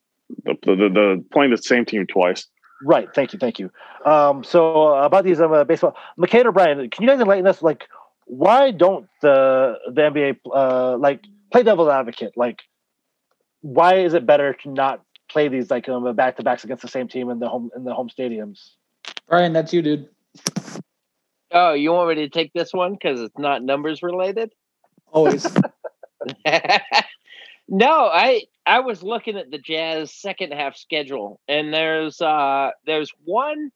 The, 0.44 0.56
the, 0.64 0.76
the 0.76 1.24
playing 1.32 1.52
the 1.52 1.58
same 1.58 1.84
team 1.84 2.06
twice. 2.06 2.46
Right. 2.82 3.08
Thank 3.14 3.32
you. 3.32 3.38
Thank 3.38 3.58
you. 3.58 3.70
Um, 4.04 4.44
so 4.44 4.94
uh, 4.94 5.02
about 5.02 5.24
these 5.24 5.40
um, 5.40 5.52
uh, 5.52 5.64
baseball, 5.64 5.96
McCade 6.18 6.44
or 6.44 6.52
Brian, 6.52 6.90
can 6.90 7.02
you 7.02 7.08
guys 7.08 7.20
enlighten 7.20 7.46
us? 7.46 7.62
Like, 7.62 7.88
why 8.26 8.70
don't 8.70 9.08
the 9.22 9.78
the 9.86 10.02
NBA 10.02 10.38
uh, 10.52 10.96
like 10.98 11.24
play 11.50 11.62
devil's 11.62 11.88
advocate? 11.88 12.32
Like, 12.36 12.62
why 13.62 14.00
is 14.00 14.14
it 14.14 14.26
better 14.26 14.52
to 14.52 14.70
not 14.70 15.02
play 15.28 15.48
these 15.48 15.70
like 15.70 15.88
um, 15.88 16.14
back 16.14 16.36
to 16.36 16.42
backs 16.42 16.64
against 16.64 16.82
the 16.82 16.88
same 16.88 17.08
team 17.08 17.30
in 17.30 17.38
the 17.38 17.48
home 17.48 17.70
in 17.74 17.84
the 17.84 17.94
home 17.94 18.08
stadiums? 18.08 18.72
Brian, 19.28 19.52
that's 19.52 19.72
you, 19.72 19.82
dude. 19.82 20.08
Oh, 21.50 21.72
you 21.72 21.92
want 21.92 22.08
me 22.10 22.14
to 22.16 22.28
take 22.28 22.52
this 22.52 22.72
one 22.72 22.92
because 22.92 23.20
it's 23.20 23.38
not 23.38 23.62
numbers 23.62 24.02
related? 24.02 24.52
Always. 25.12 25.46
no, 27.68 28.10
I 28.12 28.42
I 28.66 28.80
was 28.80 29.02
looking 29.02 29.36
at 29.36 29.50
the 29.50 29.58
Jazz 29.58 30.12
second 30.12 30.52
half 30.52 30.76
schedule, 30.76 31.40
and 31.48 31.72
there's 31.72 32.20
uh 32.20 32.70
there's 32.84 33.12
one 33.24 33.70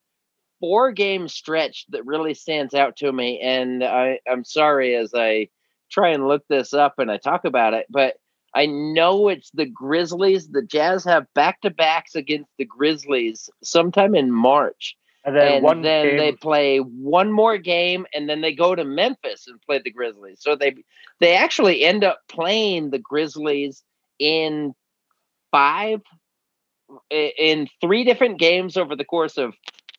four 0.58 0.92
game 0.92 1.28
stretch 1.28 1.86
that 1.90 2.04
really 2.04 2.34
stands 2.34 2.74
out 2.74 2.96
to 2.96 3.12
me, 3.12 3.40
and 3.40 3.84
I 3.84 4.18
I'm 4.30 4.44
sorry 4.44 4.96
as 4.96 5.12
I 5.14 5.48
try 5.90 6.10
and 6.10 6.26
look 6.28 6.46
this 6.48 6.72
up 6.72 6.98
and 6.98 7.10
I 7.10 7.16
talk 7.16 7.44
about 7.44 7.74
it, 7.74 7.86
but 7.90 8.16
I 8.54 8.66
know 8.66 9.28
it's 9.28 9.50
the 9.52 9.66
Grizzlies. 9.66 10.48
The 10.48 10.62
Jazz 10.62 11.04
have 11.04 11.32
back 11.34 11.60
to 11.60 11.70
backs 11.70 12.14
against 12.14 12.50
the 12.58 12.64
Grizzlies 12.64 13.48
sometime 13.62 14.14
in 14.14 14.32
March. 14.32 14.96
And 15.24 15.36
then, 15.36 15.64
and 15.64 15.84
then 15.84 16.06
game. 16.06 16.16
they 16.16 16.32
play 16.32 16.78
one 16.78 17.30
more 17.30 17.58
game, 17.58 18.06
and 18.14 18.28
then 18.28 18.40
they 18.40 18.54
go 18.54 18.74
to 18.74 18.84
Memphis 18.84 19.46
and 19.46 19.60
play 19.60 19.78
the 19.78 19.90
Grizzlies. 19.90 20.38
So 20.40 20.56
they 20.56 20.74
they 21.20 21.36
actually 21.36 21.84
end 21.84 22.04
up 22.04 22.20
playing 22.28 22.90
the 22.90 22.98
Grizzlies 22.98 23.84
in 24.18 24.74
five 25.50 26.00
in 27.10 27.68
three 27.80 28.04
different 28.04 28.38
games 28.38 28.76
over 28.76 28.96
the 28.96 29.04
course 29.04 29.38
of 29.38 29.54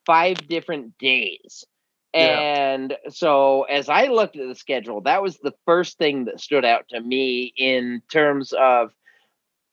five 0.05 0.47
different 0.47 0.97
days. 0.97 1.65
Yeah. 2.13 2.73
And 2.73 2.97
so 3.09 3.63
as 3.63 3.87
I 3.87 4.07
looked 4.07 4.35
at 4.35 4.47
the 4.47 4.55
schedule, 4.55 5.01
that 5.01 5.21
was 5.21 5.37
the 5.37 5.53
first 5.65 5.97
thing 5.97 6.25
that 6.25 6.41
stood 6.41 6.65
out 6.65 6.89
to 6.89 6.99
me 6.99 7.53
in 7.55 8.01
terms 8.11 8.53
of 8.53 8.91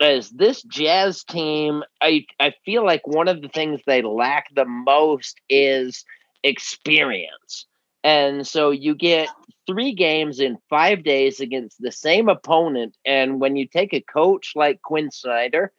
as 0.01 0.31
this 0.31 0.62
jazz 0.62 1.25
team, 1.25 1.83
I 2.01 2.27
I 2.38 2.55
feel 2.64 2.85
like 2.85 3.07
one 3.07 3.29
of 3.29 3.43
the 3.43 3.49
things 3.49 3.81
they 3.87 4.03
lack 4.03 4.47
the 4.55 4.64
most 4.64 5.41
is 5.49 6.05
experience. 6.45 7.67
And 8.09 8.47
so 8.47 8.71
you 8.71 8.94
get 8.94 9.29
three 9.66 9.92
games 9.92 10.40
in 10.40 10.57
five 10.71 11.05
days 11.05 11.40
against 11.40 11.77
the 11.79 11.92
same 11.92 12.31
opponent. 12.31 12.97
And 13.05 13.38
when 13.38 13.55
you 13.55 13.68
take 13.68 13.92
a 13.92 14.01
coach 14.01 14.53
like 14.57 14.81
Quin 14.81 15.11
Snyder, 15.11 15.75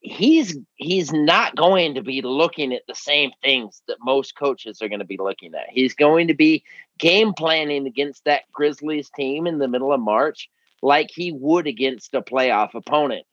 he's 0.00 0.56
he's 0.76 1.12
not 1.12 1.54
going 1.56 1.96
to 1.96 2.02
be 2.02 2.22
looking 2.22 2.72
at 2.72 2.84
the 2.88 2.94
same 2.94 3.32
things 3.42 3.82
that 3.88 3.98
most 4.00 4.38
coaches 4.38 4.80
are 4.80 4.88
going 4.88 5.00
to 5.00 5.04
be 5.04 5.18
looking 5.18 5.54
at. 5.54 5.68
He's 5.68 5.92
going 5.92 6.28
to 6.28 6.34
be 6.34 6.64
game 6.98 7.34
planning 7.34 7.86
against 7.86 8.24
that 8.24 8.44
Grizzlies 8.54 9.10
team 9.14 9.46
in 9.46 9.58
the 9.58 9.68
middle 9.68 9.92
of 9.92 10.00
March 10.00 10.48
like 10.80 11.10
he 11.14 11.30
would 11.30 11.66
against 11.66 12.14
a 12.14 12.22
playoff 12.22 12.72
opponent. 12.72 13.26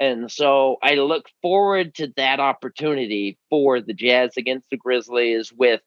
And 0.00 0.28
so 0.28 0.78
I 0.82 0.94
look 0.94 1.26
forward 1.42 1.94
to 1.96 2.12
that 2.16 2.40
opportunity 2.40 3.38
for 3.50 3.80
the 3.80 3.94
Jazz 3.94 4.36
against 4.36 4.68
the 4.68 4.76
Grizzlies 4.76 5.52
with 5.52 5.80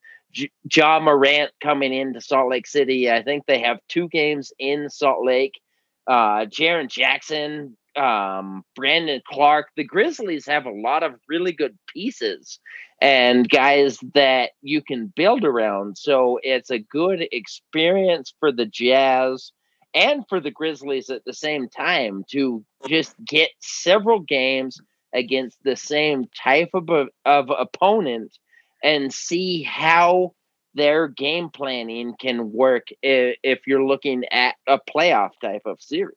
Ja 0.74 1.00
Morant 1.00 1.52
coming 1.62 1.94
into 1.94 2.22
Salt 2.22 2.50
Lake 2.50 2.68
City. 2.68 3.12
I 3.12 3.24
think 3.24 3.46
they 3.46 3.60
have 3.62 3.80
two 3.88 4.08
games 4.10 4.52
in 4.60 4.90
Salt 4.90 5.26
Lake. 5.26 5.60
Uh, 6.08 6.46
Jaren 6.46 6.90
Jackson 6.90 7.78
um, 7.96 8.64
Brandon 8.76 9.22
Clarke. 9.28 9.70
The 9.76 9.84
Grizzlies 9.84 10.46
have 10.46 10.66
a 10.66 10.72
lot 10.72 11.04
of 11.04 11.16
really 11.28 11.52
good 11.52 11.78
pieces 11.94 12.60
and 13.02 13.50
guys 13.50 14.00
that 14.14 14.52
you 14.62 14.82
can 14.82 15.12
build 15.16 15.44
around. 15.44 15.98
So 15.98 16.40
it's 16.44 16.70
a 16.70 16.80
good 16.80 17.28
experience 17.32 18.34
for 18.40 18.52
the 18.52 18.66
Jazz 18.66 19.52
and 19.94 20.24
for 20.30 20.40
the 20.40 20.52
Grizzlies 20.52 21.10
at 21.10 21.26
the 21.26 21.34
same 21.34 21.68
time 21.68 22.24
to 22.32 22.64
just 22.88 23.14
get 23.26 23.50
several 23.60 24.20
games 24.20 24.80
against 25.14 25.58
the 25.64 25.76
same 25.76 26.26
type 26.42 26.70
of, 26.74 26.90
of 27.26 27.50
opponent 27.50 28.38
and 28.84 29.14
see 29.14 29.64
how 29.64 30.34
their 30.74 31.08
game 31.08 31.50
planning 31.50 32.16
can 32.20 32.52
work 32.52 32.88
if, 33.02 33.38
if 33.44 33.68
you're 33.68 33.84
looking 33.84 34.24
at 34.32 34.56
a 34.68 34.80
playoff 34.80 35.32
type 35.42 35.64
of 35.66 35.82
series. 35.82 36.16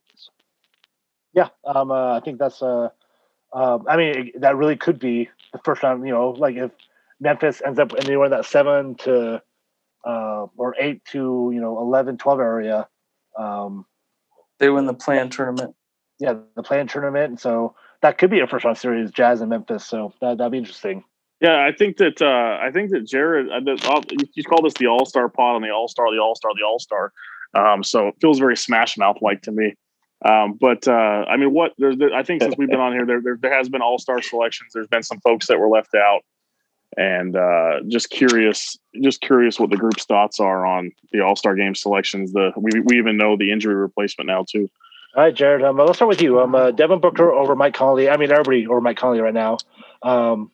Yeah, 1.33 1.49
um, 1.65 1.91
uh, 1.91 2.17
I 2.17 2.21
think 2.21 2.39
that's 2.39 2.63
uh, 2.63 2.91
uh, 3.53 3.79
I 3.89 3.97
mean, 3.97 4.33
that 4.37 4.57
really 4.57 4.77
could 4.77 4.99
be 4.99 5.29
the 5.53 5.59
first 5.65 5.81
time. 5.81 6.05
You 6.05 6.13
know, 6.13 6.31
like 6.31 6.57
if 6.57 6.71
Memphis 7.21 7.63
ends 7.65 7.79
up 7.79 7.93
anywhere 7.99 8.27
in 8.27 8.31
that 8.33 8.47
seven 8.47 8.95
to 8.97 9.43
uh, 10.05 10.47
or 10.57 10.75
eight 10.79 11.05
to 11.07 11.51
you 11.53 11.61
know 11.61 11.79
11, 11.79 12.19
12 12.19 12.41
area, 12.41 12.89
um, 13.39 13.87
they 14.59 14.71
win 14.71 14.87
the 14.87 14.95
plan 14.95 15.31
tournament. 15.31 15.75
Yeah, 16.21 16.35
the 16.55 16.63
plan 16.63 16.87
tournament, 16.87 17.31
and 17.31 17.41
so 17.41 17.75
that 18.03 18.19
could 18.19 18.31
be 18.31 18.41
a 18.41 18.47
first 18.47 18.65
round 18.65 18.79
series, 18.79 19.11
Jazz 19.11 19.41
and 19.41 19.51
Memphis. 19.51 19.85
So 19.85 20.13
that 20.21 20.39
that'd 20.39 20.53
be 20.53 20.59
interesting. 20.59 21.05
Yeah, 21.45 21.63
I 21.63 21.73
think 21.73 21.99
that 21.99 22.23
uh, 22.23 22.59
I 22.59 22.71
think 22.71 22.91
that 22.93 23.07
Jared, 23.07 23.51
uh, 23.51 24.01
you 24.33 24.45
call 24.45 24.63
this 24.63 24.73
the 24.73 24.87
All 24.87 25.05
Star 25.05 25.29
pod 25.29 25.57
and 25.57 25.65
the 25.65 25.69
All 25.69 25.89
Star, 25.89 26.11
the 26.11 26.19
All 26.19 26.35
Star, 26.35 26.53
the 26.59 26.65
All 26.65 26.79
Star. 26.79 27.13
Um, 27.53 27.85
so 27.85 28.09
it 28.09 28.15
feels 28.19 28.39
very 28.39 28.57
Smash 28.57 28.97
Mouth 28.97 29.19
like 29.21 29.43
to 29.43 29.53
me. 29.53 29.75
Um, 30.25 30.55
but 30.55 30.89
uh, 30.89 31.27
I 31.29 31.37
mean, 31.37 31.53
what 31.53 31.73
there's, 31.77 31.99
there, 31.99 32.15
I 32.15 32.23
think 32.23 32.43
since 32.43 32.57
we've 32.57 32.71
been 32.71 32.81
on 32.81 32.93
here, 32.95 33.05
there, 33.05 33.21
there, 33.21 33.37
there 33.39 33.53
has 33.53 33.69
been 33.69 33.83
all 33.83 33.99
star 33.99 34.23
selections. 34.23 34.71
There's 34.73 34.87
been 34.87 35.03
some 35.03 35.21
folks 35.21 35.47
that 35.49 35.59
were 35.59 35.69
left 35.69 35.95
out, 35.95 36.23
and 36.97 37.37
uh, 37.37 37.81
just 37.89 38.09
curious, 38.09 38.79
just 39.03 39.21
curious 39.21 39.61
what 39.61 39.69
the 39.69 39.77
group's 39.77 40.07
thoughts 40.07 40.41
are 40.41 40.65
on 40.65 40.93
the 41.13 41.21
all 41.21 41.37
star 41.37 41.55
game 41.57 41.75
selections. 41.75 42.33
The 42.33 42.53
we 42.57 42.81
we 42.81 42.97
even 42.97 43.19
know 43.19 43.37
the 43.37 43.53
injury 43.53 43.75
replacement 43.75 44.29
now 44.29 44.47
too. 44.51 44.71
All 45.15 45.25
right, 45.25 45.35
Jared. 45.35 45.63
Um, 45.63 45.77
let's 45.77 45.99
start 45.99 46.09
with 46.09 46.23
you. 46.23 46.41
Um, 46.41 46.55
uh, 46.55 46.71
Devin 46.71 47.01
Booker 47.01 47.31
over 47.31 47.55
Mike 47.55 47.75
Conley. 47.75 48.09
I 48.09 48.17
mean, 48.17 48.33
everybody 48.33 48.67
over 48.67 48.81
Mike 48.81 48.97
Conley 48.97 49.21
right 49.21 49.35
now. 49.35 49.59
Um, 50.03 50.51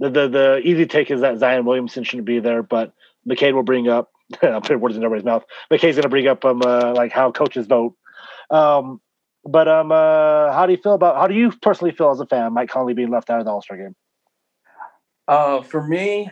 the, 0.00 0.08
the 0.08 0.28
the 0.28 0.60
easy 0.64 0.86
take 0.86 1.10
is 1.10 1.20
that 1.20 1.38
Zion 1.38 1.64
Williamson 1.64 2.04
shouldn't 2.04 2.26
be 2.26 2.40
there, 2.40 2.62
but 2.62 2.92
McCade 3.28 3.52
will 3.52 3.62
bring 3.62 3.88
up. 3.88 4.10
I'll 4.42 4.60
put 4.60 4.80
words 4.80 4.96
in 4.96 5.04
everybody's 5.04 5.24
mouth. 5.24 5.44
McCade's 5.70 5.96
going 5.96 6.02
to 6.02 6.08
bring 6.08 6.26
up 6.26 6.44
um 6.44 6.62
uh, 6.64 6.94
like 6.94 7.12
how 7.12 7.30
coaches 7.30 7.66
vote. 7.66 7.94
Um, 8.50 9.00
but 9.44 9.68
um, 9.68 9.92
uh, 9.92 10.52
how 10.52 10.66
do 10.66 10.72
you 10.72 10.78
feel 10.78 10.94
about? 10.94 11.16
How 11.16 11.26
do 11.26 11.34
you 11.34 11.52
personally 11.62 11.92
feel 11.92 12.10
as 12.10 12.20
a 12.20 12.26
fan, 12.26 12.52
Mike 12.52 12.70
Conley 12.70 12.94
being 12.94 13.10
left 13.10 13.30
out 13.30 13.40
of 13.40 13.44
the 13.44 13.50
All 13.50 13.62
Star 13.62 13.76
game? 13.76 13.94
Uh, 15.28 15.62
for 15.62 15.86
me, 15.86 16.30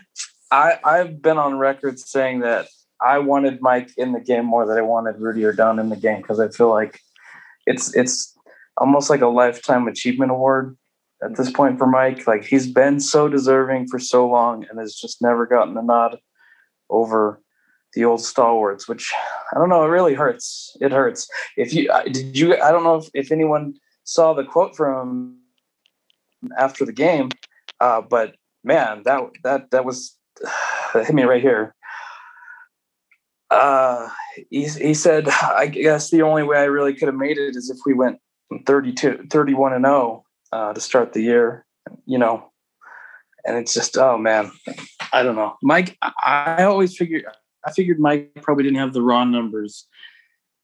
I 0.50 0.78
I've 0.82 1.20
been 1.20 1.38
on 1.38 1.58
record 1.58 1.98
saying 1.98 2.40
that 2.40 2.68
I 3.00 3.18
wanted 3.18 3.60
Mike 3.60 3.90
in 3.98 4.12
the 4.12 4.20
game 4.20 4.46
more 4.46 4.66
than 4.66 4.78
I 4.78 4.82
wanted 4.82 5.20
Rudy 5.20 5.44
or 5.44 5.52
Don 5.52 5.78
in 5.78 5.90
the 5.90 5.96
game 5.96 6.18
because 6.22 6.40
I 6.40 6.48
feel 6.48 6.70
like 6.70 7.00
it's 7.66 7.94
it's 7.94 8.36
almost 8.78 9.10
like 9.10 9.20
a 9.20 9.26
lifetime 9.26 9.88
achievement 9.88 10.30
award 10.30 10.76
at 11.22 11.36
this 11.36 11.50
point 11.50 11.78
for 11.78 11.86
Mike. 11.86 12.26
Like 12.26 12.44
he's 12.44 12.70
been 12.70 13.00
so 13.00 13.28
deserving 13.28 13.88
for 13.88 13.98
so 13.98 14.28
long 14.28 14.64
and 14.68 14.78
has 14.78 14.94
just 14.94 15.20
never 15.22 15.46
gotten 15.46 15.76
a 15.76 15.82
nod 15.82 16.18
over 16.90 17.42
the 17.94 18.04
old 18.04 18.20
stalwarts, 18.20 18.88
which 18.88 19.12
I 19.52 19.58
don't 19.58 19.68
know, 19.68 19.84
it 19.84 19.88
really 19.88 20.14
hurts. 20.14 20.76
It 20.80 20.92
hurts. 20.92 21.28
If 21.56 21.72
you 21.72 21.90
did 22.12 22.38
you, 22.38 22.60
I 22.60 22.70
don't 22.70 22.84
know 22.84 22.96
if, 22.96 23.08
if 23.14 23.32
anyone 23.32 23.74
saw 24.04 24.34
the 24.34 24.44
quote 24.44 24.76
from 24.76 25.38
after 26.56 26.84
the 26.84 26.92
game, 26.92 27.30
uh, 27.80 28.00
but 28.02 28.36
man, 28.62 29.02
that 29.04 29.22
that 29.44 29.70
that 29.70 29.84
was 29.84 30.16
that 30.94 31.06
hit 31.06 31.14
me 31.14 31.24
right 31.24 31.42
here. 31.42 31.74
Uh, 33.50 34.10
he, 34.50 34.68
he 34.68 34.92
said, 34.92 35.26
I 35.28 35.66
guess 35.66 36.10
the 36.10 36.20
only 36.20 36.42
way 36.42 36.58
I 36.58 36.64
really 36.64 36.94
could 36.94 37.08
have 37.08 37.16
made 37.16 37.38
it 37.38 37.56
is 37.56 37.70
if 37.70 37.78
we 37.86 37.94
went 37.94 38.18
32, 38.66 39.26
31 39.30 39.72
and 39.72 39.84
0 39.86 40.24
uh, 40.52 40.72
to 40.72 40.80
start 40.80 41.12
the 41.12 41.22
year, 41.22 41.64
you 42.06 42.18
know. 42.18 42.50
And 43.46 43.56
it's 43.56 43.72
just, 43.72 43.96
oh 43.96 44.18
man, 44.18 44.50
I 45.12 45.22
don't 45.22 45.36
know. 45.36 45.56
Mike, 45.62 45.96
I 46.02 46.64
always 46.64 46.96
figured 46.96 47.24
I 47.64 47.72
figured 47.72 47.98
Mike 47.98 48.30
probably 48.42 48.64
didn't 48.64 48.78
have 48.78 48.92
the 48.92 49.02
raw 49.02 49.24
numbers, 49.24 49.86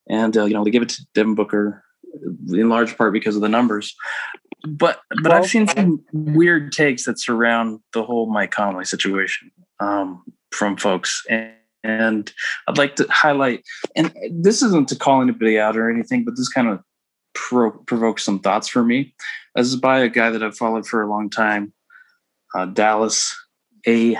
and 0.08 0.36
uh, 0.36 0.44
you 0.44 0.54
know 0.54 0.64
they 0.64 0.70
give 0.70 0.82
it 0.82 0.90
to 0.90 1.06
Devin 1.14 1.34
Booker 1.34 1.84
in 2.52 2.68
large 2.68 2.96
part 2.96 3.12
because 3.12 3.36
of 3.36 3.42
the 3.42 3.48
numbers. 3.48 3.94
But 4.66 5.00
but 5.22 5.32
well, 5.32 5.42
I've 5.42 5.48
seen 5.48 5.68
some 5.68 6.04
weird 6.12 6.72
takes 6.72 7.04
that 7.04 7.20
surround 7.20 7.80
the 7.92 8.02
whole 8.02 8.32
Mike 8.32 8.50
Conley 8.50 8.84
situation 8.84 9.50
um, 9.80 10.24
from 10.52 10.76
folks, 10.76 11.22
and, 11.28 11.52
and 11.82 12.32
I'd 12.66 12.78
like 12.78 12.96
to 12.96 13.06
highlight. 13.10 13.62
And 13.94 14.14
this 14.30 14.62
isn't 14.62 14.88
to 14.88 14.96
call 14.96 15.20
anybody 15.20 15.58
out 15.58 15.76
or 15.76 15.90
anything, 15.90 16.24
but 16.24 16.36
this 16.36 16.48
kind 16.48 16.68
of 16.68 16.80
pro- 17.34 17.70
provokes 17.70 18.24
some 18.24 18.38
thoughts 18.38 18.68
for 18.68 18.82
me. 18.84 19.14
This 19.54 19.66
is 19.66 19.76
by 19.76 20.00
a 20.00 20.08
guy 20.08 20.30
that 20.30 20.42
I've 20.42 20.56
followed 20.56 20.86
for 20.86 21.02
a 21.02 21.10
long 21.10 21.30
time. 21.30 21.72
uh, 22.54 22.66
Dallas 22.66 23.34
A. 23.86 24.16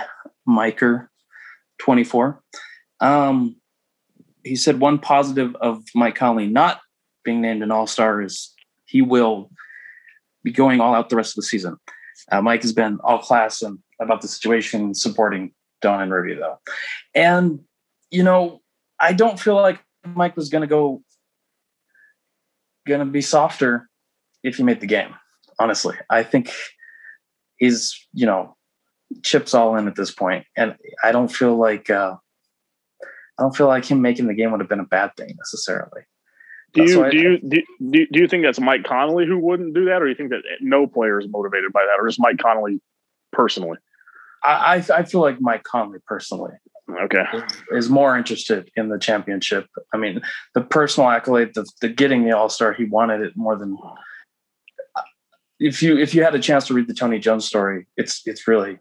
Miker 0.47 1.07
24. 1.79 2.41
Um, 2.99 3.55
he 4.43 4.55
said 4.55 4.79
one 4.79 4.99
positive 4.99 5.55
of 5.55 5.83
Mike 5.95 6.15
Conley 6.15 6.47
not 6.47 6.81
being 7.23 7.41
named 7.41 7.63
an 7.63 7.71
All 7.71 7.87
Star 7.87 8.21
is 8.21 8.53
he 8.85 9.01
will 9.01 9.49
be 10.43 10.51
going 10.51 10.79
all 10.79 10.93
out 10.93 11.09
the 11.09 11.15
rest 11.15 11.31
of 11.31 11.35
the 11.37 11.47
season. 11.47 11.77
Uh, 12.31 12.41
Mike 12.41 12.61
has 12.61 12.73
been 12.73 12.99
all 13.03 13.19
class 13.19 13.61
and 13.61 13.79
about 13.99 14.21
the 14.21 14.27
situation, 14.27 14.93
supporting 14.93 15.51
Don 15.81 16.01
and 16.01 16.11
Rudy 16.11 16.35
though, 16.35 16.59
and 17.13 17.59
you 18.11 18.23
know 18.23 18.61
I 18.99 19.13
don't 19.13 19.39
feel 19.39 19.55
like 19.55 19.79
Mike 20.05 20.35
was 20.35 20.49
going 20.49 20.61
to 20.61 20.67
go 20.67 21.01
going 22.87 22.99
to 22.99 23.05
be 23.05 23.21
softer 23.21 23.89
if 24.43 24.57
he 24.57 24.63
made 24.63 24.79
the 24.79 24.87
game. 24.87 25.13
Honestly, 25.59 25.95
I 26.09 26.23
think 26.23 26.51
he's 27.57 28.07
you 28.13 28.25
know 28.25 28.55
chips 29.23 29.53
all 29.53 29.75
in 29.77 29.87
at 29.87 29.95
this 29.95 30.11
point, 30.11 30.45
and 30.57 30.75
I 31.03 31.11
don't 31.11 31.31
feel 31.31 31.55
like 31.55 31.89
uh, 31.89 32.15
I 33.39 33.41
don't 33.41 33.55
feel 33.55 33.67
like 33.67 33.85
him 33.85 34.01
making 34.01 34.27
the 34.27 34.33
game 34.33 34.51
would 34.51 34.59
have 34.59 34.69
been 34.69 34.79
a 34.79 34.85
bad 34.85 35.15
thing 35.15 35.33
necessarily. 35.37 36.01
Do 36.73 36.83
you, 36.83 37.09
do, 37.09 37.17
you, 37.17 37.39
do 37.39 37.63
you 37.79 38.07
do 38.11 38.19
you 38.19 38.27
think 38.27 38.43
that's 38.43 38.59
Mike 38.59 38.83
Conley 38.83 39.25
who 39.25 39.39
wouldn't 39.39 39.73
do 39.73 39.85
that, 39.85 40.01
or 40.01 40.05
do 40.05 40.09
you 40.09 40.15
think 40.15 40.31
that 40.31 40.41
no 40.59 40.87
player 40.87 41.19
is 41.19 41.27
motivated 41.29 41.71
by 41.71 41.85
that, 41.85 42.01
or 42.01 42.07
just 42.07 42.19
Mike 42.19 42.37
Conley 42.37 42.81
personally? 43.31 43.77
I 44.43 44.83
I 44.93 45.03
feel 45.03 45.21
like 45.21 45.39
Mike 45.39 45.63
Conley 45.63 45.99
personally 46.05 46.51
okay 47.03 47.23
is, 47.71 47.89
more 47.89 48.17
interested 48.17 48.69
in 48.75 48.89
the 48.89 48.99
championship. 48.99 49.67
I 49.93 49.97
mean, 49.97 50.21
the 50.53 50.61
personal 50.61 51.09
accolade, 51.09 51.53
the, 51.53 51.65
the 51.81 51.89
getting 51.89 52.25
the 52.25 52.35
All 52.35 52.49
Star, 52.49 52.73
he 52.73 52.85
wanted 52.85 53.21
it 53.21 53.33
more 53.35 53.55
than. 53.55 53.77
If 55.59 55.81
you 55.81 55.97
if 55.97 56.13
you 56.13 56.23
had 56.23 56.35
a 56.35 56.39
chance 56.39 56.67
to 56.67 56.73
read 56.73 56.87
the 56.87 56.93
Tony 56.93 57.19
Jones 57.19 57.45
story, 57.45 57.87
it's 57.97 58.21
it's 58.25 58.47
really 58.47 58.77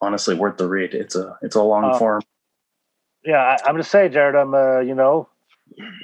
honestly 0.00 0.34
worth 0.34 0.56
the 0.56 0.68
read. 0.68 0.94
It's 0.94 1.14
a 1.14 1.38
it's 1.42 1.56
a 1.56 1.62
long 1.62 1.84
uh, 1.84 1.98
form. 1.98 2.22
Yeah, 3.24 3.56
I, 3.64 3.68
am 3.68 3.76
just 3.76 3.90
saying, 3.90 4.12
Jared. 4.12 4.34
I'm 4.34 4.54
uh, 4.54 4.80
you 4.80 4.94
know, 4.94 5.28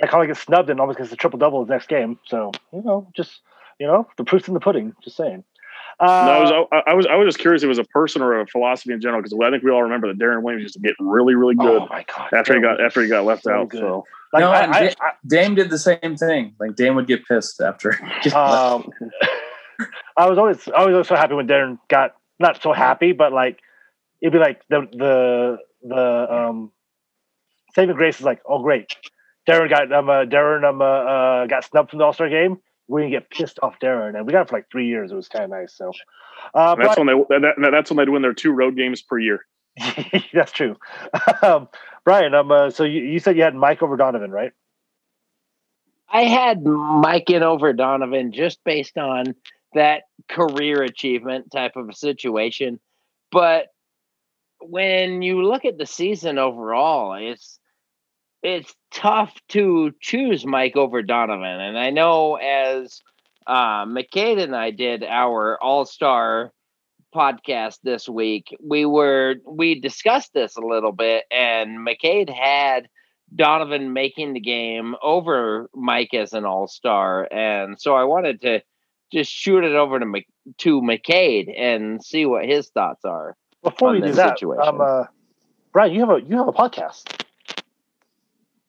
I 0.03 0.07
kind 0.07 0.23
of 0.23 0.35
get 0.35 0.43
snubbed 0.43 0.71
and 0.71 0.81
almost 0.81 0.99
gets 0.99 1.13
a 1.13 1.17
triple 1.17 1.39
double 1.39 1.65
the 1.65 1.73
next 1.73 1.89
game. 1.89 2.19
So 2.27 2.53
you 2.73 2.83
know, 2.83 3.09
just 3.17 3.41
you 3.79 3.87
know, 3.87 4.09
the 4.17 4.25
proof's 4.25 4.49
in 4.49 4.55
the 4.55 4.61
pudding. 4.61 4.95
Just 5.03 5.17
saying. 5.17 5.45
Uh, 6.01 6.07
no, 6.27 6.33
I 6.33 6.41
was 6.41 6.51
I, 6.73 6.91
I, 6.91 6.95
was 6.95 7.07
I 7.07 7.15
was 7.17 7.27
just 7.27 7.39
curious 7.39 7.63
if 7.63 7.67
it 7.67 7.69
was 7.69 7.79
a 7.79 7.85
person 7.85 8.23
or 8.23 8.41
a 8.41 8.47
philosophy 8.47 8.93
in 8.93 9.01
general 9.01 9.23
because 9.23 9.37
I 9.41 9.51
think 9.51 9.63
we 9.63 9.71
all 9.71 9.83
remember 9.83 10.09
that 10.09 10.19
Deron 10.19 10.43
Williams 10.43 10.63
used 10.63 10.75
to 10.75 10.81
get 10.81 10.95
really 10.99 11.35
really 11.35 11.55
good. 11.55 11.83
Oh 11.83 11.87
my 11.91 12.05
god! 12.05 12.33
After 12.33 12.55
he 12.55 12.61
got 12.61 12.81
after 12.81 13.03
he 13.03 13.09
got 13.09 13.25
left 13.25 13.45
so 13.45 13.53
out, 13.53 13.69
good. 13.69 13.81
so. 13.81 14.05
Like, 14.33 14.41
no, 14.41 14.51
I, 14.51 14.87
I, 14.89 15.13
Dame 15.27 15.55
did 15.55 15.69
the 15.69 15.79
same 15.79 16.17
thing. 16.17 16.55
Like 16.59 16.75
Dame 16.75 16.95
would 16.95 17.07
get 17.07 17.27
pissed 17.27 17.61
after. 17.61 17.93
um, 18.35 18.91
I 20.17 20.29
was 20.29 20.39
always 20.39 20.67
I 20.69 20.85
was 20.87 20.93
always 20.93 21.09
so 21.09 21.17
happy 21.17 21.35
when 21.35 21.47
Deron 21.47 21.79
got 21.89 22.15
not 22.39 22.63
so 22.63 22.73
happy, 22.73 23.13
but 23.13 23.33
like 23.33 23.61
it'd 24.23 24.33
be 24.33 24.39
like 24.39 24.63
the 24.69 24.89
the 24.93 25.59
the 25.83 26.35
um 26.35 26.73
saving 27.75 27.97
grace 27.97 28.19
is 28.19 28.25
like, 28.25 28.41
oh 28.49 28.63
great, 28.63 28.95
Darren 29.49 29.69
got 29.69 29.93
um 29.93 30.09
uh, 30.09 30.25
Deron 30.25 30.65
um 30.69 30.81
uh, 30.81 30.85
uh, 30.85 31.47
got 31.47 31.65
snubbed 31.65 31.91
from 31.91 31.99
the 31.99 32.05
All 32.05 32.13
Star 32.13 32.29
game. 32.29 32.59
We're 32.93 33.01
gonna 33.01 33.11
get 33.11 33.31
pissed 33.31 33.59
off 33.63 33.79
Deron, 33.81 34.17
and 34.17 34.27
we 34.27 34.33
got 34.33 34.43
it 34.43 34.49
for 34.51 34.57
like 34.57 34.71
three 34.71 34.87
years. 34.87 35.11
It 35.11 35.15
was 35.15 35.27
kind 35.27 35.45
of 35.45 35.51
nice. 35.51 35.73
So 35.75 35.93
uh, 36.55 36.75
that's 36.75 36.99
when 36.99 37.07
they 37.07 37.15
that, 37.15 37.55
that's 37.71 37.91
when 37.91 37.97
they'd 37.97 38.11
win 38.11 38.21
their 38.21 38.35
two 38.35 38.53
road 38.53 38.77
games 38.77 39.01
per 39.01 39.19
year. 39.19 39.47
that's 40.35 40.53
true. 40.53 40.77
um, 41.43 41.71
Brian, 42.05 42.35
um, 42.35 42.53
uh, 42.53 42.69
so 42.69 42.85
you, 42.85 43.01
you 43.01 43.19
said 43.19 43.39
you 43.39 43.45
had 43.45 43.55
Mike 43.55 43.83
over 43.83 43.97
Donovan, 43.97 44.31
right? 44.31 44.53
I 46.07 46.25
had 46.25 46.63
Mike 46.63 47.31
in 47.31 47.43
over 47.43 47.73
Donovan 47.73 48.31
just 48.31 48.63
based 48.63 48.99
on 48.99 49.37
that 49.73 50.03
career 50.29 50.83
achievement 50.83 51.51
type 51.51 51.77
of 51.77 51.89
a 51.89 51.95
situation. 51.95 52.79
But 53.31 53.69
when 54.61 55.23
you 55.23 55.45
look 55.45 55.65
at 55.65 55.79
the 55.79 55.87
season 55.87 56.37
overall, 56.37 57.15
it's 57.15 57.59
it's 58.43 58.75
tough 58.91 59.33
to 59.49 59.93
choose 60.01 60.45
Mike 60.45 60.77
over 60.77 61.03
Donovan. 61.03 61.61
And 61.61 61.79
I 61.79 61.91
know 61.91 62.37
as 62.37 63.01
uh, 63.47 63.85
McCade 63.87 64.43
and 64.43 64.55
I 64.55 64.71
did 64.71 65.05
our 65.05 65.59
All 65.63 65.85
Star 65.85 66.53
podcast 67.15 67.79
this 67.83 68.09
week, 68.09 68.57
we 68.63 68.85
were 68.85 69.37
we 69.47 69.79
discussed 69.81 70.33
this 70.35 70.57
a 70.57 70.61
little 70.61 70.93
bit, 70.93 71.25
and 71.31 71.87
McCade 71.87 72.31
had 72.31 72.89
Donovan 73.35 73.93
making 73.93 74.33
the 74.33 74.41
game 74.41 74.97
over 75.03 75.71
Mike 75.75 76.15
as 76.15 76.33
an 76.33 76.45
All 76.45 76.67
Star, 76.67 77.29
and 77.33 77.81
so 77.81 77.95
I 77.95 78.05
wanted 78.05 78.41
to 78.43 78.63
just 79.13 79.31
shoot 79.31 79.63
it 79.63 79.75
over 79.75 79.99
to 79.99 80.07
Mc, 80.07 80.27
to 80.59 80.81
McCade 80.81 81.53
and 81.57 82.03
see 82.03 82.25
what 82.27 82.47
his 82.47 82.69
thoughts 82.71 83.05
are. 83.05 83.37
Before 83.63 83.93
we 83.93 84.01
do 84.01 84.13
that, 84.13 84.43
um, 84.43 84.81
uh, 84.81 85.05
Brian, 85.73 85.93
you 85.93 86.01
have 86.01 86.11
a 86.11 86.21
you 86.21 86.37
have 86.39 86.49
a 86.49 86.53
podcast. 86.53 87.23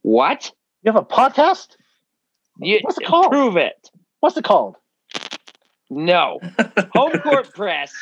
What? 0.04 0.52
You 0.84 0.92
have 0.92 1.02
a 1.02 1.06
podcast? 1.06 1.78
You, 2.60 2.80
What's 2.84 3.00
it 3.00 3.06
called? 3.06 3.32
Prove 3.32 3.58
it. 3.58 3.90
What's 4.20 4.38
it 4.38 4.44
called? 4.44 4.76
No. 5.90 6.40
Home 6.94 7.20
court 7.20 7.54
press. 7.54 7.94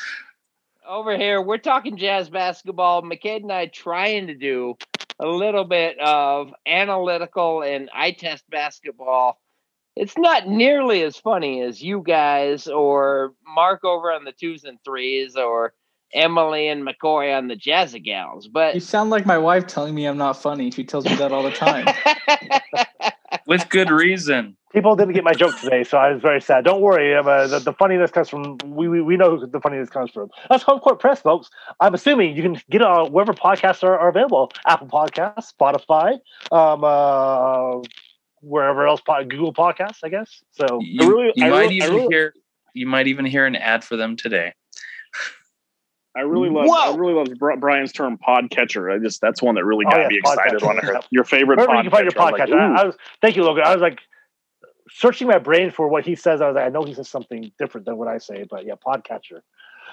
Over 0.88 1.16
here, 1.16 1.42
we're 1.42 1.58
talking 1.58 1.98
jazz 1.98 2.30
basketball. 2.30 3.04
McCade 3.04 3.44
and 3.44 3.52
I 3.52 3.68
trying 3.68 4.28
to 4.28 4.36
do 4.36 4.76
a 5.20 5.28
little 5.28 5.64
bit 5.64 6.00
of 6.00 6.52
analytical 6.66 7.62
and 7.62 7.90
eye 7.94 8.12
test 8.12 8.50
basketball. 8.50 9.40
It's 9.96 10.18
not 10.18 10.48
nearly 10.48 11.04
as 11.04 11.18
funny 11.18 11.62
as 11.62 11.82
you 11.82 12.02
guys 12.06 12.68
or 12.68 13.34
Mark 13.46 13.84
over 13.84 14.12
on 14.12 14.24
the 14.24 14.32
twos 14.32 14.64
and 14.64 14.80
threes 14.84 15.36
or 15.36 15.74
Emily 16.14 16.68
and 16.68 16.86
McCoy 16.86 17.36
on 17.36 17.48
the 17.48 17.56
Jazzy 17.56 18.04
Gals. 18.04 18.48
But 18.48 18.74
you 18.74 18.80
sound 18.80 19.10
like 19.10 19.26
my 19.26 19.38
wife 19.38 19.68
telling 19.68 19.96
me 19.96 20.06
I'm 20.06 20.18
not 20.18 20.42
funny. 20.42 20.72
She 20.72 20.84
tells 20.84 21.06
me 21.06 21.16
that 21.16 21.32
all 21.32 21.44
the 21.44 21.52
time. 21.52 21.88
With 23.48 23.70
good 23.70 23.90
reason. 23.90 24.56
People 24.74 24.96
didn't 24.96 25.14
get 25.14 25.26
my 25.26 25.34
joke 25.34 25.58
today, 25.60 25.84
so 25.84 25.98
I 25.98 26.14
was 26.14 26.22
very 26.22 26.40
sad. 26.40 26.64
Don't 26.64 26.80
worry, 26.80 27.14
uh, 27.14 27.48
the, 27.48 27.60
the 27.60 27.74
funniness 27.74 28.10
comes 28.10 28.30
from 28.30 28.58
we, 28.64 28.88
we, 28.88 29.02
we 29.02 29.18
know 29.18 29.36
who 29.36 29.46
the 29.46 29.60
funniness 29.60 29.90
comes 29.90 30.12
from. 30.12 30.30
That's 30.50 30.64
home 30.64 30.80
court 30.80 31.00
press, 31.00 31.22
folks. 31.22 31.50
I'm 31.82 31.94
assuming 31.94 32.38
you 32.38 32.42
can 32.42 32.54
get 32.70 32.82
it 32.82 32.84
on 32.84 33.12
wherever 33.12 33.34
podcasts 33.34 33.84
are, 33.84 33.98
are 33.98 34.08
available: 34.08 34.52
Apple 34.66 34.88
Podcasts, 34.88 35.52
Spotify, 35.54 36.20
um, 36.54 36.86
uh, 36.86 37.82
wherever 38.42 38.88
else, 38.88 39.02
Google 39.28 39.54
Podcasts, 39.54 40.00
I 40.06 40.10
guess. 40.10 40.42
So 40.52 40.80
you, 40.82 41.10
really, 41.10 41.34
you 41.36 41.50
might 41.50 41.60
really, 41.64 41.76
even 41.76 41.94
really, 41.94 42.08
hear 42.10 42.34
you 42.74 42.88
might 42.88 43.08
even 43.08 43.26
hear 43.26 43.46
an 43.46 43.56
ad 43.56 43.84
for 43.84 43.98
them 43.98 44.16
today. 44.16 44.54
I 46.16 46.22
really 46.22 46.50
love. 46.50 46.66
Whoa. 46.68 46.94
I 46.94 46.96
really 46.96 47.14
love 47.14 47.60
Brian's 47.60 47.94
term 47.94 48.18
podcatcher. 48.18 48.94
I 48.94 49.00
just 49.00 49.22
that's 49.22 49.42
one 49.42 49.56
that 49.56 49.66
really 49.66 49.86
got 49.86 49.96
oh, 49.96 50.02
yeah, 50.02 50.08
me 50.08 50.18
excited 50.18 50.62
when 50.62 50.78
I 50.78 50.82
heard 50.82 51.06
your 51.10 51.24
favorite. 51.24 51.58
Wherever 51.58 51.74
pod 51.74 51.86
you 51.86 51.92
find 51.92 52.04
your 52.04 52.12
podcast. 52.12 52.50
Like, 52.50 52.52
I, 52.52 52.82
I 52.82 52.86
was 52.86 52.96
thank 53.22 53.36
you, 53.36 53.44
Logan. 53.44 53.64
I 53.66 53.74
was 53.74 53.82
like 53.82 54.00
searching 54.90 55.28
my 55.28 55.38
brain 55.38 55.72
for 55.72 55.88
what 55.88 56.06
he 56.06 56.16
says. 56.16 56.42
I 56.42 56.48
was 56.48 56.56
like, 56.56 56.66
I 56.66 56.70
know 56.70 56.84
he 56.84 56.94
says 56.94 57.08
something 57.08 57.52
different 57.58 57.86
than 57.86 57.98
what 57.98 58.10
I 58.10 58.18
say, 58.18 58.46
but 58.50 58.66
yeah, 58.66 58.74
podcatcher. 58.86 59.42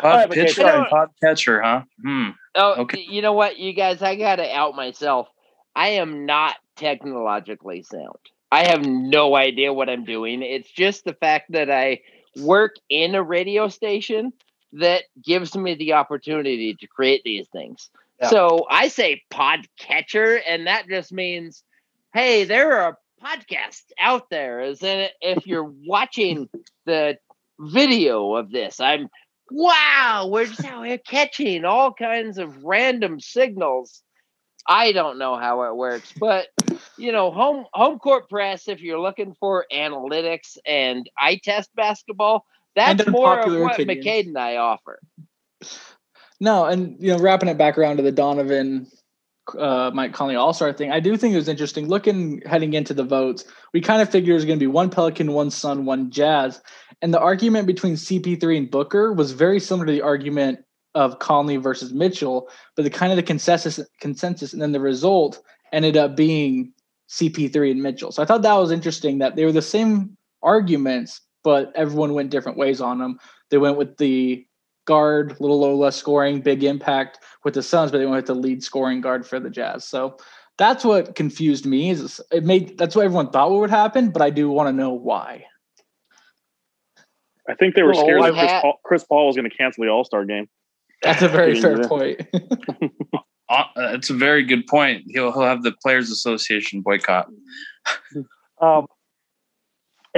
Pod 0.01 0.05
right, 0.05 0.31
pitcher 0.31 0.67
and 0.67 0.87
podcatcher, 0.87 1.63
huh? 1.63 1.83
Hmm. 2.03 2.31
Oh, 2.55 2.83
okay. 2.83 3.05
You 3.09 3.23
know 3.23 3.33
what, 3.33 3.59
you 3.59 3.73
guys? 3.73 4.03
I 4.03 4.17
gotta 4.17 4.53
out 4.53 4.75
myself. 4.75 5.29
I 5.75 5.91
am 5.91 6.27
not 6.27 6.57
technologically 6.77 7.83
sound. 7.83 8.19
I 8.51 8.65
have 8.65 8.85
no 8.85 9.37
idea 9.37 9.73
what 9.73 9.89
I'm 9.89 10.05
doing. 10.05 10.43
It's 10.43 10.71
just 10.71 11.05
the 11.05 11.15
fact 11.15 11.53
that 11.53 11.71
I 11.71 12.01
work 12.41 12.77
in 12.89 13.15
a 13.15 13.23
radio 13.23 13.69
station 13.69 14.33
that 14.73 15.05
gives 15.23 15.57
me 15.57 15.75
the 15.75 15.95
opportunity 15.95 16.75
to 16.75 16.87
create 16.87 17.23
these 17.25 17.49
things. 17.49 17.91
Yeah. 18.21 18.29
So 18.29 18.67
I 18.69 18.89
say 18.89 19.23
podcatcher, 19.31 20.41
and 20.47 20.67
that 20.67 20.89
just 20.89 21.13
means, 21.13 21.63
hey, 22.13 22.45
there 22.45 22.79
are 22.81 22.99
podcasts 23.23 23.91
out 23.99 24.31
there. 24.31 24.61
Is 24.61 24.83
it 24.83 25.13
if 25.21 25.47
you're 25.47 25.73
watching 25.87 26.49
the 26.85 27.19
video 27.59 28.35
of 28.35 28.51
this, 28.51 28.81
I'm 28.81 29.09
wow, 29.51 30.29
we're 30.31 30.47
just 30.47 30.65
out 30.65 30.87
here 30.87 30.99
catching 30.99 31.65
all 31.65 31.93
kinds 31.93 32.39
of 32.39 32.65
random 32.65 33.21
signals. 33.21 34.03
I 34.67 34.93
don't 34.93 35.19
know 35.19 35.37
how 35.37 35.63
it 35.63 35.77
works, 35.77 36.13
but 36.19 36.49
you 36.99 37.13
know, 37.13 37.31
home 37.31 37.65
home 37.73 37.99
court 37.99 38.29
press. 38.29 38.69
If 38.69 38.83
you're 38.83 39.01
looking 39.01 39.35
for 39.41 39.65
analytics 39.73 40.59
and 40.67 41.09
eye 41.19 41.41
test 41.43 41.75
basketball, 41.75 42.45
that's 42.79 43.09
more 43.09 43.39
of 43.39 43.61
what 43.61 43.75
opinions. 43.75 44.07
McCade 44.07 44.27
and 44.29 44.39
I 44.39 44.57
offer. 44.57 45.01
No, 46.41 46.67
and 46.67 46.97
you 47.01 47.09
know, 47.09 47.19
wrapping 47.19 47.49
it 47.49 47.59
back 47.59 47.77
around 47.77 47.97
to 47.97 48.03
the 48.03 48.13
Donovan 48.13 48.87
uh, 49.57 49.91
Mike 49.95 50.13
Conley 50.13 50.37
All 50.37 50.53
Star 50.53 50.73
thing, 50.73 50.91
I 50.91 51.01
do 51.01 51.17
think 51.17 51.35
it 51.35 51.39
was 51.39 51.49
interesting. 51.49 51.89
Looking 51.89 52.43
heading 52.47 52.75
into 52.75 52.95
the 52.95 53.05
votes, 53.05 53.45
we 53.73 53.81
kind 53.81 54.03
of 54.03 54.11
figured 54.11 54.31
it 54.31 54.35
was 54.35 54.45
going 54.45 54.59
to 54.59 54.63
be 54.63 54.67
one 54.67 54.91
Pelican, 54.91 55.33
one 55.33 55.51
Sun, 55.51 55.85
one 55.85 56.11
Jazz, 56.11 56.61
and 57.03 57.13
the 57.13 57.21
argument 57.21 57.67
between 57.67 57.95
CP3 57.95 58.57
and 58.57 58.71
Booker 58.71 59.13
was 59.13 59.33
very 59.33 59.61
similar 59.61 59.87
to 59.87 59.93
the 59.93 60.03
argument 60.03 60.61
of 60.95 61.19
Conley 61.19 61.57
versus 61.57 61.93
Mitchell, 61.93 62.49
but 62.75 62.83
the 62.83 62.91
kind 62.91 63.13
of 63.13 63.17
the 63.17 63.23
consensus 63.23 63.81
consensus, 64.01 64.53
and 64.53 64.61
then 64.61 64.73
the 64.73 64.81
result 64.81 65.43
ended 65.73 65.97
up 65.97 66.17
being 66.17 66.73
CP3 67.09 67.71
and 67.71 67.83
Mitchell. 67.83 68.13
So 68.13 68.23
I 68.23 68.27
thought 68.27 68.43
that 68.43 68.55
was 68.55 68.71
interesting 68.71 69.19
that 69.19 69.37
they 69.37 69.45
were 69.45 69.53
the 69.53 69.63
same 69.63 70.17
arguments, 70.43 71.21
but 71.49 71.73
everyone 71.75 72.13
went 72.13 72.29
different 72.29 72.59
ways 72.59 72.79
on 72.79 72.99
them. 72.99 73.19
They 73.49 73.57
went 73.57 73.79
with 73.79 73.97
the 73.97 74.47
guard, 74.85 75.31
a 75.31 75.43
little 75.43 75.59
low 75.59 75.75
less 75.75 75.97
scoring, 75.97 76.43
big 76.43 76.63
impact 76.63 77.21
with 77.43 77.55
the 77.55 77.63
Suns, 77.63 77.91
but 77.91 77.97
they 77.97 78.05
went 78.05 78.17
with 78.17 78.27
the 78.27 78.35
lead 78.35 78.63
scoring 78.63 79.01
guard 79.01 79.27
for 79.27 79.41
the 79.41 79.49
Jazz. 79.49 79.89
So 79.89 80.19
that's 80.59 80.85
what 80.85 81.15
confused 81.15 81.65
me. 81.65 81.89
Is 81.89 82.21
it 82.31 82.45
made 82.45 82.77
that's 82.77 82.95
what 82.95 83.07
everyone 83.07 83.31
thought 83.31 83.51
would 83.51 83.71
happen, 83.71 84.11
but 84.11 84.21
I 84.21 84.29
do 84.29 84.51
want 84.51 84.69
to 84.69 84.75
know 84.75 84.93
why. 84.93 85.47
I 87.49 87.55
think 87.55 87.75
they 87.75 87.83
were 87.83 87.93
well, 87.93 88.03
scared 88.03 88.23
that 88.25 88.35
Chris 88.35 88.53
Paul, 88.61 88.81
Chris 88.85 89.05
Paul 89.05 89.27
was 89.29 89.37
going 89.37 89.49
to 89.49 89.57
cancel 89.57 89.85
the 89.85 89.89
All 89.89 90.05
Star 90.05 90.27
game. 90.27 90.51
That's 91.03 91.23
a 91.23 91.29
very 91.29 91.59
fair 91.63 91.79
point. 91.89 92.21
uh, 93.49 93.65
it's 93.77 94.11
a 94.11 94.15
very 94.15 94.45
good 94.45 94.67
point. 94.67 95.05
He'll 95.07 95.33
he'll 95.33 95.45
have 95.45 95.63
the 95.63 95.73
Players 95.83 96.11
Association 96.11 96.83
boycott. 96.83 97.31
um, 98.61 98.87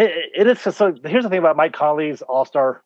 it, 0.01 0.31
it 0.35 0.47
is 0.47 0.61
so. 0.61 0.95
Here's 1.05 1.25
the 1.25 1.31
thing 1.31 1.39
about 1.39 1.57
Mike 1.57 1.73
Conley's 1.73 2.23
All 2.23 2.45
Star 2.45 2.83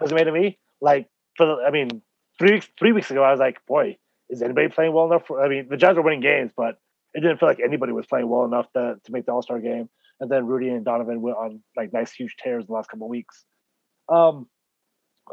resume 0.00 0.24
to 0.24 0.32
me. 0.32 0.58
Like 0.80 1.08
for 1.36 1.46
the, 1.46 1.56
I 1.66 1.70
mean, 1.70 2.02
three 2.38 2.52
weeks 2.52 2.68
three 2.78 2.92
weeks 2.92 3.10
ago, 3.10 3.22
I 3.22 3.30
was 3.30 3.40
like, 3.40 3.58
boy, 3.66 3.96
is 4.28 4.42
anybody 4.42 4.68
playing 4.68 4.92
well 4.92 5.06
enough? 5.06 5.26
For, 5.26 5.44
I 5.44 5.48
mean, 5.48 5.68
the 5.68 5.76
Jazz 5.76 5.96
were 5.96 6.02
winning 6.02 6.20
games, 6.20 6.52
but 6.56 6.78
it 7.12 7.20
didn't 7.20 7.38
feel 7.38 7.48
like 7.48 7.60
anybody 7.64 7.92
was 7.92 8.06
playing 8.06 8.28
well 8.28 8.44
enough 8.44 8.66
to 8.72 8.96
to 9.04 9.12
make 9.12 9.26
the 9.26 9.32
All 9.32 9.42
Star 9.42 9.60
game. 9.60 9.88
And 10.20 10.30
then 10.30 10.46
Rudy 10.46 10.68
and 10.68 10.84
Donovan 10.84 11.20
went 11.22 11.36
on 11.36 11.62
like 11.76 11.92
nice 11.92 12.12
huge 12.12 12.36
tears 12.42 12.62
in 12.62 12.66
the 12.68 12.72
last 12.72 12.88
couple 12.88 13.06
of 13.06 13.10
weeks. 13.10 13.44
Um, 14.08 14.46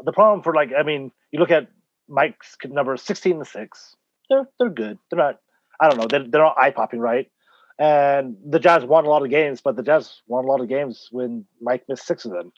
the 0.04 0.12
problem 0.12 0.42
for 0.42 0.54
like, 0.54 0.70
I 0.76 0.82
mean, 0.82 1.12
you 1.30 1.38
look 1.38 1.50
at 1.50 1.68
Mike's 2.08 2.56
number 2.66 2.96
sixteen 2.96 3.38
to 3.38 3.44
six. 3.44 3.96
They're 4.28 4.48
they're 4.58 4.70
good. 4.70 4.98
They're 5.10 5.18
not. 5.18 5.38
I 5.80 5.88
don't 5.88 5.98
know. 5.98 6.06
They're 6.06 6.28
they're 6.28 6.42
not 6.42 6.56
eye 6.58 6.70
popping, 6.70 7.00
right? 7.00 7.30
And 7.82 8.36
the 8.48 8.60
Jazz 8.60 8.84
won 8.84 9.06
a 9.06 9.08
lot 9.08 9.24
of 9.24 9.30
games, 9.30 9.60
but 9.60 9.74
the 9.74 9.82
Jazz 9.82 10.22
won 10.28 10.44
a 10.44 10.46
lot 10.46 10.60
of 10.60 10.68
games 10.68 11.08
when 11.10 11.44
Mike 11.60 11.82
missed 11.88 12.06
six 12.06 12.24
of 12.24 12.30
them. 12.30 12.52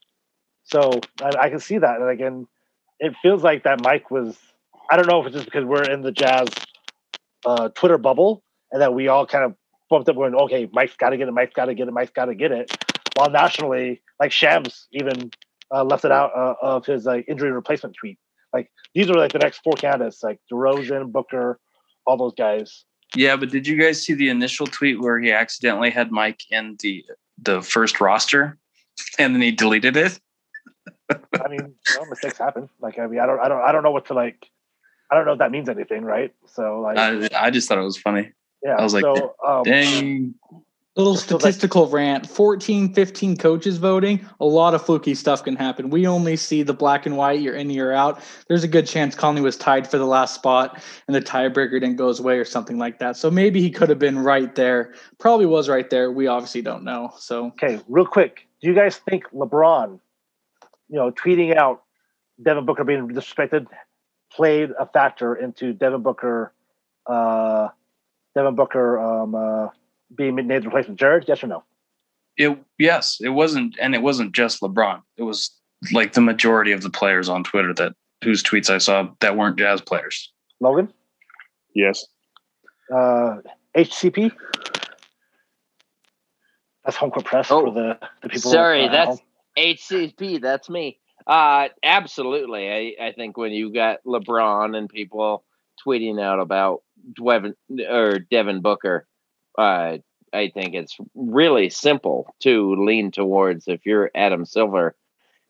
So 0.65 1.01
I, 1.23 1.31
I 1.45 1.49
can 1.49 1.61
see 1.61 1.79
that. 1.79 1.99
And 1.99 2.11
again, 2.11 2.47
it 3.01 3.15
feels 3.23 3.43
like 3.43 3.65
that 3.65 3.83
Mike 3.83 4.11
was. 4.11 4.37
I 4.91 4.99
don't 4.99 5.09
know 5.09 5.23
if 5.23 5.27
it's 5.29 5.35
just 5.37 5.47
because 5.47 5.65
we're 5.65 5.91
in 5.91 6.03
the 6.03 6.13
Jazz 6.13 6.49
uh, 7.47 7.71
Twitter 7.71 7.97
bubble 7.97 8.45
and 8.71 8.83
that 8.83 8.93
we 8.93 9.09
all 9.09 9.27
kind 9.27 9.47
of 9.47 9.55
bumped 9.89 10.11
up 10.11 10.17
going, 10.17 10.35
okay, 10.35 10.69
Mike's 10.75 10.97
got 10.97 11.09
to 11.11 11.17
get 11.17 11.27
it, 11.27 11.33
Mike's 11.33 11.55
got 11.55 11.67
to 11.67 11.75
get 11.75 11.89
it, 11.89 11.93
Mike's 11.93 12.13
got 12.13 12.27
to 12.27 12.35
get 12.35 12.53
it. 12.53 12.71
While 13.17 13.31
nationally, 13.31 14.03
like 14.21 14.31
Shams 14.31 14.89
even 14.93 15.31
uh, 15.75 15.85
left 15.85 16.05
it 16.05 16.13
out 16.13 16.33
uh, 16.37 16.55
of 16.61 16.85
his 16.85 17.07
injury 17.27 17.51
replacement 17.51 17.97
tweet. 17.99 18.19
Like 18.53 18.71
these 18.95 19.09
are 19.09 19.15
like 19.15 19.33
the 19.33 19.39
next 19.39 19.61
four 19.65 19.73
candidates, 19.73 20.23
like 20.23 20.39
DeRozan, 20.53 21.13
Booker, 21.13 21.59
all 22.07 22.19
those 22.19 22.35
guys. 22.35 22.85
Yeah, 23.15 23.37
but 23.37 23.51
did 23.51 23.67
you 23.67 23.77
guys 23.81 24.03
see 24.03 24.15
the 24.15 24.29
initial 24.29 24.67
tweet 24.67 25.01
where 25.01 25.21
he 25.21 25.33
accidentally 25.33 25.91
had 25.91 26.11
Mike 26.11 26.41
in 26.51 26.77
the 26.81 27.05
the 27.43 27.63
first 27.63 28.01
roster, 28.01 28.59
and 29.19 29.35
then 29.35 29.43
he 29.43 29.53
deleted 29.53 29.97
it? 29.97 30.19
I 31.11 31.49
mean, 31.49 31.75
mistakes 32.09 32.39
happen. 32.39 32.69
Like, 32.81 32.99
I 32.99 33.07
mean, 33.07 33.21
I 33.21 33.27
don't, 33.27 33.41
I 33.41 33.49
don't, 33.49 33.63
I 33.63 33.73
don't 33.73 33.83
know 33.83 33.91
what 33.91 34.07
to 34.07 34.15
like. 34.15 34.47
I 35.11 35.15
don't 35.15 35.27
know 35.27 35.33
if 35.33 35.39
that 35.39 35.51
means 35.51 35.69
anything, 35.69 36.03
right? 36.03 36.33
So, 36.47 36.81
like, 36.81 36.97
I, 36.97 37.29
I 37.35 37.51
just 37.51 37.69
thought 37.69 37.79
it 37.79 37.83
was 37.83 37.99
funny. 37.99 38.33
Yeah, 38.63 38.77
I 38.77 38.83
was 38.83 38.95
like, 38.95 39.03
so, 39.03 39.35
um, 39.47 39.63
dang 39.65 40.35
little 40.97 41.17
statistical 41.17 41.89
rant. 41.89 42.29
14 42.29 42.95
15 42.95 43.37
coaches 43.37 43.79
voting. 43.79 44.25
A 44.41 44.45
lot 44.45 44.75
of 44.75 44.85
fluky 44.85 45.15
stuff 45.15 45.43
can 45.43 45.57
happen. 45.57 45.91
We 45.91 46.07
only 46.07 46.37
see 46.37 46.63
the 46.63 46.73
black 46.73 47.07
and 47.07 47.17
white 47.17 47.41
you're 47.41 47.55
in 47.55 47.71
you're 47.71 47.93
out. 47.93 48.23
There's 48.49 48.65
a 48.65 48.69
good 48.69 48.87
chance 48.87 49.15
conley 49.15 49.41
was 49.41 49.57
tied 49.57 49.91
for 49.91 49.99
the 49.99 50.07
last 50.07 50.35
spot 50.35 50.83
and 51.07 51.15
the 51.15 51.21
tiebreaker 51.21 51.81
didn't 51.81 51.97
go 51.97 52.09
his 52.09 52.21
way 52.21 52.39
or 52.39 52.45
something 52.45 52.79
like 52.79 52.99
that. 53.01 53.17
So 53.17 53.31
maybe 53.31 53.61
he 53.61 53.71
could 53.71 53.89
have 53.89 53.99
been 53.99 54.19
right 54.19 54.55
there. 54.55 54.95
Probably 55.19 55.47
was 55.47 55.69
right 55.69 55.89
there. 55.91 56.13
We 56.13 56.27
obviously 56.27 56.63
don't 56.63 56.85
know. 56.85 57.13
So 57.19 57.47
okay 57.47 57.81
real 57.89 58.07
quick 58.07 58.47
do 58.61 58.69
you 58.69 58.75
guys 58.75 58.97
think 58.97 59.25
lebron 59.31 59.99
you 60.89 60.97
know 60.97 61.11
tweeting 61.11 61.57
out 61.57 61.83
devin 62.43 62.65
booker 62.65 62.85
being 62.85 63.09
disrespected 63.09 63.67
played 64.33 64.71
a 64.79 64.87
factor 64.87 65.35
into 65.35 65.73
devin 65.73 66.03
booker 66.03 66.53
uh 67.07 67.69
devin 68.35 68.55
booker 68.55 68.99
um 68.99 69.35
uh 69.35 69.69
being 70.15 70.35
named 70.35 70.51
the 70.51 70.69
replacement 70.69 70.99
Jared? 70.99 71.25
Yes 71.27 71.43
or 71.43 71.49
no? 71.49 71.65
It 72.37 72.59
yes, 72.79 73.19
it 73.21 73.31
wasn't, 73.31 73.77
and 73.81 73.95
it 73.95 74.03
wasn't 74.03 74.33
just 74.33 74.61
LeBron. 74.61 75.03
It 75.17 75.23
was 75.23 75.51
like 75.93 76.15
the 76.15 76.21
majority 76.21 76.73
of 76.73 76.83
the 76.83 76.91
players 76.91 77.29
on 77.29 77.45
Twitter 77.45 77.73
that 77.75 77.95
whose 78.23 78.43
tweets 78.43 78.71
I 78.71 78.79
saw 78.79 79.09
that 79.21 79.37
weren't 79.37 79.59
Jazz 79.59 79.81
players. 79.81 80.33
Logan. 80.61 80.93
Yes. 81.75 82.07
Uh, 82.93 83.37
HCP. 83.77 84.33
That's 86.85 86.97
home 86.97 87.11
court 87.11 87.25
press 87.25 87.51
oh, 87.51 87.67
for 87.67 87.73
the, 87.73 87.99
the 88.23 88.29
people. 88.29 88.51
Sorry, 88.51 88.89
that's 88.89 89.21
HCP. 89.57 90.41
That's 90.41 90.69
me. 90.69 90.99
Uh, 91.27 91.69
absolutely. 91.83 92.71
I, 92.71 93.07
I 93.07 93.13
think 93.13 93.37
when 93.37 93.53
you 93.53 93.73
got 93.73 94.05
LeBron 94.05 94.77
and 94.77 94.89
people 94.89 95.45
tweeting 95.87 96.21
out 96.21 96.41
about 96.41 96.83
Devin 97.17 97.55
or 97.89 98.19
Devin 98.19 98.61
Booker, 98.61 99.07
uh, 99.59 99.99
I 100.33 100.51
think 100.53 100.75
it's 100.75 100.97
really 101.15 101.71
simple 101.71 102.35
to 102.41 102.75
lean 102.85 103.11
towards 103.11 103.69
if 103.69 103.87
you're 103.87 104.11
Adam 104.15 104.45
Silver, 104.45 104.97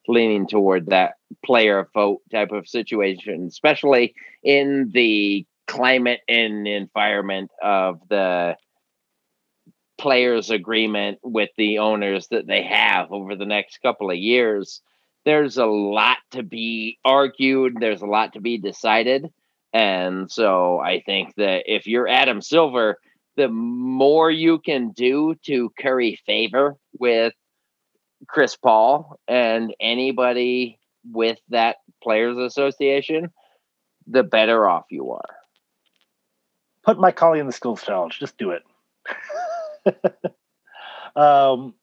leaning 0.06 0.46
toward 0.46 0.86
that 0.86 1.14
player 1.44 1.88
vote 1.94 2.20
type 2.30 2.52
of 2.52 2.68
situation, 2.68 3.46
especially 3.46 4.14
in 4.42 4.90
the 4.92 5.46
climate 5.66 6.20
and 6.28 6.68
environment 6.68 7.50
of 7.62 8.00
the 8.10 8.56
players 9.96 10.50
agreement 10.50 11.18
with 11.22 11.48
the 11.56 11.78
owners 11.78 12.28
that 12.28 12.46
they 12.46 12.62
have 12.62 13.10
over 13.10 13.34
the 13.34 13.46
next 13.46 13.78
couple 13.80 14.10
of 14.10 14.16
years. 14.16 14.82
There's 15.24 15.56
a 15.56 15.64
lot 15.64 16.18
to 16.32 16.42
be 16.42 16.98
argued 17.04 17.76
there's 17.80 18.02
a 18.02 18.06
lot 18.06 18.34
to 18.34 18.40
be 18.40 18.58
decided 18.58 19.32
and 19.72 20.30
so 20.30 20.80
i 20.80 21.00
think 21.06 21.34
that 21.36 21.62
if 21.66 21.86
you're 21.86 22.08
adam 22.08 22.42
silver 22.42 22.98
the 23.36 23.48
more 23.48 24.30
you 24.30 24.58
can 24.58 24.90
do 24.90 25.34
to 25.46 25.70
curry 25.78 26.18
favor 26.26 26.76
with 26.98 27.32
Chris 28.28 28.56
Paul 28.56 29.18
and 29.28 29.74
anybody 29.80 30.78
with 31.10 31.38
that 31.48 31.76
players 32.02 32.36
association, 32.36 33.30
the 34.06 34.22
better 34.22 34.68
off 34.68 34.86
you 34.90 35.10
are. 35.10 35.36
Put 36.82 36.98
Mike 36.98 37.16
Conley 37.16 37.40
in 37.40 37.46
the 37.46 37.52
skills 37.52 37.82
challenge. 37.82 38.18
Just 38.18 38.36
do 38.36 38.50
it. 38.50 38.62
um, 41.16 41.74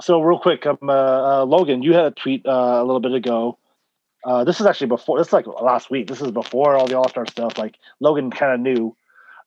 so 0.00 0.20
real 0.20 0.38
quick, 0.38 0.64
um, 0.66 0.78
uh, 0.82 0.92
uh, 0.92 1.44
Logan, 1.44 1.82
you 1.82 1.92
had 1.92 2.04
a 2.04 2.10
tweet 2.12 2.46
uh, 2.46 2.78
a 2.80 2.84
little 2.84 3.00
bit 3.00 3.12
ago. 3.12 3.58
Uh, 4.24 4.44
this 4.44 4.60
is 4.60 4.66
actually 4.66 4.88
before. 4.88 5.18
This 5.18 5.28
is 5.28 5.32
like 5.32 5.46
last 5.46 5.90
week. 5.90 6.08
This 6.08 6.20
is 6.20 6.30
before 6.30 6.76
all 6.76 6.86
the 6.86 6.96
All 6.96 7.08
Star 7.08 7.26
stuff. 7.26 7.58
Like 7.58 7.76
Logan 8.00 8.30
kind 8.30 8.52
of 8.52 8.60
knew 8.60 8.96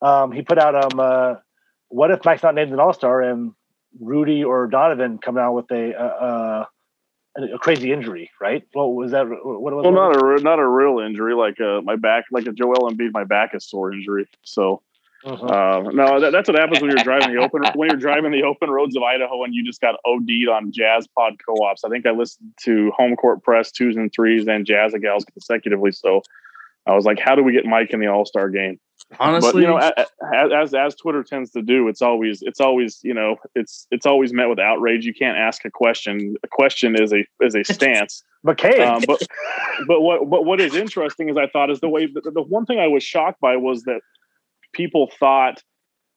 um, 0.02 0.32
he 0.32 0.42
put 0.42 0.58
out 0.58 0.76
um, 0.76 1.00
uh, 1.00 1.36
what 1.90 2.12
if 2.12 2.24
Mike's 2.26 2.44
not 2.44 2.56
named 2.56 2.72
an 2.72 2.80
All 2.80 2.94
Star 2.94 3.22
and 3.22 3.54
Rudy 4.00 4.44
or 4.44 4.68
Donovan 4.68 5.18
come 5.18 5.38
out 5.38 5.54
with 5.54 5.70
a, 5.72 5.94
uh, 5.94 6.66
a 7.38 7.60
crazy 7.60 7.92
injury, 7.92 8.32
right? 8.40 8.64
What 8.74 8.88
was 8.94 9.12
that? 9.12 9.28
What 9.28 9.74
was? 9.74 9.84
Well, 9.84 9.92
not 9.92 10.16
a 10.16 10.42
not 10.42 10.60
a 10.60 10.68
real 10.68 11.00
injury, 11.00 11.34
like 11.34 11.60
uh, 11.62 11.82
my 11.82 11.96
back, 11.96 12.26
like 12.32 12.46
a 12.46 12.52
Joel 12.52 12.90
Embiid, 12.90 13.12
my 13.14 13.24
back 13.24 13.52
is 13.54 13.66
sore 13.66 13.94
injury. 13.94 14.28
So. 14.44 14.82
Uh-huh. 15.24 15.46
Uh, 15.46 15.92
no, 15.94 16.20
that, 16.20 16.32
that's 16.32 16.50
what 16.50 16.58
happens 16.58 16.82
when 16.82 16.90
you're 16.90 17.04
driving 17.04 17.36
the 17.36 17.40
open 17.40 17.62
when 17.76 17.90
you're 17.92 18.00
driving 18.00 18.32
the 18.32 18.42
open 18.42 18.72
roads 18.72 18.96
of 18.96 19.04
Idaho 19.04 19.44
and 19.44 19.54
you 19.54 19.64
just 19.64 19.80
got 19.80 19.94
OD'd 20.04 20.50
on 20.50 20.72
Jazz 20.72 21.08
Pod 21.16 21.34
co-ops. 21.46 21.84
I 21.84 21.90
think 21.90 22.08
I 22.08 22.10
listened 22.10 22.52
to 22.64 22.90
Home 22.98 23.16
Court 23.16 23.44
Press 23.44 23.72
twos 23.72 23.96
and 23.96 24.12
threes 24.12 24.48
and 24.48 24.66
Jazz 24.66 24.96
and 24.96 25.04
Gals 25.04 25.24
consecutively. 25.26 25.92
So 25.92 26.24
I 26.88 26.96
was 26.96 27.06
like, 27.06 27.20
how 27.20 27.36
do 27.36 27.44
we 27.44 27.52
get 27.54 27.66
Mike 27.66 27.92
in 27.92 28.00
the 28.00 28.08
All 28.08 28.26
Star 28.26 28.50
game? 28.50 28.80
Honestly, 29.20 29.52
but, 29.52 29.60
you 29.60 29.68
know, 29.68 29.78
as, 29.78 30.52
as 30.54 30.74
as 30.74 30.96
Twitter 30.96 31.24
tends 31.24 31.52
to 31.52 31.62
do, 31.62 31.88
it's 31.88 32.02
always 32.02 32.42
it's 32.42 32.62
always 32.62 33.00
you 33.04 33.14
know 33.14 33.36
it's 33.56 33.88
it's 33.92 34.06
always 34.06 34.34
met 34.34 34.48
with 34.48 34.60
outrage. 34.60 35.06
You 35.06 35.14
can't 35.14 35.38
ask 35.38 35.66
a 35.66 35.72
question. 35.72 36.36
A 36.44 36.48
question 36.48 36.96
is 37.02 37.12
a 37.14 37.26
is 37.42 37.56
a 37.56 37.64
stance. 37.74 38.24
McCade. 38.46 38.86
Um, 38.86 39.04
but 39.06 39.22
but 39.88 40.02
what 40.02 40.30
but 40.30 40.46
what 40.46 40.62
is 40.62 40.76
interesting 40.76 41.30
is 41.30 41.38
I 41.38 41.48
thought 41.48 41.70
is 41.70 41.80
the 41.80 41.90
way 41.90 42.08
the, 42.08 42.22
the 42.32 42.42
one 42.42 42.66
thing 42.66 42.80
I 42.80 42.88
was 42.88 43.04
shocked 43.04 43.42
by 43.42 43.58
was 43.58 43.84
that 43.84 44.02
people 44.74 45.12
thought 45.20 45.62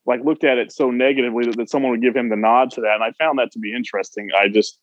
like 0.05 0.23
looked 0.23 0.43
at 0.43 0.57
it 0.57 0.71
so 0.71 0.91
negatively 0.91 1.45
that, 1.45 1.57
that 1.57 1.69
someone 1.69 1.91
would 1.91 2.01
give 2.01 2.15
him 2.15 2.29
the 2.29 2.35
nod 2.35 2.71
to 2.71 2.81
that, 2.81 2.95
and 2.95 3.03
I 3.03 3.11
found 3.17 3.39
that 3.39 3.51
to 3.51 3.59
be 3.59 3.73
interesting. 3.73 4.29
I 4.39 4.47
just 4.47 4.79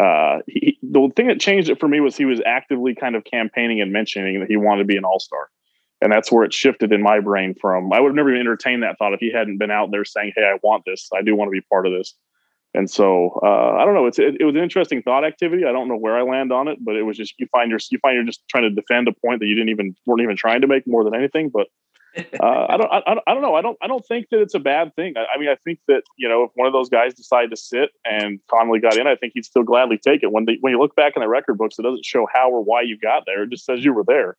uh, 0.00 0.38
he, 0.46 0.78
the 0.82 1.10
thing 1.14 1.26
that 1.26 1.40
changed 1.40 1.68
it 1.68 1.78
for 1.78 1.88
me 1.88 2.00
was 2.00 2.16
he 2.16 2.24
was 2.24 2.40
actively 2.46 2.94
kind 2.94 3.16
of 3.16 3.24
campaigning 3.24 3.80
and 3.80 3.92
mentioning 3.92 4.40
that 4.40 4.48
he 4.48 4.56
wanted 4.56 4.82
to 4.82 4.86
be 4.86 4.96
an 4.96 5.04
all 5.04 5.20
star. 5.20 5.50
And 6.02 6.10
that's 6.10 6.32
where 6.32 6.44
it 6.44 6.54
shifted 6.54 6.92
in 6.92 7.02
my 7.02 7.20
brain 7.20 7.54
from 7.60 7.92
I 7.92 8.00
would 8.00 8.08
have 8.08 8.16
never 8.16 8.30
even 8.30 8.40
entertained 8.40 8.82
that 8.82 8.98
thought 8.98 9.12
if 9.12 9.20
he 9.20 9.30
hadn't 9.30 9.58
been 9.58 9.70
out 9.70 9.90
there 9.90 10.04
saying, 10.04 10.32
Hey, 10.34 10.44
I 10.44 10.58
want 10.62 10.84
this. 10.86 11.08
I 11.14 11.22
do 11.22 11.36
want 11.36 11.48
to 11.48 11.52
be 11.52 11.60
part 11.60 11.86
of 11.86 11.92
this. 11.92 12.14
And 12.72 12.88
so 12.88 13.40
uh, 13.42 13.76
I 13.78 13.84
don't 13.84 13.94
know. 13.94 14.06
It's 14.06 14.18
it, 14.18 14.36
it, 14.40 14.44
was 14.44 14.54
an 14.54 14.62
interesting 14.62 15.02
thought 15.02 15.24
activity. 15.24 15.64
I 15.64 15.72
don't 15.72 15.88
know 15.88 15.96
where 15.96 16.16
I 16.16 16.22
land 16.22 16.52
on 16.52 16.68
it, 16.68 16.78
but 16.80 16.94
it 16.94 17.02
was 17.02 17.16
just 17.16 17.34
you 17.38 17.46
find 17.50 17.68
your 17.68 17.80
you 17.90 17.98
find 17.98 18.14
you're 18.14 18.24
just 18.24 18.46
trying 18.48 18.62
to 18.62 18.70
defend 18.70 19.08
a 19.08 19.12
point 19.12 19.40
that 19.40 19.46
you 19.46 19.56
didn't 19.56 19.70
even 19.70 19.96
weren't 20.06 20.22
even 20.22 20.36
trying 20.36 20.60
to 20.60 20.68
make 20.68 20.86
more 20.86 21.02
than 21.02 21.14
anything. 21.14 21.50
But 21.50 21.66
uh, 22.16 22.66
I 22.68 22.76
don't, 22.76 22.92
I, 22.92 23.14
I 23.26 23.34
don't 23.34 23.42
know. 23.42 23.54
I 23.54 23.62
don't, 23.62 23.76
I 23.82 23.86
don't 23.86 24.04
think 24.04 24.26
that 24.30 24.40
it's 24.40 24.54
a 24.54 24.60
bad 24.60 24.94
thing. 24.96 25.14
I, 25.16 25.26
I, 25.34 25.38
mean, 25.38 25.48
I 25.48 25.56
think 25.64 25.80
that 25.88 26.02
you 26.16 26.28
know, 26.28 26.44
if 26.44 26.50
one 26.54 26.66
of 26.66 26.72
those 26.72 26.88
guys 26.88 27.14
decided 27.14 27.50
to 27.50 27.56
sit 27.56 27.90
and 28.04 28.40
Conley 28.48 28.80
got 28.80 28.96
in, 28.96 29.06
I 29.06 29.16
think 29.16 29.32
he'd 29.34 29.44
still 29.44 29.62
gladly 29.62 29.98
take 29.98 30.22
it. 30.22 30.32
When 30.32 30.44
the, 30.44 30.56
when 30.60 30.72
you 30.72 30.78
look 30.78 30.94
back 30.96 31.14
in 31.16 31.22
the 31.22 31.28
record 31.28 31.58
books, 31.58 31.78
it 31.78 31.82
doesn't 31.82 32.04
show 32.04 32.26
how 32.32 32.50
or 32.50 32.62
why 32.62 32.82
you 32.82 32.98
got 32.98 33.24
there. 33.26 33.42
It 33.42 33.50
just 33.50 33.64
says 33.64 33.84
you 33.84 33.92
were 33.92 34.04
there. 34.06 34.36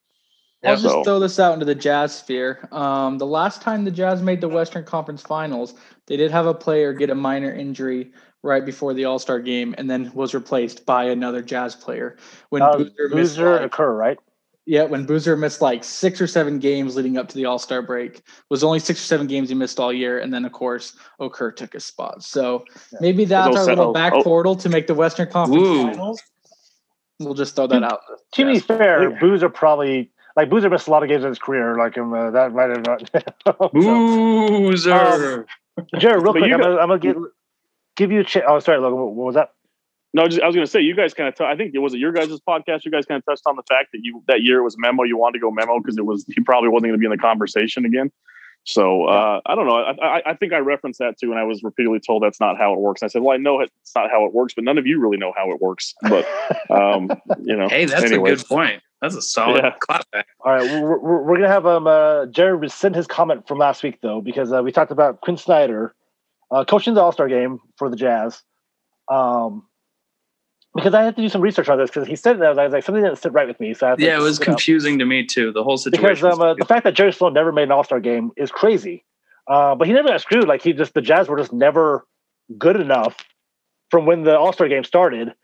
I'll 0.64 0.76
so. 0.76 0.88
just 0.88 1.04
throw 1.04 1.18
this 1.18 1.40
out 1.40 1.54
into 1.54 1.64
the 1.64 1.74
Jazz 1.74 2.14
sphere. 2.14 2.68
Um, 2.70 3.18
the 3.18 3.26
last 3.26 3.62
time 3.62 3.84
the 3.84 3.90
Jazz 3.90 4.22
made 4.22 4.40
the 4.40 4.48
Western 4.48 4.84
Conference 4.84 5.22
Finals, 5.22 5.74
they 6.06 6.16
did 6.16 6.30
have 6.30 6.46
a 6.46 6.54
player 6.54 6.92
get 6.92 7.10
a 7.10 7.14
minor 7.14 7.52
injury 7.52 8.12
right 8.42 8.64
before 8.64 8.94
the 8.94 9.04
All 9.04 9.18
Star 9.18 9.40
game, 9.40 9.74
and 9.78 9.90
then 9.90 10.10
was 10.14 10.34
replaced 10.34 10.86
by 10.86 11.04
another 11.04 11.42
Jazz 11.42 11.74
player 11.74 12.16
when 12.50 12.62
uh, 12.62 12.76
Boozer, 12.76 13.08
Boozer 13.10 13.60
like, 13.60 13.70
Okur, 13.70 13.98
right? 13.98 14.18
Yeah, 14.64 14.84
when 14.84 15.06
Boozer 15.06 15.36
missed 15.36 15.60
like 15.60 15.82
six 15.82 16.20
or 16.20 16.28
seven 16.28 16.60
games 16.60 16.94
leading 16.94 17.18
up 17.18 17.28
to 17.28 17.34
the 17.34 17.46
All 17.46 17.58
Star 17.58 17.82
break, 17.82 18.18
it 18.18 18.24
was 18.48 18.62
only 18.62 18.78
six 18.78 19.00
or 19.00 19.04
seven 19.04 19.26
games 19.26 19.48
he 19.48 19.56
missed 19.56 19.80
all 19.80 19.92
year, 19.92 20.20
and 20.20 20.32
then 20.32 20.44
of 20.44 20.52
course 20.52 20.96
Okur 21.20 21.54
took 21.54 21.72
his 21.72 21.84
spot. 21.84 22.22
So 22.22 22.64
yeah. 22.92 22.98
maybe 23.00 23.24
that's 23.24 23.56
our 23.56 23.64
little 23.64 23.92
back 23.92 24.12
oh. 24.12 24.22
portal 24.22 24.54
to 24.56 24.68
make 24.68 24.86
the 24.86 24.94
Western 24.94 25.28
Conference 25.28 25.66
Ooh. 25.66 25.82
Finals. 25.84 26.22
We'll 27.18 27.34
just 27.34 27.54
throw 27.54 27.66
that 27.68 27.82
out. 27.82 28.00
To 28.34 28.46
be 28.46 28.58
fair, 28.58 29.10
Boozer 29.20 29.48
probably 29.48 30.10
like 30.36 30.50
Boozer 30.50 30.70
missed 30.70 30.88
a 30.88 30.90
lot 30.90 31.02
of 31.02 31.08
games 31.08 31.24
in 31.24 31.28
his 31.28 31.38
career. 31.38 31.76
Like 31.76 31.96
him, 31.96 32.12
uh, 32.12 32.30
that 32.30 32.52
might 32.52 32.70
have 32.70 32.84
not. 32.86 33.72
Boozer. 33.72 34.92
Um, 34.92 35.46
Jared, 35.98 36.22
real 36.22 36.32
quick, 36.32 36.44
I'm 36.44 36.60
gonna, 36.60 36.76
I'm 36.76 36.88
gonna, 36.88 36.98
give 36.98 37.16
give 37.96 38.12
you 38.12 38.20
a 38.20 38.24
chance. 38.24 38.46
Oh, 38.48 38.58
sorry, 38.60 38.78
Logan. 38.78 38.98
What 38.98 39.26
was 39.26 39.34
that? 39.34 39.52
No, 40.14 40.28
just, 40.28 40.42
I 40.42 40.46
was 40.46 40.54
going 40.54 40.66
to 40.66 40.70
say 40.70 40.80
you 40.80 40.94
guys 40.94 41.14
kind 41.14 41.28
of. 41.28 41.34
T- 41.34 41.44
I 41.44 41.56
think 41.56 41.74
it 41.74 41.78
was 41.78 41.94
it 41.94 41.98
your 41.98 42.12
guys' 42.12 42.28
podcast. 42.46 42.84
You 42.84 42.90
guys 42.90 43.06
kind 43.06 43.18
of 43.18 43.24
touched 43.24 43.42
on 43.46 43.56
the 43.56 43.62
fact 43.62 43.88
that 43.92 44.00
you 44.02 44.22
that 44.28 44.42
year 44.42 44.58
it 44.58 44.62
was 44.62 44.76
memo. 44.78 45.04
You 45.04 45.16
wanted 45.16 45.38
to 45.38 45.40
go 45.40 45.50
memo 45.50 45.78
because 45.78 45.96
it 45.96 46.04
was 46.04 46.24
he 46.28 46.42
probably 46.42 46.68
wasn't 46.68 46.90
going 46.90 46.94
to 46.94 46.98
be 46.98 47.06
in 47.06 47.10
the 47.10 47.18
conversation 47.18 47.86
again. 47.86 48.10
So 48.64 49.06
uh, 49.06 49.40
I 49.44 49.54
don't 49.54 49.66
know. 49.66 49.76
I, 49.76 49.92
I, 49.92 50.22
I, 50.26 50.34
think 50.34 50.52
I 50.52 50.58
referenced 50.58 51.00
that 51.00 51.18
too, 51.18 51.30
and 51.30 51.40
I 51.40 51.44
was 51.44 51.62
repeatedly 51.64 51.98
told 51.98 52.22
that's 52.22 52.38
not 52.38 52.58
how 52.58 52.72
it 52.74 52.78
works. 52.78 53.02
And 53.02 53.08
I 53.08 53.10
said, 53.10 53.22
"Well, 53.22 53.34
I 53.34 53.38
know 53.38 53.60
it's 53.60 53.72
not 53.96 54.10
how 54.10 54.24
it 54.24 54.32
works, 54.32 54.54
but 54.54 54.64
none 54.64 54.78
of 54.78 54.86
you 54.86 55.00
really 55.00 55.16
know 55.16 55.32
how 55.36 55.50
it 55.50 55.60
works." 55.60 55.94
But 56.02 56.26
um, 56.70 57.10
you 57.42 57.56
know, 57.56 57.68
hey, 57.68 57.86
that's 57.86 58.04
anyways. 58.04 58.42
a 58.42 58.44
good 58.44 58.48
point. 58.48 58.82
That's 59.02 59.16
a 59.16 59.20
solid 59.20 59.62
yeah. 59.64 59.74
clapback. 59.80 60.24
All 60.44 60.52
right, 60.52 60.62
we're, 60.62 60.98
we're, 60.98 61.22
we're, 61.22 61.36
gonna 61.36 61.48
have 61.48 61.66
um 61.66 61.88
uh, 61.88 62.26
Jared 62.26 62.60
rescind 62.60 62.94
his 62.94 63.08
comment 63.08 63.48
from 63.48 63.58
last 63.58 63.82
week 63.82 64.00
though, 64.00 64.20
because 64.20 64.52
uh, 64.52 64.62
we 64.62 64.70
talked 64.70 64.92
about 64.92 65.20
Quin 65.20 65.36
Snyder 65.36 65.92
uh, 66.52 66.64
coaching 66.64 66.94
the 66.94 67.02
All 67.02 67.10
Star 67.10 67.28
game 67.28 67.58
for 67.76 67.90
the 67.90 67.96
Jazz. 67.96 68.42
Um, 69.10 69.66
because 70.74 70.94
I 70.94 71.02
had 71.02 71.16
to 71.16 71.22
do 71.22 71.28
some 71.28 71.42
research 71.42 71.68
on 71.68 71.78
this 71.78 71.90
because 71.90 72.08
he 72.08 72.16
said 72.16 72.40
that 72.40 72.58
I 72.58 72.64
was 72.64 72.72
like 72.72 72.84
something 72.84 73.02
didn't 73.02 73.18
sit 73.18 73.32
right 73.32 73.48
with 73.48 73.58
me. 73.58 73.74
So 73.74 73.96
yeah, 73.98 74.16
it 74.16 74.22
was 74.22 74.38
confusing 74.38 75.00
to 75.00 75.04
me 75.04 75.26
too. 75.26 75.52
The 75.52 75.64
whole 75.64 75.76
situation. 75.76 76.14
Because 76.14 76.38
um, 76.38 76.40
uh, 76.40 76.54
the 76.54 76.64
fact 76.64 76.84
that 76.84 76.94
Jerry 76.94 77.12
Sloan 77.12 77.34
never 77.34 77.50
made 77.52 77.64
an 77.64 77.72
All 77.72 77.84
Star 77.84 78.00
game 78.00 78.30
is 78.36 78.52
crazy. 78.52 79.04
Uh, 79.48 79.74
but 79.74 79.88
he 79.88 79.92
never 79.92 80.08
got 80.08 80.20
screwed. 80.20 80.46
Like 80.46 80.62
he 80.62 80.72
just 80.72 80.94
the 80.94 81.02
Jazz 81.02 81.28
were 81.28 81.36
just 81.36 81.52
never 81.52 82.06
good 82.56 82.76
enough 82.76 83.16
from 83.90 84.06
when 84.06 84.22
the 84.22 84.38
All 84.38 84.52
Star 84.52 84.68
game 84.68 84.84
started 84.84 85.34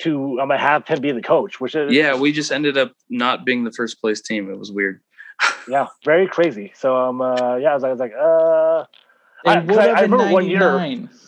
to 0.00 0.38
I'm 0.40 0.48
gonna 0.48 0.58
have 0.58 0.86
him 0.86 1.00
be 1.00 1.12
the 1.12 1.22
coach. 1.22 1.60
Which 1.60 1.74
is 1.74 1.92
yeah, 1.92 2.14
we 2.14 2.32
just 2.32 2.52
ended 2.52 2.76
up 2.76 2.92
not 3.08 3.44
being 3.44 3.64
the 3.64 3.72
first 3.72 4.00
place 4.00 4.20
team. 4.20 4.50
It 4.50 4.58
was 4.58 4.72
weird. 4.72 5.00
yeah, 5.68 5.88
very 6.04 6.26
crazy. 6.26 6.72
So 6.74 6.96
um, 6.96 7.20
uh, 7.20 7.56
yeah, 7.56 7.70
I 7.70 7.74
was, 7.74 7.84
I 7.84 7.90
was 7.90 8.00
like, 8.00 8.12
uh, 8.12 8.84
I, 9.44 9.54
I, 9.54 9.86
I, 9.98 10.00
remember 10.02 10.30
one 10.30 10.48
year. 10.48 10.78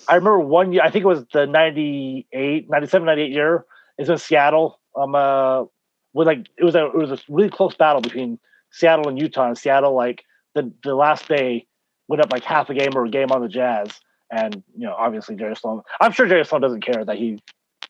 I 0.08 0.14
remember 0.14 0.40
one 0.40 0.72
year. 0.72 0.82
I 0.82 0.90
think 0.90 1.04
it 1.04 1.08
was 1.08 1.24
the 1.32 1.46
98, 1.46 2.70
97, 2.70 3.06
98 3.06 3.30
year. 3.30 3.64
Is 3.98 4.08
in 4.08 4.18
Seattle. 4.18 4.80
Um, 4.96 5.14
uh, 5.14 5.64
with 6.12 6.26
like 6.26 6.46
it 6.56 6.64
was 6.64 6.74
a 6.74 6.86
it 6.86 6.94
was 6.94 7.10
a 7.10 7.18
really 7.28 7.50
close 7.50 7.74
battle 7.74 8.00
between 8.00 8.38
Seattle 8.70 9.08
and 9.08 9.18
Utah. 9.18 9.48
And 9.48 9.58
Seattle, 9.58 9.94
like 9.94 10.24
the 10.54 10.72
the 10.82 10.94
last 10.94 11.28
day, 11.28 11.66
went 12.08 12.22
up 12.22 12.32
like 12.32 12.44
half 12.44 12.70
a 12.70 12.74
game 12.74 12.90
or 12.94 13.04
a 13.04 13.10
game 13.10 13.30
on 13.30 13.40
the 13.40 13.48
Jazz. 13.48 13.88
And 14.30 14.62
you 14.76 14.86
know, 14.86 14.94
obviously 14.94 15.36
Jerry 15.36 15.54
Sloan. 15.56 15.82
I'm 16.00 16.12
sure 16.12 16.26
Jerry 16.26 16.44
Sloan 16.44 16.60
doesn't 16.60 16.84
care 16.84 17.04
that 17.04 17.16
he 17.16 17.40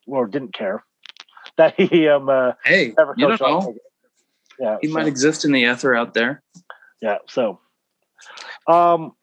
or 0.07 0.27
didn't 0.27 0.55
care 0.55 0.85
that 1.57 1.75
he 1.79 2.09
um 2.09 2.29
uh, 2.29 2.53
hey 2.65 2.93
never 2.97 3.15
you 3.17 3.29
don't 3.29 3.41
know. 3.41 3.75
Yeah, 4.59 4.77
he 4.81 4.89
so. 4.89 4.95
might 4.95 5.07
exist 5.07 5.45
in 5.45 5.53
the 5.53 5.63
ether 5.63 5.95
out 5.95 6.15
there. 6.15 6.43
Yeah. 7.03 7.19
So, 7.29 7.59
um, 8.69 9.15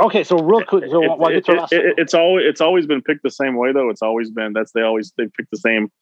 Okay, 0.00 0.24
so 0.24 0.38
real 0.38 0.64
quick, 0.64 0.84
so 0.90 1.28
it, 1.28 1.36
it, 1.36 1.48
it, 1.48 1.94
it's 1.98 2.14
always 2.14 2.46
it's 2.48 2.62
always 2.62 2.86
been 2.86 3.02
picked 3.02 3.22
the 3.22 3.30
same 3.30 3.56
way 3.56 3.72
though. 3.72 3.90
It's 3.90 4.00
always 4.00 4.30
been 4.30 4.54
that's 4.54 4.72
they 4.72 4.80
always 4.80 5.12
they 5.18 5.24
pick 5.26 5.50
the 5.50 5.58
same 5.58 5.92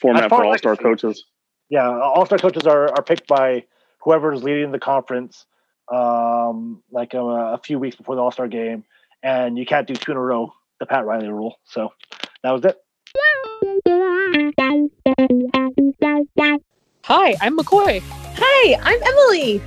format 0.00 0.28
for 0.28 0.44
all 0.44 0.58
star 0.58 0.74
coaches. 0.74 1.24
Yeah, 1.68 1.88
all 1.88 2.26
star 2.26 2.38
coaches 2.38 2.66
are 2.66 2.88
are 2.88 3.02
picked 3.02 3.28
by 3.28 3.64
whoever's 4.02 4.42
leading 4.42 4.72
the 4.72 4.80
conference, 4.80 5.46
um, 5.92 6.82
like 6.90 7.14
um, 7.14 7.28
a 7.28 7.60
few 7.62 7.78
weeks 7.78 7.94
before 7.94 8.16
the 8.16 8.20
all 8.20 8.32
star 8.32 8.48
game, 8.48 8.84
and 9.22 9.56
you 9.56 9.64
can't 9.64 9.86
do 9.86 9.94
two 9.94 10.10
in 10.10 10.16
a 10.16 10.20
row, 10.20 10.52
the 10.80 10.86
Pat 10.86 11.06
Riley 11.06 11.28
rule. 11.28 11.54
So 11.64 11.90
that 12.42 12.50
was 12.50 12.64
it. 12.64 12.76
Hi, 17.04 17.34
I'm 17.40 17.56
McCoy. 17.56 18.00
Hi, 18.36 18.78
I'm 18.82 19.02
Emily. 19.02 19.62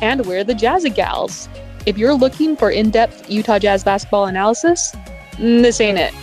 And 0.00 0.24
we're 0.24 0.44
the 0.44 0.54
Jazzy 0.54 0.94
Gals. 0.94 1.48
If 1.86 1.98
you're 1.98 2.14
looking 2.14 2.56
for 2.56 2.70
in 2.70 2.90
depth 2.90 3.30
Utah 3.30 3.58
Jazz 3.58 3.84
basketball 3.84 4.26
analysis, 4.26 4.94
this 5.38 5.80
ain't 5.80 5.98
it. 5.98 6.14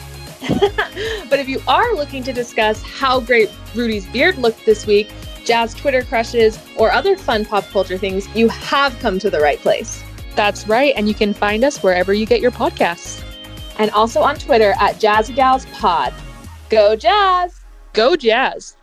but 1.30 1.40
if 1.40 1.48
you 1.48 1.62
are 1.68 1.94
looking 1.96 2.24
to 2.24 2.34
discuss 2.34 2.82
how 2.84 3.20
great 3.20 3.52
Rudy's 3.74 4.06
beard 4.08 4.38
looked 4.38 4.66
this 4.66 4.86
week, 4.88 5.12
Jazz 5.44 5.74
Twitter 5.74 6.04
crushes, 6.04 6.60
or 6.78 6.92
other 6.92 7.16
fun 7.16 7.46
pop 7.46 7.66
culture 7.66 7.98
things, 7.98 8.28
you 8.36 8.50
have 8.50 8.98
come 9.00 9.20
to 9.20 9.30
the 9.30 9.40
right 9.40 9.60
place. 9.60 10.04
That's 10.36 10.68
right, 10.68 10.94
and 10.98 11.08
you 11.08 11.14
can 11.14 11.34
find 11.34 11.64
us 11.64 11.84
wherever 11.84 12.14
you 12.14 12.26
get 12.26 12.42
your 12.42 12.52
podcasts. 12.52 13.24
And 13.78 13.92
also 13.92 14.22
on 14.22 14.38
Twitter 14.38 14.74
at 14.80 14.96
JazzyGalsPod. 14.96 16.14
Go 16.70 16.96
Jazz! 16.96 17.64
Go 17.94 18.16
Jazz! 18.16 18.76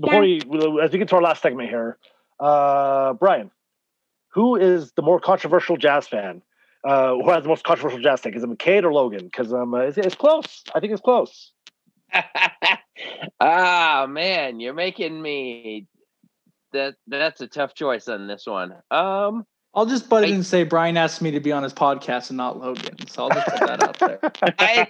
before 0.00 0.20
we, 0.20 0.40
as 0.82 0.92
we 0.92 0.98
get 0.98 1.08
to 1.08 1.16
our 1.16 1.22
last 1.22 1.42
segment 1.42 1.68
here, 1.68 1.98
uh, 2.38 3.14
Brian, 3.14 3.50
who 4.28 4.56
is 4.56 4.92
the 4.92 5.02
more 5.02 5.20
controversial 5.20 5.76
jazz 5.76 6.06
fan? 6.06 6.42
Uh, 6.84 7.14
who 7.14 7.30
has 7.30 7.42
the 7.42 7.48
most 7.48 7.64
controversial 7.64 8.00
jazz 8.00 8.20
take? 8.20 8.34
Is 8.36 8.42
it 8.42 8.48
McCade 8.48 8.84
or 8.84 8.92
Logan? 8.92 9.24
Because 9.24 9.52
um, 9.52 9.74
it's, 9.74 9.98
it's, 9.98 10.14
close. 10.14 10.62
I 10.74 10.80
think 10.80 10.92
it's 10.92 11.02
close. 11.02 11.52
ah 13.40 14.06
man, 14.08 14.60
you're 14.60 14.74
making 14.74 15.20
me 15.20 15.86
that 16.72 16.96
that's 17.06 17.40
a 17.40 17.46
tough 17.46 17.74
choice 17.74 18.08
on 18.08 18.26
this 18.26 18.46
one. 18.46 18.74
Um, 18.90 19.46
I'll 19.72 19.86
just 19.86 20.08
butt 20.08 20.24
in 20.24 20.34
and 20.34 20.46
say 20.46 20.64
Brian 20.64 20.96
asked 20.96 21.22
me 21.22 21.30
to 21.30 21.40
be 21.40 21.52
on 21.52 21.62
his 21.62 21.72
podcast 21.72 22.30
and 22.30 22.36
not 22.36 22.58
Logan. 22.58 23.06
So 23.06 23.24
I'll 23.24 23.30
just 23.30 23.46
put 23.46 23.60
that 23.60 23.82
out 23.82 23.98
there. 23.98 24.18
I 24.58 24.88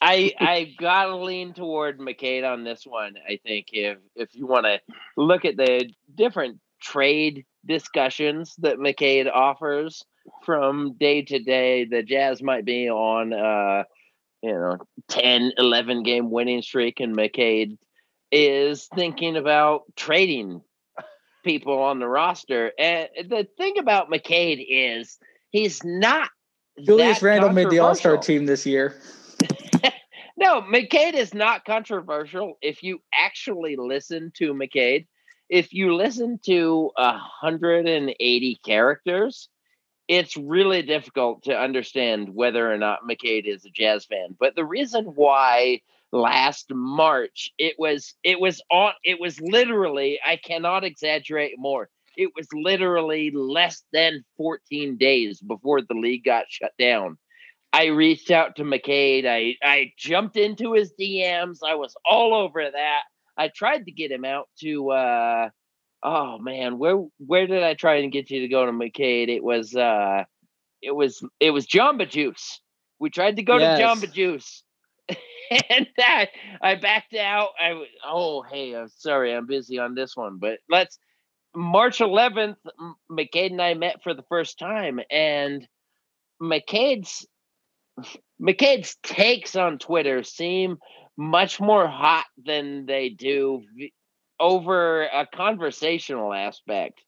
I 0.00 0.32
I 0.40 0.74
gotta 0.78 1.16
lean 1.16 1.52
toward 1.52 1.98
McCade 1.98 2.50
on 2.50 2.64
this 2.64 2.86
one. 2.86 3.16
I 3.28 3.38
think 3.44 3.68
if 3.72 3.98
if 4.16 4.34
you 4.34 4.46
want 4.46 4.64
to 4.64 4.80
look 5.18 5.44
at 5.44 5.58
the 5.58 5.90
different 6.14 6.60
trade 6.80 7.44
discussions 7.66 8.54
that 8.60 8.78
McCade 8.78 9.30
offers 9.30 10.02
from 10.44 10.94
day 10.94 11.22
to 11.22 11.38
day, 11.38 11.84
the 11.84 12.02
Jazz 12.02 12.42
might 12.42 12.64
be 12.64 12.88
on 12.88 13.34
uh 13.34 13.84
you 14.42 14.52
know 14.52 14.78
10, 15.08 15.52
11 15.58 16.04
game 16.04 16.30
winning 16.30 16.62
streak, 16.62 17.00
and 17.00 17.14
McCade 17.14 17.76
is 18.30 18.88
thinking 18.94 19.36
about 19.36 19.82
trading 19.94 20.62
people 21.42 21.78
on 21.78 21.98
the 21.98 22.08
roster. 22.08 22.72
And 22.78 23.08
the 23.28 23.46
thing 23.56 23.78
about 23.78 24.10
McCade 24.10 24.64
is 24.68 25.18
he's 25.50 25.82
not. 25.84 26.30
Julius 26.82 27.22
Randle 27.22 27.52
made 27.52 27.70
the 27.70 27.80
All 27.80 27.94
Star 27.94 28.16
team 28.16 28.46
this 28.46 28.64
year. 28.64 28.94
no, 30.36 30.62
McCade 30.62 31.14
is 31.14 31.34
not 31.34 31.64
controversial 31.64 32.58
if 32.62 32.82
you 32.82 33.00
actually 33.14 33.76
listen 33.76 34.32
to 34.36 34.54
McCade. 34.54 35.06
If 35.48 35.74
you 35.74 35.94
listen 35.94 36.40
to 36.46 36.90
180 36.96 38.60
characters, 38.64 39.50
it's 40.08 40.36
really 40.36 40.82
difficult 40.82 41.44
to 41.44 41.58
understand 41.58 42.34
whether 42.34 42.72
or 42.72 42.78
not 42.78 43.00
McCade 43.08 43.44
is 43.44 43.64
a 43.66 43.70
jazz 43.70 44.06
fan. 44.06 44.34
But 44.38 44.56
the 44.56 44.64
reason 44.64 45.04
why 45.04 45.82
last 46.12 46.66
March. 46.72 47.50
It 47.58 47.74
was 47.78 48.14
it 48.22 48.38
was 48.38 48.62
on 48.70 48.92
it 49.04 49.20
was 49.20 49.40
literally 49.40 50.20
I 50.24 50.36
cannot 50.36 50.84
exaggerate 50.84 51.54
more. 51.58 51.88
It 52.16 52.30
was 52.36 52.46
literally 52.52 53.30
less 53.30 53.82
than 53.92 54.22
14 54.36 54.98
days 54.98 55.40
before 55.40 55.80
the 55.80 55.94
league 55.94 56.24
got 56.24 56.44
shut 56.48 56.72
down. 56.78 57.18
I 57.72 57.86
reached 57.86 58.30
out 58.30 58.56
to 58.56 58.64
McCade. 58.64 59.26
I 59.26 59.56
I 59.66 59.92
jumped 59.96 60.36
into 60.36 60.74
his 60.74 60.92
DMs. 61.00 61.58
I 61.66 61.74
was 61.74 61.96
all 62.08 62.34
over 62.34 62.70
that. 62.70 63.02
I 63.36 63.48
tried 63.48 63.86
to 63.86 63.92
get 63.92 64.12
him 64.12 64.26
out 64.26 64.48
to 64.60 64.90
uh 64.90 65.48
oh 66.02 66.38
man, 66.38 66.78
where 66.78 67.02
where 67.18 67.46
did 67.46 67.62
I 67.62 67.74
try 67.74 67.96
and 67.96 68.12
get 68.12 68.30
you 68.30 68.40
to 68.40 68.48
go 68.48 68.66
to 68.66 68.72
McCade? 68.72 69.28
It 69.28 69.42
was 69.42 69.74
uh 69.74 70.24
it 70.82 70.94
was 70.94 71.24
it 71.40 71.50
was 71.50 71.66
Jamba 71.66 72.08
Juice. 72.08 72.60
We 72.98 73.08
tried 73.08 73.36
to 73.36 73.42
go 73.42 73.56
yes. 73.56 73.78
to 73.78 73.84
Jamba 73.84 74.12
Juice 74.12 74.62
and 75.70 75.86
that 75.96 76.26
I 76.60 76.76
backed 76.76 77.14
out. 77.14 77.50
I 77.58 77.84
oh 78.06 78.42
hey, 78.42 78.74
I'm 78.74 78.88
sorry, 78.96 79.34
I'm 79.34 79.46
busy 79.46 79.78
on 79.78 79.94
this 79.94 80.16
one, 80.16 80.38
but 80.38 80.58
let's. 80.70 80.98
March 81.54 81.98
11th, 81.98 82.56
McCade 83.10 83.50
and 83.50 83.60
I 83.60 83.74
met 83.74 84.02
for 84.02 84.14
the 84.14 84.22
first 84.30 84.58
time, 84.58 85.00
and 85.10 85.68
McCade's 86.40 87.26
McCade's 88.40 88.96
takes 89.02 89.54
on 89.54 89.78
Twitter 89.78 90.22
seem 90.22 90.78
much 91.16 91.60
more 91.60 91.86
hot 91.86 92.24
than 92.42 92.86
they 92.86 93.10
do 93.10 93.62
over 94.40 95.04
a 95.04 95.26
conversational 95.26 96.32
aspect. 96.32 97.00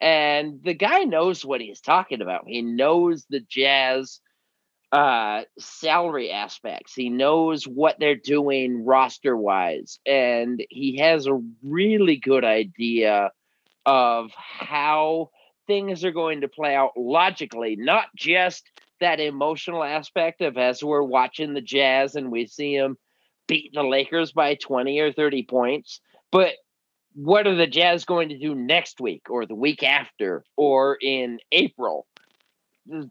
And 0.00 0.60
the 0.62 0.74
guy 0.74 1.00
knows 1.04 1.44
what 1.44 1.60
he's 1.60 1.80
talking 1.80 2.22
about. 2.22 2.44
He 2.46 2.62
knows 2.62 3.26
the 3.28 3.40
jazz 3.40 4.20
uh 4.92 5.42
salary 5.58 6.30
aspects. 6.30 6.94
He 6.94 7.10
knows 7.10 7.64
what 7.64 7.96
they're 7.98 8.14
doing 8.14 8.84
roster 8.84 9.36
wise 9.36 9.98
and 10.06 10.64
he 10.70 10.98
has 10.98 11.26
a 11.26 11.40
really 11.62 12.16
good 12.16 12.44
idea 12.44 13.30
of 13.84 14.30
how 14.34 15.30
things 15.66 16.04
are 16.04 16.12
going 16.12 16.40
to 16.40 16.48
play 16.48 16.74
out 16.74 16.92
logically, 16.96 17.76
not 17.76 18.06
just 18.16 18.70
that 19.00 19.20
emotional 19.20 19.84
aspect 19.84 20.40
of 20.40 20.56
as 20.56 20.82
we're 20.82 21.02
watching 21.02 21.54
the 21.54 21.60
Jazz 21.60 22.14
and 22.14 22.32
we 22.32 22.46
see 22.46 22.76
them 22.76 22.96
beat 23.46 23.72
the 23.72 23.82
Lakers 23.82 24.32
by 24.32 24.54
20 24.54 24.98
or 25.00 25.12
30 25.12 25.44
points, 25.44 26.00
but 26.30 26.54
what 27.14 27.46
are 27.46 27.54
the 27.54 27.66
Jazz 27.66 28.04
going 28.04 28.28
to 28.28 28.38
do 28.38 28.54
next 28.54 29.00
week 29.00 29.30
or 29.30 29.46
the 29.46 29.54
week 29.54 29.82
after 29.82 30.44
or 30.56 30.96
in 31.00 31.38
April? 31.52 32.06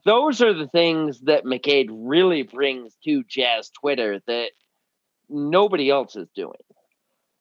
Those 0.05 0.41
are 0.41 0.53
the 0.53 0.67
things 0.67 1.21
that 1.21 1.43
McCade 1.45 1.87
really 1.91 2.43
brings 2.43 2.95
to 3.03 3.23
Jazz 3.23 3.69
Twitter 3.69 4.21
that 4.27 4.51
nobody 5.29 5.89
else 5.89 6.15
is 6.15 6.27
doing. 6.35 6.59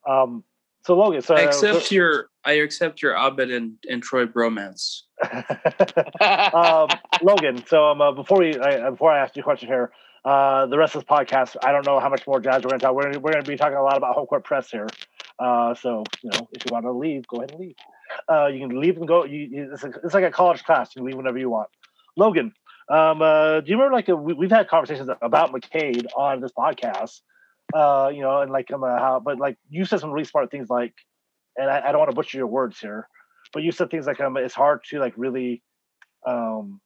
Um, 0.08 0.44
so 0.84 0.96
Logan, 0.96 1.22
so 1.22 1.34
I 1.34 1.40
accept 1.40 1.86
so, 1.86 1.94
your 1.94 2.28
I 2.44 2.52
accept 2.52 3.02
your 3.02 3.16
Abed 3.16 3.50
and, 3.50 3.76
and 3.88 4.02
Troy 4.02 4.26
bromance. 4.26 5.02
um, 6.54 6.88
Logan, 7.22 7.64
so 7.66 7.86
um, 7.86 8.00
uh, 8.00 8.12
before 8.12 8.38
we 8.38 8.56
I, 8.56 8.90
before 8.90 9.10
I 9.10 9.18
ask 9.18 9.34
you 9.34 9.40
a 9.40 9.42
question 9.42 9.68
here, 9.68 9.90
uh, 10.24 10.66
the 10.66 10.78
rest 10.78 10.94
of 10.94 11.02
this 11.02 11.08
podcast, 11.08 11.56
I 11.64 11.72
don't 11.72 11.84
know 11.86 11.98
how 11.98 12.08
much 12.08 12.26
more 12.26 12.40
jazz 12.40 12.62
we're 12.62 12.70
going 12.70 12.80
to 12.80 12.86
talk. 12.86 12.94
We're, 12.94 13.10
we're 13.18 13.32
going 13.32 13.44
to 13.44 13.50
be 13.50 13.56
talking 13.56 13.76
a 13.76 13.82
lot 13.82 13.96
about 13.96 14.14
home 14.14 14.26
court 14.26 14.44
press 14.44 14.70
here. 14.70 14.86
Uh, 15.38 15.74
so 15.74 16.04
you 16.22 16.30
know, 16.32 16.48
if 16.52 16.64
you 16.64 16.72
want 16.72 16.84
to 16.84 16.92
leave, 16.92 17.26
go 17.26 17.38
ahead 17.38 17.50
and 17.50 17.60
leave. 17.60 17.76
Uh, 18.28 18.46
you 18.46 18.66
can 18.66 18.80
leave 18.80 18.96
and 18.96 19.08
go. 19.08 19.24
You, 19.24 19.38
you, 19.38 19.70
it's, 19.72 19.82
like, 19.82 19.94
it's, 20.04 20.14
like, 20.14 20.24
a 20.24 20.30
college 20.30 20.64
class. 20.64 20.94
You 20.94 21.00
can 21.00 21.06
leave 21.06 21.16
whenever 21.16 21.38
you 21.38 21.50
want. 21.50 21.68
Logan, 22.16 22.52
um, 22.88 23.20
uh, 23.22 23.60
do 23.60 23.70
you 23.70 23.76
remember 23.76 23.94
like 23.94 24.08
we, 24.08 24.46
have 24.46 24.58
had 24.58 24.68
conversations 24.68 25.08
about 25.22 25.52
McCade 25.52 26.06
on 26.16 26.40
this 26.40 26.52
podcast? 26.56 27.20
uh, 27.74 28.10
you 28.12 28.20
know, 28.20 28.40
and 28.40 28.50
like 28.50 28.72
um, 28.72 28.84
uh, 28.84 28.98
how, 28.98 29.20
but 29.24 29.38
like 29.38 29.56
you 29.68 29.84
said 29.84 30.00
some 30.00 30.10
really 30.10 30.24
smart 30.24 30.50
things, 30.50 30.70
like, 30.70 30.94
and 31.56 31.70
I, 31.70 31.88
I 31.88 31.92
don't 31.92 31.98
want 31.98 32.10
to 32.10 32.14
butcher 32.14 32.38
your 32.38 32.46
words 32.46 32.78
here, 32.78 33.08
but 33.52 33.62
you 33.62 33.72
said 33.72 33.90
things 33.90 34.06
like 34.06 34.20
um, 34.20 34.36
it's 34.36 34.54
hard 34.54 34.80
to 34.90 34.98
like 34.98 35.14
really 35.16 35.62
um 36.26 36.80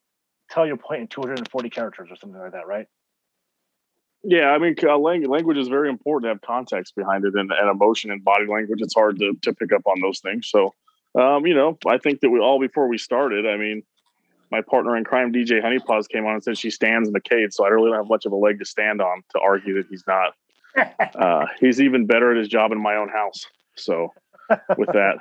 tell 0.51 0.67
your 0.67 0.77
point 0.77 1.03
in 1.03 1.07
240 1.09 1.71
characters 1.71 2.09
or 2.11 2.17
something 2.17 2.41
like 2.41 2.53
that, 2.53 2.67
right? 2.67 2.87
Yeah, 4.23 4.51
I 4.51 4.59
mean, 4.59 4.75
uh, 4.83 4.99
language 4.99 5.57
is 5.57 5.69
very 5.69 5.89
important 5.89 6.25
to 6.25 6.35
have 6.35 6.43
context 6.43 6.95
behind 6.95 7.25
it, 7.25 7.35
and, 7.35 7.51
and 7.51 7.71
emotion 7.71 8.11
and 8.11 8.23
body 8.23 8.47
language. 8.47 8.81
It's 8.83 8.95
hard 8.95 9.19
to 9.19 9.35
to 9.43 9.53
pick 9.55 9.73
up 9.73 9.83
on 9.87 10.01
those 10.01 10.21
things. 10.21 10.49
So, 10.49 10.75
um, 11.19 11.47
you 11.47 11.55
know, 11.55 11.79
I 11.87 11.99
think 11.99 12.21
that 12.21 12.31
we 12.31 12.39
all 12.39 12.61
before 12.61 12.89
we 12.89 12.99
started, 12.99 13.47
I 13.47 13.57
mean, 13.57 13.83
my 14.51 14.61
partner 14.61 14.97
in 14.97 15.05
crime, 15.05 15.33
DJ 15.33 15.63
Honeypaws, 15.63 16.09
came 16.09 16.27
on 16.27 16.35
and 16.35 16.43
said 16.43 16.59
she 16.59 16.71
stands 16.71 17.11
McCade, 17.11 17.53
so 17.53 17.65
I 17.65 17.69
really 17.69 17.91
don't 17.91 17.99
have 17.99 18.09
much 18.09 18.27
of 18.27 18.33
a 18.33 18.37
leg 18.37 18.59
to 18.59 18.65
stand 18.65 19.01
on 19.01 19.23
to 19.31 19.41
argue 19.41 19.75
that 19.75 19.87
he's 19.89 20.05
not 20.07 20.33
uh, 21.17 21.47
he's 21.59 21.81
even 21.81 22.07
better 22.07 22.31
at 22.33 22.37
his 22.37 22.49
job 22.49 22.73
in 22.73 22.81
my 22.81 22.97
own 22.97 23.09
house. 23.09 23.47
So 23.77 24.13
with 24.77 24.89
that, 24.93 25.19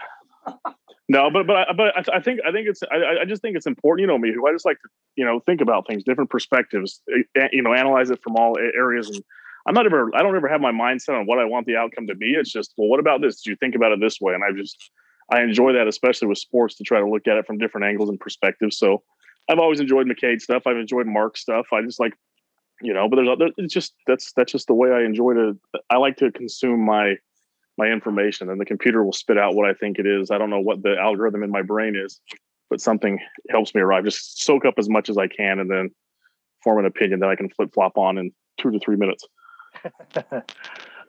no, 1.08 1.32
but 1.32 1.48
but 1.48 1.56
I, 1.56 1.66
but 1.76 1.98
I, 1.98 2.18
I 2.18 2.22
think 2.22 2.40
I 2.48 2.52
think 2.52 2.68
it's 2.68 2.84
I, 2.92 3.22
I 3.22 3.26
just 3.26 3.42
think 3.42 3.56
it's 3.56 3.66
important. 3.66 4.02
You 4.02 4.08
know 4.08 4.18
me, 4.18 4.32
who 4.34 4.48
I 4.48 4.52
just 4.52 4.66
like 4.66 4.80
to 4.82 4.90
you 5.16 5.26
know 5.26 5.40
think 5.40 5.62
about 5.62 5.88
things, 5.88 6.04
different 6.04 6.30
perspectives. 6.30 7.02
You 7.08 7.64
know, 7.64 7.74
analyze 7.74 8.10
it 8.12 8.22
from 8.22 8.36
all 8.36 8.58
areas. 8.58 9.10
And 9.10 9.24
I'm 9.68 9.74
not 9.74 9.86
ever 9.86 10.12
I 10.16 10.22
don't 10.22 10.36
ever 10.36 10.48
have 10.48 10.62
my 10.62 10.72
mindset 10.72 11.20
on 11.20 11.26
what 11.26 11.40
I 11.40 11.46
want 11.46 11.66
the 11.66 11.78
outcome 11.78 12.08
to 12.08 12.16
be. 12.16 12.34
It's 12.34 12.52
just 12.52 12.74
well, 12.78 12.90
what 12.90 13.00
about 13.00 13.22
this? 13.22 13.42
Do 13.42 13.50
you 13.50 13.56
think 13.56 13.76
about 13.76 13.92
it 13.92 14.00
this 14.00 14.22
way? 14.22 14.34
And 14.34 14.44
I 14.44 14.52
just 14.56 14.92
I 15.32 15.42
enjoy 15.42 15.74
that, 15.74 15.88
especially 15.88 16.28
with 16.28 16.38
sports, 16.38 16.76
to 16.76 16.84
try 16.84 17.00
to 17.00 17.10
look 17.10 17.28
at 17.28 17.38
it 17.38 17.46
from 17.46 17.58
different 17.58 17.86
angles 17.86 18.10
and 18.10 18.20
perspectives. 18.20 18.78
So 18.78 19.04
I've 19.50 19.60
always 19.60 19.80
enjoyed 19.80 20.08
McCade 20.08 20.42
stuff. 20.42 20.64
I've 20.68 20.78
enjoyed 20.78 21.08
Mark 21.08 21.36
stuff. 21.36 21.66
I 21.74 21.82
just 21.82 22.00
like 22.00 22.14
you 22.82 22.94
know 22.94 23.08
but 23.10 23.18
there's 23.18 23.30
other 23.30 23.50
it's 23.58 23.74
just 23.74 23.94
that's 24.08 24.32
that's 24.34 24.52
just 24.52 24.68
the 24.68 24.74
way 24.74 24.90
i 24.92 25.04
enjoy 25.04 25.34
to 25.34 25.58
i 25.90 25.98
like 25.98 26.18
to 26.18 26.32
consume 26.32 26.86
my 26.86 27.16
my 27.78 27.88
information 27.88 28.50
and 28.50 28.60
the 28.60 28.66
computer 28.66 29.04
will 29.04 29.14
spit 29.14 29.38
out 29.38 29.56
what 29.56 29.70
i 29.70 29.74
think 29.74 30.00
it 30.00 30.06
is. 30.06 30.32
I 30.32 30.38
don't 30.38 30.50
know 30.50 30.60
what 30.60 30.84
the 30.84 30.96
algorithm 30.98 31.44
in 31.44 31.52
my 31.52 31.62
brain 31.62 31.96
is 31.96 32.20
but 32.70 32.80
something 32.80 33.18
helps 33.50 33.74
me 33.74 33.82
arrive. 33.82 34.04
Just 34.04 34.44
soak 34.44 34.64
up 34.64 34.76
as 34.78 34.90
much 34.90 35.10
as 35.10 35.18
i 35.18 35.28
can 35.28 35.60
and 35.60 35.70
then 35.70 35.90
form 36.64 36.80
an 36.80 36.86
opinion 36.86 37.20
that 37.22 37.30
i 37.30 37.36
can 37.36 37.50
flip 37.50 37.74
flop 37.74 37.98
on 37.98 38.18
in 38.18 38.32
two 38.60 38.72
to 38.72 38.80
three 38.80 38.96
minutes. 38.96 39.26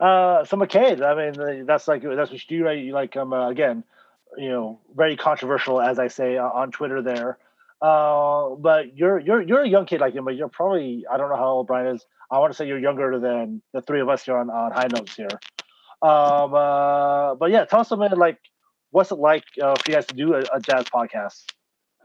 Uh 0.01 0.47
so 0.47 0.57
McCade, 0.57 1.03
i 1.03 1.15
mean 1.15 1.67
that's 1.67 1.87
like 1.87 2.03
that's 2.03 2.31
what 2.31 2.51
you 2.51 2.59
do 2.59 2.65
right? 2.65 2.79
You 2.79 2.95
like 2.95 3.19
um 3.19 3.35
uh, 3.35 3.51
again 3.51 3.85
you 4.39 4.49
know 4.49 4.81
very 4.97 5.15
controversial 5.15 5.79
as 5.79 5.99
i 5.99 6.09
say 6.09 6.39
uh, 6.39 6.49
on 6.49 6.71
twitter 6.71 7.03
there 7.03 7.37
uh, 7.83 8.51
but 8.57 8.97
you're 8.97 9.19
you're 9.19 9.43
you're 9.43 9.63
a 9.63 9.69
young 9.69 9.87
kid 9.87 10.01
like 10.01 10.15
him, 10.15 10.25
but 10.25 10.37
you're 10.37 10.49
probably 10.49 11.05
I 11.11 11.17
don't 11.17 11.31
know 11.31 11.37
how 11.37 11.49
old 11.49 11.67
Brian 11.67 11.97
is. 11.97 12.05
I 12.31 12.39
want 12.39 12.53
to 12.53 12.57
say 12.57 12.67
you're 12.67 12.79
younger 12.79 13.19
than 13.19 13.63
the 13.73 13.83
three 13.83 14.01
of 14.01 14.09
us 14.09 14.25
here 14.25 14.37
on, 14.37 14.51
on 14.51 14.73
high 14.73 14.89
notes 14.93 15.17
here. 15.17 15.29
Um, 16.03 16.55
uh, 16.55 17.35
but 17.35 17.51
yeah, 17.51 17.65
tell 17.65 17.81
us 17.81 17.89
something 17.89 18.11
like 18.19 18.39
what's 18.91 19.11
it 19.11 19.19
like 19.19 19.45
uh, 19.63 19.75
for 19.75 19.91
you 19.91 19.97
guys 19.97 20.07
to 20.07 20.15
do 20.15 20.35
a, 20.35 20.41
a 20.53 20.61
jazz 20.61 20.85
podcast? 20.85 21.45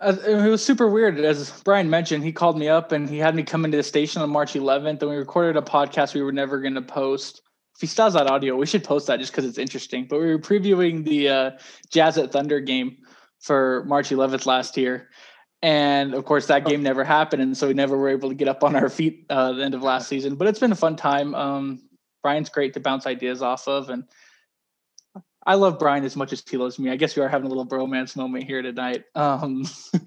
it 0.02 0.50
was 0.50 0.64
super 0.64 0.90
weird. 0.90 1.20
As 1.20 1.62
Brian 1.64 1.90
mentioned, 1.90 2.24
he 2.24 2.32
called 2.32 2.58
me 2.58 2.68
up 2.68 2.92
and 2.92 3.10
he 3.10 3.18
had 3.18 3.36
me 3.36 3.44
come 3.44 3.66
into 3.66 3.78
the 3.78 3.84
station 3.84 4.22
on 4.22 4.30
March 4.30 4.54
11th, 4.54 5.02
and 5.02 5.10
we 5.10 5.16
recorded 5.16 5.56
a 5.58 5.62
podcast 5.62 6.14
we 6.14 6.22
were 6.22 6.34
never 6.34 6.60
going 6.60 6.76
to 6.76 6.82
post. 6.82 7.42
If 7.76 7.82
he 7.82 7.88
still 7.88 8.06
has 8.06 8.14
that 8.14 8.30
audio, 8.30 8.56
we 8.56 8.66
should 8.66 8.84
post 8.84 9.08
that 9.08 9.20
just 9.20 9.32
because 9.32 9.46
it's 9.46 9.58
interesting. 9.58 10.08
But 10.10 10.20
we 10.20 10.28
were 10.28 10.40
previewing 10.40 11.04
the 11.06 11.30
uh, 11.30 11.52
Jazz 11.90 12.18
at 12.18 12.32
Thunder 12.32 12.60
game 12.60 12.98
for 13.40 13.84
March 13.86 14.10
11th 14.10 14.46
last 14.46 14.78
year, 14.78 15.10
and 15.66 16.14
of 16.14 16.26
course, 16.26 16.46
that 16.46 16.64
game 16.64 16.84
never 16.84 17.04
happened, 17.04 17.42
and 17.42 17.58
so 17.58 17.68
we 17.68 17.74
never 17.74 17.98
were 17.98 18.10
able 18.10 18.30
to 18.30 18.36
get 18.36 18.48
up 18.48 18.64
on 18.64 18.76
our 18.76 18.88
feet 18.88 19.26
uh, 19.32 19.52
the 19.52 19.64
end 19.64 19.74
of 19.74 19.82
last 19.82 20.08
season. 20.08 20.36
But 20.36 20.48
it's 20.48 20.60
been 20.60 20.72
a 20.72 20.76
fun 20.76 20.96
time. 20.96 21.34
Um, 21.34 21.82
Brian's 22.22 22.50
great 22.50 22.76
to 22.76 22.80
bounce 22.80 23.08
ideas 23.08 23.42
off 23.42 23.68
of, 23.68 23.90
and 23.90 24.04
I 25.44 25.56
love 25.56 25.80
Brian 25.80 26.04
as 26.04 26.16
much 26.16 26.34
as 26.34 26.44
he 26.48 26.58
loves 26.58 26.78
me. 26.78 26.92
I 26.92 26.98
guess 26.98 27.16
we 27.16 27.24
are 27.24 27.28
having 27.28 27.48
a 27.48 27.50
little 27.50 27.66
bromance 27.66 28.16
moment 28.16 28.44
here 28.44 28.62
tonight. 28.62 29.06
Um, 29.16 29.66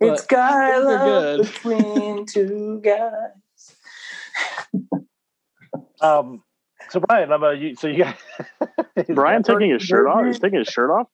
it's 0.00 0.26
guy 0.26 0.76
love 0.76 1.46
between 1.46 2.26
two 2.30 2.82
guys. 2.84 3.76
um, 6.02 6.42
so 6.90 7.00
Brian, 7.00 7.32
I'm 7.32 7.42
a, 7.42 7.54
you, 7.54 7.74
so 7.74 7.86
you 7.86 8.04
got 8.04 8.18
Brian 9.14 9.42
taking 9.42 9.70
his 9.70 9.82
shirt 9.82 10.06
off. 10.06 10.26
He's 10.26 10.38
taking 10.38 10.58
his 10.58 10.68
shirt 10.68 10.90
off. 10.90 11.06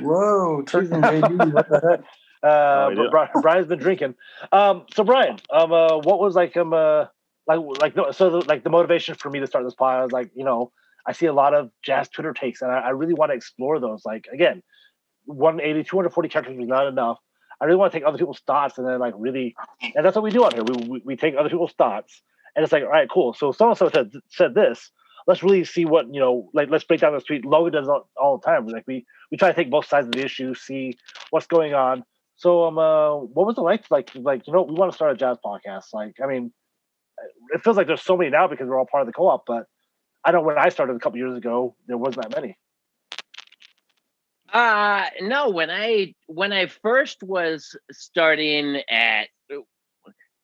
Whoa, 0.00 0.62
Turkey 0.62 1.00
baby, 1.00 1.34
what 1.34 1.68
the 1.68 1.80
heck? 1.90 2.04
Uh, 2.42 2.90
oh, 2.96 3.08
Brian, 3.10 3.30
Brian's 3.42 3.66
been 3.66 3.78
drinking. 3.78 4.14
Um, 4.52 4.86
so 4.94 5.04
Brian, 5.04 5.38
um, 5.50 5.72
uh, 5.72 5.98
what 5.98 6.20
was 6.20 6.34
like, 6.34 6.56
um, 6.56 6.72
uh, 6.72 7.06
like, 7.46 7.60
like, 7.96 8.14
so 8.14 8.30
the, 8.30 8.44
like 8.46 8.62
the 8.62 8.70
motivation 8.70 9.14
for 9.14 9.30
me 9.30 9.40
to 9.40 9.46
start 9.46 9.64
this 9.64 9.74
pod, 9.74 10.00
I 10.00 10.02
was 10.02 10.12
like, 10.12 10.30
you 10.34 10.44
know, 10.44 10.72
I 11.06 11.12
see 11.12 11.26
a 11.26 11.32
lot 11.32 11.54
of 11.54 11.70
jazz 11.82 12.08
Twitter 12.08 12.32
takes, 12.32 12.60
and 12.60 12.70
I, 12.70 12.80
I 12.80 12.88
really 12.90 13.14
want 13.14 13.30
to 13.30 13.36
explore 13.36 13.80
those. 13.80 14.04
Like, 14.04 14.26
again, 14.32 14.62
180, 15.24 15.84
240 15.84 16.28
characters 16.28 16.58
was 16.58 16.68
not 16.68 16.86
enough. 16.86 17.18
I 17.60 17.64
really 17.64 17.78
want 17.78 17.92
to 17.92 17.98
take 17.98 18.06
other 18.06 18.18
people's 18.18 18.40
thoughts 18.46 18.78
and 18.78 18.86
then 18.86 19.00
like 19.00 19.14
really, 19.16 19.56
and 19.94 20.04
that's 20.04 20.14
what 20.14 20.22
we 20.22 20.30
do 20.30 20.44
out 20.44 20.54
here. 20.54 20.62
We, 20.62 20.88
we, 20.88 21.02
we 21.04 21.16
take 21.16 21.34
other 21.36 21.48
people's 21.48 21.72
thoughts, 21.72 22.22
and 22.54 22.62
it's 22.62 22.72
like, 22.72 22.82
all 22.84 22.90
right, 22.90 23.08
cool. 23.10 23.34
So 23.34 23.52
so 23.52 23.68
and 23.68 23.78
so 23.78 23.88
said 23.88 24.12
said 24.28 24.54
this. 24.54 24.90
Let's 25.26 25.42
really 25.42 25.64
see 25.64 25.84
what 25.84 26.12
you 26.12 26.20
know. 26.20 26.50
Like, 26.54 26.70
let's 26.70 26.84
break 26.84 27.00
down 27.00 27.12
the 27.12 27.20
street. 27.20 27.44
Logan 27.44 27.72
does 27.72 27.88
all, 27.88 28.08
all 28.16 28.38
the 28.38 28.46
time. 28.46 28.66
Like, 28.66 28.84
we 28.86 29.04
we 29.30 29.36
try 29.36 29.48
to 29.48 29.54
take 29.54 29.70
both 29.70 29.86
sides 29.86 30.06
of 30.06 30.12
the 30.12 30.24
issue, 30.24 30.54
see 30.54 30.96
what's 31.30 31.46
going 31.46 31.74
on, 31.74 32.04
so, 32.38 32.66
um, 32.66 32.78
uh, 32.78 33.16
what 33.16 33.46
was 33.46 33.58
it 33.58 33.62
like? 33.62 33.90
Like, 33.90 34.14
like 34.14 34.46
you 34.46 34.52
know, 34.52 34.62
we 34.62 34.74
want 34.74 34.92
to 34.92 34.96
start 34.96 35.12
a 35.12 35.16
jazz 35.16 35.38
podcast. 35.44 35.86
Like, 35.92 36.14
I 36.22 36.26
mean, 36.28 36.52
it 37.52 37.64
feels 37.64 37.76
like 37.76 37.88
there's 37.88 38.02
so 38.02 38.16
many 38.16 38.30
now 38.30 38.46
because 38.46 38.68
we're 38.68 38.78
all 38.78 38.86
part 38.86 39.02
of 39.02 39.06
the 39.08 39.12
co-op. 39.12 39.44
But 39.44 39.64
I 40.24 40.30
know 40.30 40.40
when 40.40 40.56
I 40.56 40.68
started 40.68 40.94
a 40.94 41.00
couple 41.00 41.18
years 41.18 41.36
ago, 41.36 41.74
there 41.88 41.98
wasn't 41.98 42.30
that 42.30 42.40
many. 42.40 42.56
Uh 44.52 45.06
no. 45.20 45.50
When 45.50 45.68
I 45.68 46.14
when 46.26 46.52
I 46.52 46.68
first 46.68 47.24
was 47.24 47.76
starting 47.90 48.82
at, 48.88 49.28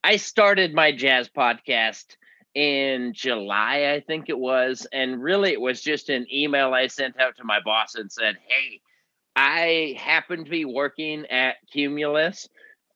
I 0.03 0.17
started 0.17 0.75
my 0.75 0.91
jazz 0.91 1.31
podcast 1.31 2.17
in 2.55 3.13
July, 3.15 3.93
I 3.95 4.01
think 4.07 4.29
it 4.29 4.39
was, 4.39 4.87
and 4.93 5.23
really 5.23 5.53
it 5.53 5.61
was 5.61 5.81
just 5.81 6.09
an 6.09 6.27
email 6.33 6.75
I 6.75 6.89
sent 6.89 7.19
out 7.21 7.37
to 7.37 7.45
my 7.45 7.61
boss 7.65 7.95
and 7.95 8.11
said, 8.11 8.37
"Hey." 8.47 8.81
I 9.37 9.97
happen 9.99 10.45
to 10.45 10.51
be 10.51 10.65
working 10.65 11.27
at 11.27 11.57
Cumulus 11.73 12.49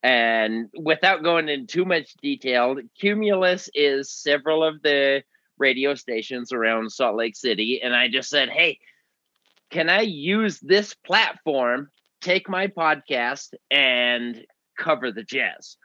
And 0.03 0.69
without 0.77 1.23
going 1.23 1.49
into 1.49 1.67
too 1.67 1.85
much 1.85 2.13
detail, 2.21 2.77
Cumulus 2.99 3.69
is 3.73 4.09
several 4.11 4.63
of 4.63 4.81
the 4.81 5.23
radio 5.57 5.93
stations 5.95 6.53
around 6.53 6.91
Salt 6.91 7.15
Lake 7.17 7.35
City. 7.35 7.81
And 7.81 7.93
I 7.95 8.07
just 8.07 8.29
said, 8.29 8.49
hey, 8.49 8.79
can 9.71 9.89
I 9.89 10.01
use 10.01 10.59
this 10.59 10.93
platform, 10.93 11.89
take 12.21 12.49
my 12.49 12.67
podcast, 12.67 13.53
and 13.69 14.45
cover 14.77 15.11
the 15.11 15.23
jazz? 15.23 15.77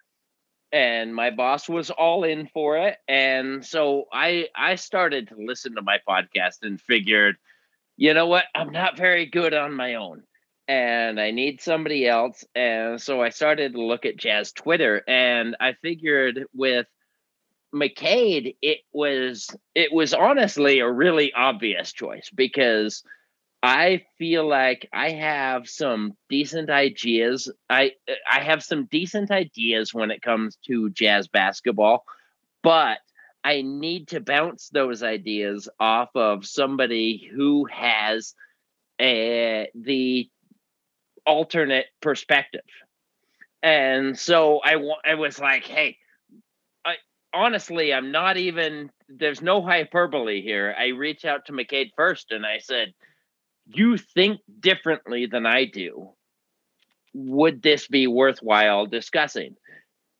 And 0.72 1.14
my 1.14 1.30
boss 1.30 1.68
was 1.68 1.90
all 1.90 2.24
in 2.24 2.48
for 2.48 2.76
it. 2.78 2.98
And 3.08 3.64
so 3.64 4.06
I 4.12 4.48
I 4.56 4.76
started 4.76 5.28
to 5.28 5.36
listen 5.38 5.76
to 5.76 5.82
my 5.82 5.98
podcast 6.08 6.62
and 6.62 6.80
figured, 6.80 7.36
you 7.96 8.14
know 8.14 8.26
what? 8.26 8.46
I'm 8.54 8.72
not 8.72 8.96
very 8.96 9.26
good 9.26 9.54
on 9.54 9.74
my 9.74 9.94
own 9.94 10.24
and 10.66 11.20
I 11.20 11.30
need 11.30 11.60
somebody 11.60 12.06
else. 12.06 12.44
And 12.54 13.00
so 13.00 13.22
I 13.22 13.30
started 13.30 13.74
to 13.74 13.82
look 13.82 14.06
at 14.06 14.16
Jazz 14.16 14.52
Twitter 14.52 15.02
and 15.06 15.56
I 15.60 15.74
figured 15.74 16.46
with 16.54 16.86
McCade, 17.74 18.56
it 18.62 18.78
was 18.92 19.50
it 19.74 19.92
was 19.92 20.14
honestly 20.14 20.78
a 20.78 20.90
really 20.90 21.32
obvious 21.32 21.92
choice 21.92 22.30
because 22.32 23.02
I 23.62 24.04
feel 24.18 24.46
like 24.46 24.88
I 24.92 25.10
have 25.10 25.68
some 25.68 26.16
decent 26.28 26.70
ideas. 26.70 27.50
I 27.68 27.92
I 28.30 28.40
have 28.40 28.62
some 28.62 28.84
decent 28.86 29.30
ideas 29.30 29.92
when 29.92 30.10
it 30.12 30.22
comes 30.22 30.56
to 30.66 30.90
jazz 30.90 31.26
basketball, 31.26 32.04
but 32.62 32.98
I 33.42 33.62
need 33.62 34.08
to 34.08 34.20
bounce 34.20 34.68
those 34.68 35.02
ideas 35.02 35.68
off 35.80 36.10
of 36.14 36.46
somebody 36.46 37.28
who 37.34 37.66
has 37.66 38.34
uh, 39.00 39.66
the 39.74 40.30
alternate 41.26 41.86
perspective. 42.00 42.62
And 43.62 44.18
so 44.18 44.60
I, 44.62 44.76
I 45.04 45.14
was 45.14 45.38
like, 45.38 45.64
hey, 45.64 45.96
I, 46.84 46.96
honestly, 47.32 47.94
I'm 47.94 48.12
not 48.12 48.36
even, 48.36 48.90
there's 49.08 49.40
no 49.40 49.62
hyperbole 49.62 50.42
here. 50.42 50.74
I 50.78 50.88
reached 50.88 51.24
out 51.24 51.46
to 51.46 51.52
McCade 51.52 51.90
first 51.96 52.30
and 52.30 52.44
I 52.44 52.58
said, 52.58 52.92
you 53.66 53.96
think 53.96 54.40
differently 54.60 55.26
than 55.26 55.46
I 55.46 55.64
do. 55.64 56.10
Would 57.14 57.62
this 57.62 57.88
be 57.88 58.06
worthwhile 58.06 58.86
discussing? 58.86 59.56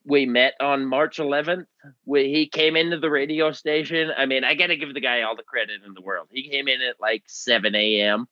We 0.07 0.25
met 0.25 0.53
on 0.59 0.85
March 0.85 1.17
11th. 1.17 1.65
We, 2.05 2.31
he 2.31 2.47
came 2.47 2.75
into 2.75 2.99
the 2.99 3.11
radio 3.11 3.51
station. 3.51 4.09
I 4.15 4.25
mean, 4.25 4.43
I 4.43 4.55
got 4.55 4.67
to 4.67 4.77
give 4.77 4.93
the 4.93 5.01
guy 5.01 5.21
all 5.21 5.35
the 5.35 5.43
credit 5.43 5.81
in 5.85 5.93
the 5.93 6.01
world. 6.01 6.29
He 6.31 6.49
came 6.49 6.67
in 6.67 6.81
at 6.81 6.99
like 6.99 7.23
7 7.27 7.75
a.m 7.75 8.27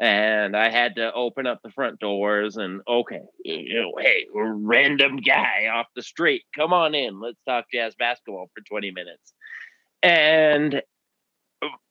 and 0.00 0.56
I 0.56 0.70
had 0.70 0.96
to 0.96 1.12
open 1.12 1.46
up 1.46 1.60
the 1.62 1.70
front 1.70 2.00
doors 2.00 2.56
and 2.56 2.80
okay, 2.88 3.22
you 3.44 3.74
know, 3.74 3.92
hey, 3.98 4.26
random 4.34 5.16
guy 5.16 5.66
off 5.72 5.86
the 5.94 6.02
street, 6.02 6.42
come 6.56 6.72
on 6.72 6.94
in, 6.94 7.20
let's 7.20 7.40
talk 7.46 7.66
jazz 7.72 7.94
basketball 7.96 8.50
for 8.54 8.62
20 8.62 8.90
minutes. 8.90 9.32
And 10.02 10.82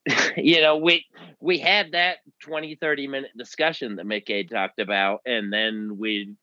you 0.37 0.61
know, 0.61 0.77
we 0.77 1.05
we 1.39 1.57
had 1.59 1.93
that 1.93 2.17
20, 2.43 2.75
30 2.75 3.07
minute 3.07 3.31
discussion 3.37 3.95
that 3.95 4.05
Mickey 4.05 4.43
talked 4.43 4.79
about, 4.79 5.21
and 5.25 5.51
then 5.51 5.97
we 5.97 6.35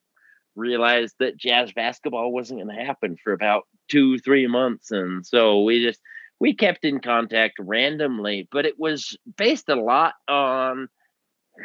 realized 0.56 1.14
that 1.20 1.36
jazz 1.36 1.72
basketball 1.72 2.32
wasn't 2.32 2.60
going 2.60 2.76
to 2.76 2.84
happen 2.84 3.16
for 3.22 3.32
about 3.32 3.64
two, 3.88 4.18
three 4.18 4.46
months. 4.46 4.90
And 4.90 5.24
so 5.24 5.62
we 5.62 5.82
just 5.82 6.00
we 6.38 6.54
kept 6.54 6.84
in 6.84 7.00
contact 7.00 7.54
randomly, 7.58 8.48
but 8.50 8.66
it 8.66 8.78
was 8.78 9.16
based 9.36 9.68
a 9.68 9.76
lot 9.76 10.14
on 10.26 10.88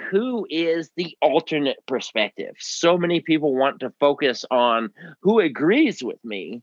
who 0.10 0.46
is 0.50 0.92
the 0.96 1.18
alternate 1.22 1.86
perspective? 1.88 2.56
So 2.60 2.98
many 2.98 3.22
people 3.22 3.56
want 3.56 3.80
to 3.80 3.94
focus 4.00 4.46
on 4.50 4.92
who 5.22 5.40
agrees 5.40 6.04
with 6.04 6.24
me. 6.24 6.62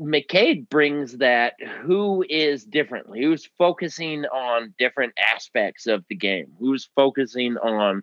McCade 0.00 0.68
brings 0.68 1.18
that 1.18 1.54
who 1.82 2.24
is 2.28 2.64
differently, 2.64 3.22
who's 3.22 3.48
focusing 3.56 4.24
on 4.26 4.74
different 4.78 5.12
aspects 5.18 5.86
of 5.86 6.04
the 6.08 6.16
game, 6.16 6.52
who's 6.58 6.88
focusing 6.96 7.56
on 7.58 8.02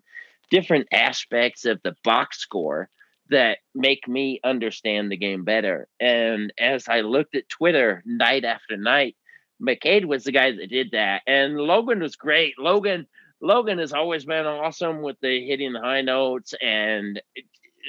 different 0.49 0.87
aspects 0.93 1.65
of 1.65 1.81
the 1.83 1.95
box 2.03 2.39
score 2.39 2.89
that 3.29 3.59
make 3.73 4.07
me 4.07 4.39
understand 4.43 5.11
the 5.11 5.17
game 5.17 5.43
better. 5.43 5.87
And 5.99 6.53
as 6.57 6.87
I 6.87 7.01
looked 7.01 7.35
at 7.35 7.49
Twitter 7.49 8.03
night 8.05 8.45
after 8.45 8.77
night, 8.77 9.15
McCade 9.61 10.05
was 10.05 10.23
the 10.23 10.31
guy 10.31 10.51
that 10.51 10.69
did 10.69 10.91
that. 10.91 11.21
And 11.27 11.57
Logan 11.57 11.99
was 12.01 12.15
great. 12.15 12.57
Logan 12.57 13.07
Logan 13.41 13.79
has 13.79 13.93
always 13.93 14.25
been 14.25 14.45
awesome 14.45 15.01
with 15.01 15.17
the 15.21 15.45
hitting 15.45 15.73
the 15.73 15.79
high 15.79 16.01
notes 16.01 16.53
and 16.61 17.21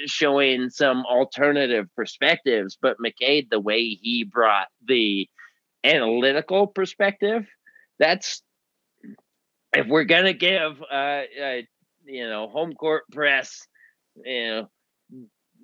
showing 0.05 0.69
some 0.69 1.05
alternative 1.05 1.87
perspectives. 1.95 2.77
But 2.81 2.97
McCade, 2.97 3.49
the 3.49 3.59
way 3.59 3.89
he 3.89 4.23
brought 4.23 4.67
the 4.87 5.29
analytical 5.83 6.67
perspective, 6.67 7.45
that's 7.99 8.41
if 9.75 9.87
we're 9.87 10.03
gonna 10.05 10.33
give 10.33 10.81
uh, 10.91 11.21
uh 11.43 11.61
you 12.05 12.27
know 12.27 12.47
home 12.47 12.73
court 12.73 13.03
press 13.11 13.67
you 14.23 14.47
know 14.47 14.69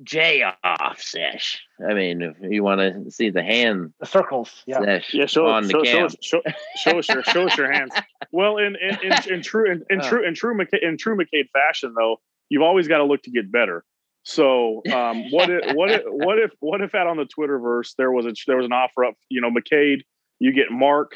J 0.04 0.44
off 0.64 1.02
sesh. 1.02 1.62
I 1.88 1.94
mean, 1.94 2.22
if 2.22 2.52
you 2.52 2.64
want 2.64 2.80
to 2.80 3.12
see 3.12 3.30
the 3.30 3.44
hand, 3.44 3.94
the 4.00 4.06
circles, 4.06 4.64
yeah, 4.66 4.80
sesh 4.80 5.14
yeah. 5.14 5.26
Show, 5.26 5.48
on 5.48 5.70
show, 5.70 5.82
the 5.82 5.86
show, 5.86 6.08
show, 6.22 6.42
show, 6.78 7.00
us 7.00 7.10
your 7.10 7.24
show 7.24 7.48
us 7.48 7.58
your 7.58 7.72
hands. 7.72 7.92
Well, 8.32 8.58
in 8.58 8.76
in, 8.76 8.98
in, 9.02 9.34
in 9.34 9.42
true 9.42 9.72
in, 9.72 9.84
in 9.90 10.02
true 10.02 10.28
in 10.28 10.36
true 10.36 10.56
McCade, 10.56 10.84
in 10.84 10.98
true 10.98 11.18
McCade 11.18 11.50
fashion, 11.52 11.96
though, 11.98 12.18
you've 12.50 12.62
always 12.62 12.88
got 12.88 13.00
to 13.00 13.06
look 13.06 13.24
to 13.24 13.32
get 13.32 13.52
better. 13.52 13.84
So, 14.24 14.84
um, 14.94 15.32
what 15.32 15.50
if 15.50 15.76
what 15.76 15.90
if 15.90 16.02
what 16.06 16.38
if 16.38 16.52
what 16.60 16.82
if 16.82 16.94
out 16.94 17.08
on 17.08 17.18
the 17.18 17.26
Twitterverse 17.26 17.96
there 17.98 18.12
was 18.12 18.28
a 18.28 18.34
there 18.46 18.58
was 18.58 18.68
an 18.68 18.74
offer 18.74 19.06
up? 19.06 19.16
You 19.30 19.42
know, 19.42 19.50
McCade, 19.50 20.02
you 20.38 20.54
get 20.54 20.70
Mark, 20.70 21.14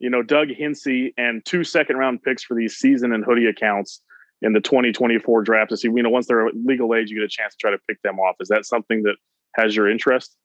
you 0.00 0.10
know, 0.10 0.22
Doug 0.22 0.48
Hinsey, 0.48 1.14
and 1.16 1.42
two 1.46 1.64
second 1.64 1.96
round 1.96 2.22
picks 2.22 2.44
for 2.44 2.54
these 2.54 2.76
season 2.76 3.12
and 3.12 3.24
hoodie 3.24 3.46
accounts 3.46 4.02
in 4.42 4.52
the 4.52 4.60
2024 4.60 5.42
draft 5.42 5.70
to 5.70 5.76
see, 5.76 5.88
you 5.88 6.02
know, 6.02 6.10
once 6.10 6.26
they're 6.26 6.48
legal 6.52 6.94
age, 6.94 7.10
you 7.10 7.16
get 7.18 7.24
a 7.24 7.28
chance 7.28 7.54
to 7.54 7.58
try 7.60 7.70
to 7.70 7.78
pick 7.88 8.00
them 8.02 8.18
off. 8.18 8.36
Is 8.40 8.48
that 8.48 8.64
something 8.64 9.02
that 9.02 9.16
has 9.54 9.74
your 9.76 9.90
interest? 9.90 10.36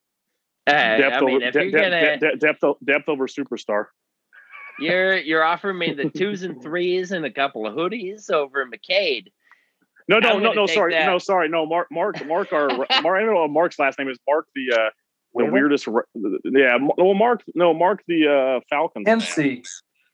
Uh, 0.67 0.71
depth, 0.71 1.15
I 1.15 1.19
mean, 1.21 1.43
over, 1.43 1.51
de- 1.51 1.71
de- 1.71 2.17
de- 2.19 2.37
depth, 2.37 2.63
depth 2.83 3.07
over 3.07 3.27
superstar. 3.27 3.85
You're 4.79 5.17
you're 5.17 5.43
offering 5.43 5.77
me 5.77 5.93
the 5.93 6.09
twos 6.17 6.43
and 6.43 6.61
threes 6.61 7.11
and 7.11 7.25
a 7.25 7.31
couple 7.31 7.65
of 7.65 7.75
hoodies 7.75 8.29
over 8.29 8.65
McCade. 8.65 9.27
No, 10.07 10.19
no, 10.19 10.37
no, 10.37 10.53
no. 10.53 10.65
Sorry, 10.67 10.93
that. 10.93 11.05
no, 11.05 11.17
sorry, 11.17 11.49
no. 11.49 11.65
Mark, 11.65 11.87
Mark, 11.91 12.25
Mark. 12.27 12.51
Our 12.51 12.67
Mark. 12.77 12.89
I 12.91 13.01
don't 13.01 13.33
know 13.33 13.41
what 13.41 13.51
Mark's 13.51 13.79
last 13.79 13.97
name 13.97 14.09
is. 14.09 14.17
Mark 14.27 14.47
the 14.55 14.75
uh, 14.75 14.89
the 15.33 15.45
weirdest. 15.45 15.87
Yeah, 16.45 16.77
well, 16.97 17.13
Mark. 17.13 17.43
No, 17.53 17.73
Mark 17.73 18.03
the 18.07 18.27
uh, 18.27 18.59
Falcons. 18.69 19.07
MC. 19.07 19.63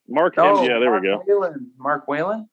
Mark. 0.08 0.36
Oh, 0.38 0.64
yeah, 0.64 0.80
there 0.80 0.92
Mark 0.92 1.02
we 1.02 1.08
go. 1.08 1.24
Whalen. 1.26 1.72
Mark 1.78 2.08
Whalen. 2.08 2.50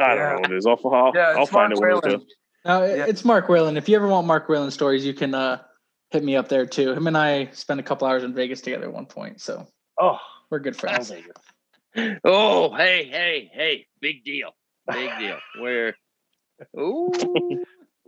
I 0.00 0.14
don't 0.14 0.16
yeah. 0.16 0.32
know 0.32 0.40
what 0.40 0.52
it 0.52 0.56
is. 0.56 0.66
I'll, 0.66 0.80
I'll, 0.92 1.12
yeah, 1.14 1.34
I'll 1.36 1.46
find 1.46 1.72
Mark 1.78 2.06
it. 2.06 2.22
No, 2.64 2.84
yeah. 2.84 3.06
it's 3.06 3.24
Mark 3.24 3.48
Whalen. 3.48 3.76
If 3.76 3.88
you 3.88 3.96
ever 3.96 4.06
want 4.06 4.26
Mark 4.26 4.48
Whalen 4.48 4.70
stories, 4.70 5.04
you 5.04 5.14
can 5.14 5.34
uh, 5.34 5.62
hit 6.10 6.22
me 6.24 6.36
up 6.36 6.48
there 6.48 6.66
too. 6.66 6.92
Him 6.92 7.06
and 7.06 7.16
I 7.16 7.50
spent 7.52 7.80
a 7.80 7.82
couple 7.82 8.06
hours 8.06 8.22
in 8.22 8.34
Vegas 8.34 8.60
together 8.60 8.84
at 8.84 8.92
one 8.92 9.06
point, 9.06 9.40
so 9.40 9.66
oh, 10.00 10.18
we're 10.50 10.58
good 10.58 10.76
friends. 10.76 11.12
Oh, 12.24 12.74
hey, 12.74 13.08
hey, 13.10 13.50
hey! 13.52 13.86
Big 14.00 14.24
deal, 14.24 14.50
big 14.90 15.10
deal. 15.18 15.38
We're 15.60 15.94
ooh. 16.78 17.12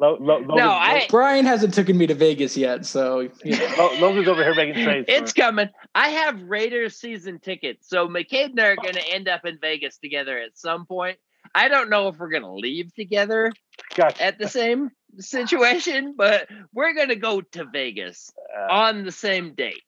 Lo, 0.01 0.17
Lo, 0.19 0.39
Logan, 0.39 0.57
no, 0.57 0.71
I, 0.71 1.07
Brian 1.11 1.45
hasn't 1.45 1.75
taken 1.75 1.97
me 1.97 2.09
to 2.09 2.15
Vegas 2.15 2.57
yet, 2.57 2.85
so 2.85 3.21
you 3.45 3.57
know. 3.57 3.91
Logan's 4.01 4.27
over 4.27 4.43
here 4.43 4.55
making 4.55 4.83
trades. 4.83 5.05
It's 5.09 5.33
for... 5.33 5.43
coming. 5.43 5.69
I 5.95 6.09
have 6.09 6.43
Raiders 6.43 6.97
season 6.97 7.39
tickets, 7.39 7.89
so 7.89 8.09
McCade 8.09 8.51
and 8.51 8.61
I 8.61 8.69
are 8.69 8.77
going 8.77 8.95
to 8.95 9.13
end 9.13 9.29
up 9.29 9.45
in 9.45 9.59
Vegas 9.61 9.99
together 9.99 10.39
at 10.39 10.59
some 10.59 10.87
point. 10.87 11.19
I 11.55 11.69
don't 11.69 11.91
know 11.91 12.09
if 12.09 12.19
we're 12.19 12.31
gonna 12.31 12.55
leave 12.55 12.95
together 12.95 13.53
gotcha. 13.95 14.23
at 14.23 14.39
the 14.39 14.49
same 14.49 14.91
situation, 15.19 16.15
but 16.17 16.49
we're 16.73 16.95
gonna 16.95 17.17
go 17.17 17.41
to 17.41 17.65
Vegas 17.65 18.33
uh, 18.57 18.73
on 18.73 19.05
the 19.05 19.13
same 19.13 19.55
date. 19.55 19.83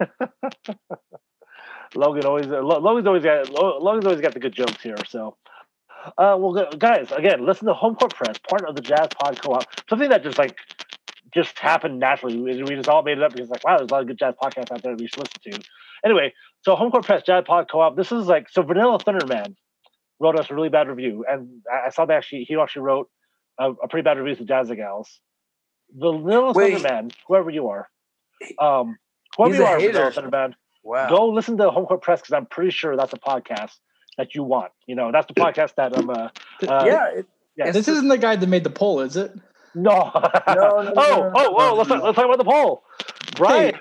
Logan 1.94 2.26
always 2.26 2.46
uh, 2.46 2.60
Logan's 2.62 3.06
always 3.06 3.24
got 3.24 3.48
Logan's 3.50 4.04
always 4.04 4.20
got 4.20 4.34
the 4.34 4.40
good 4.40 4.52
jokes 4.52 4.82
here. 4.82 4.96
So, 5.08 5.36
uh, 6.18 6.36
well, 6.38 6.68
guys, 6.76 7.10
again, 7.12 7.46
listen 7.46 7.66
to 7.66 7.74
Home 7.74 7.94
Court 7.94 8.14
Press, 8.14 8.36
part 8.48 8.68
of 8.68 8.76
the 8.76 8.82
Jazz 8.82 9.08
Pod 9.18 9.40
Co-op. 9.40 9.64
Something 9.88 10.10
that 10.10 10.22
just 10.22 10.36
like 10.36 10.58
just 11.32 11.58
happened 11.58 11.98
naturally. 11.98 12.38
We 12.38 12.74
just 12.74 12.88
all 12.88 13.02
made 13.02 13.18
it 13.18 13.24
up 13.24 13.32
because 13.32 13.48
like, 13.48 13.64
wow, 13.64 13.78
there's 13.78 13.90
a 13.90 13.94
lot 13.94 14.02
of 14.02 14.08
good 14.08 14.18
jazz 14.18 14.34
podcasts 14.42 14.72
out 14.72 14.82
there 14.82 14.92
that 14.92 15.00
we 15.00 15.06
should 15.06 15.18
listen 15.18 15.60
to. 15.60 15.68
Anyway, 16.04 16.32
so 16.62 16.76
Home 16.76 16.90
Court 16.90 17.04
Press, 17.04 17.22
Jazz 17.22 17.44
Pod 17.46 17.70
Co-op. 17.70 17.96
This 17.96 18.12
is 18.12 18.26
like 18.26 18.48
so 18.50 18.62
Vanilla 18.62 18.98
Thunderman 18.98 19.54
wrote 20.20 20.38
us 20.38 20.50
a 20.50 20.54
really 20.54 20.68
bad 20.68 20.88
review, 20.88 21.24
and 21.28 21.62
I 21.70 21.90
saw 21.90 22.06
that 22.06 22.16
actually 22.16 22.44
he 22.44 22.56
actually 22.56 22.82
wrote 22.82 23.08
a, 23.58 23.70
a 23.70 23.88
pretty 23.88 24.04
bad 24.04 24.18
review 24.18 24.36
to 24.36 24.44
Jazz 24.44 24.70
Gals. 24.70 25.20
The 25.96 26.08
little 26.08 26.52
Thunderman, 26.52 27.12
whoever 27.26 27.50
you 27.50 27.68
are, 27.68 27.88
um, 28.58 28.98
whoever 29.36 29.54
you 29.54 29.64
are, 29.64 29.80
little 29.80 30.10
Thunderman, 30.10 30.54
wow. 30.82 31.08
go 31.08 31.28
listen 31.28 31.56
to 31.58 31.70
Home 31.70 31.86
Court 31.86 32.02
Press 32.02 32.20
because 32.20 32.32
I'm 32.32 32.46
pretty 32.46 32.70
sure 32.70 32.96
that's 32.96 33.12
a 33.12 33.18
podcast 33.18 33.72
that 34.16 34.34
you 34.34 34.42
want. 34.42 34.72
You 34.86 34.96
know, 34.96 35.10
that's 35.12 35.26
the 35.26 35.34
podcast 35.34 35.76
that 35.76 35.96
I'm. 35.96 36.10
Uh, 36.10 36.28
uh 36.66 36.84
yeah, 36.86 37.08
it, 37.10 37.26
yeah. 37.56 37.70
This 37.70 37.88
isn't 37.88 38.08
the 38.08 38.18
guy 38.18 38.36
that 38.36 38.46
made 38.48 38.64
the 38.64 38.70
poll, 38.70 39.00
is 39.00 39.16
it? 39.16 39.32
No. 39.74 40.10
no, 40.14 40.54
no, 40.54 40.82
no 40.82 40.92
oh, 40.96 41.32
oh, 41.34 41.54
oh, 41.58 41.74
let's, 41.76 41.88
talk, 41.88 42.02
let's 42.02 42.16
talk 42.16 42.24
about 42.24 42.38
the 42.38 42.44
poll. 42.44 42.84
Brian. 43.36 43.74
Hey, 43.74 43.80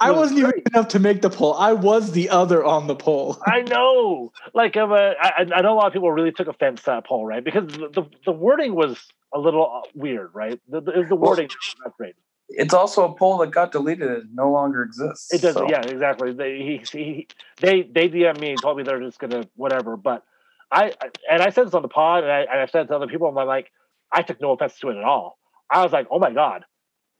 I 0.00 0.10
wasn't 0.10 0.40
even 0.40 0.52
enough 0.72 0.88
to 0.88 0.98
make 0.98 1.22
the 1.22 1.30
poll. 1.30 1.54
I 1.54 1.72
was 1.72 2.12
the 2.12 2.30
other 2.30 2.64
on 2.64 2.86
the 2.86 2.96
poll. 2.96 3.38
I 3.46 3.62
know. 3.62 4.32
Like, 4.52 4.76
I'm 4.76 4.90
a, 4.90 5.14
I, 5.20 5.46
I 5.54 5.62
know 5.62 5.74
a 5.74 5.76
lot 5.76 5.86
of 5.86 5.92
people 5.92 6.10
really 6.10 6.32
took 6.32 6.48
offense 6.48 6.80
to 6.80 6.86
that 6.86 7.06
poll, 7.06 7.24
right? 7.24 7.44
Because 7.44 7.68
the, 7.68 7.88
the, 7.88 8.02
the 8.26 8.32
wording 8.32 8.74
was 8.74 8.98
a 9.32 9.38
little 9.38 9.82
uh, 9.84 9.88
weird, 9.94 10.30
right? 10.34 10.60
The, 10.68 10.80
the, 10.80 11.06
the 11.08 11.16
wording 11.16 11.48
well, 11.48 11.86
not 11.86 11.96
great. 11.96 12.14
It's 12.48 12.74
also 12.74 13.10
a 13.10 13.14
poll 13.14 13.38
that 13.38 13.50
got 13.50 13.72
deleted 13.72 14.10
and 14.10 14.34
no 14.34 14.50
longer 14.50 14.82
exists. 14.82 15.32
It 15.32 15.40
does, 15.40 15.54
so. 15.54 15.68
yeah, 15.68 15.80
exactly. 15.80 16.32
They 16.32 16.58
he, 16.58 16.98
he, 16.98 17.28
they 17.60 17.82
they 17.82 18.08
DM 18.08 18.38
me 18.38 18.50
and 18.50 18.60
told 18.60 18.76
me 18.76 18.82
they're 18.82 19.00
just 19.00 19.18
gonna 19.18 19.48
whatever. 19.56 19.96
But 19.96 20.24
I 20.70 20.92
and 21.30 21.42
I 21.42 21.50
said 21.50 21.66
this 21.66 21.74
on 21.74 21.82
the 21.82 21.88
pod, 21.88 22.22
and 22.22 22.30
I, 22.30 22.40
and 22.40 22.60
I 22.60 22.66
said 22.66 22.88
to 22.88 22.96
other 22.96 23.06
people, 23.06 23.26
I'm 23.26 23.46
like, 23.46 23.70
I 24.12 24.22
took 24.22 24.40
no 24.40 24.52
offense 24.52 24.78
to 24.80 24.90
it 24.90 24.98
at 24.98 25.04
all. 25.04 25.38
I 25.70 25.82
was 25.82 25.92
like, 25.92 26.06
oh 26.10 26.18
my 26.18 26.32
god, 26.32 26.64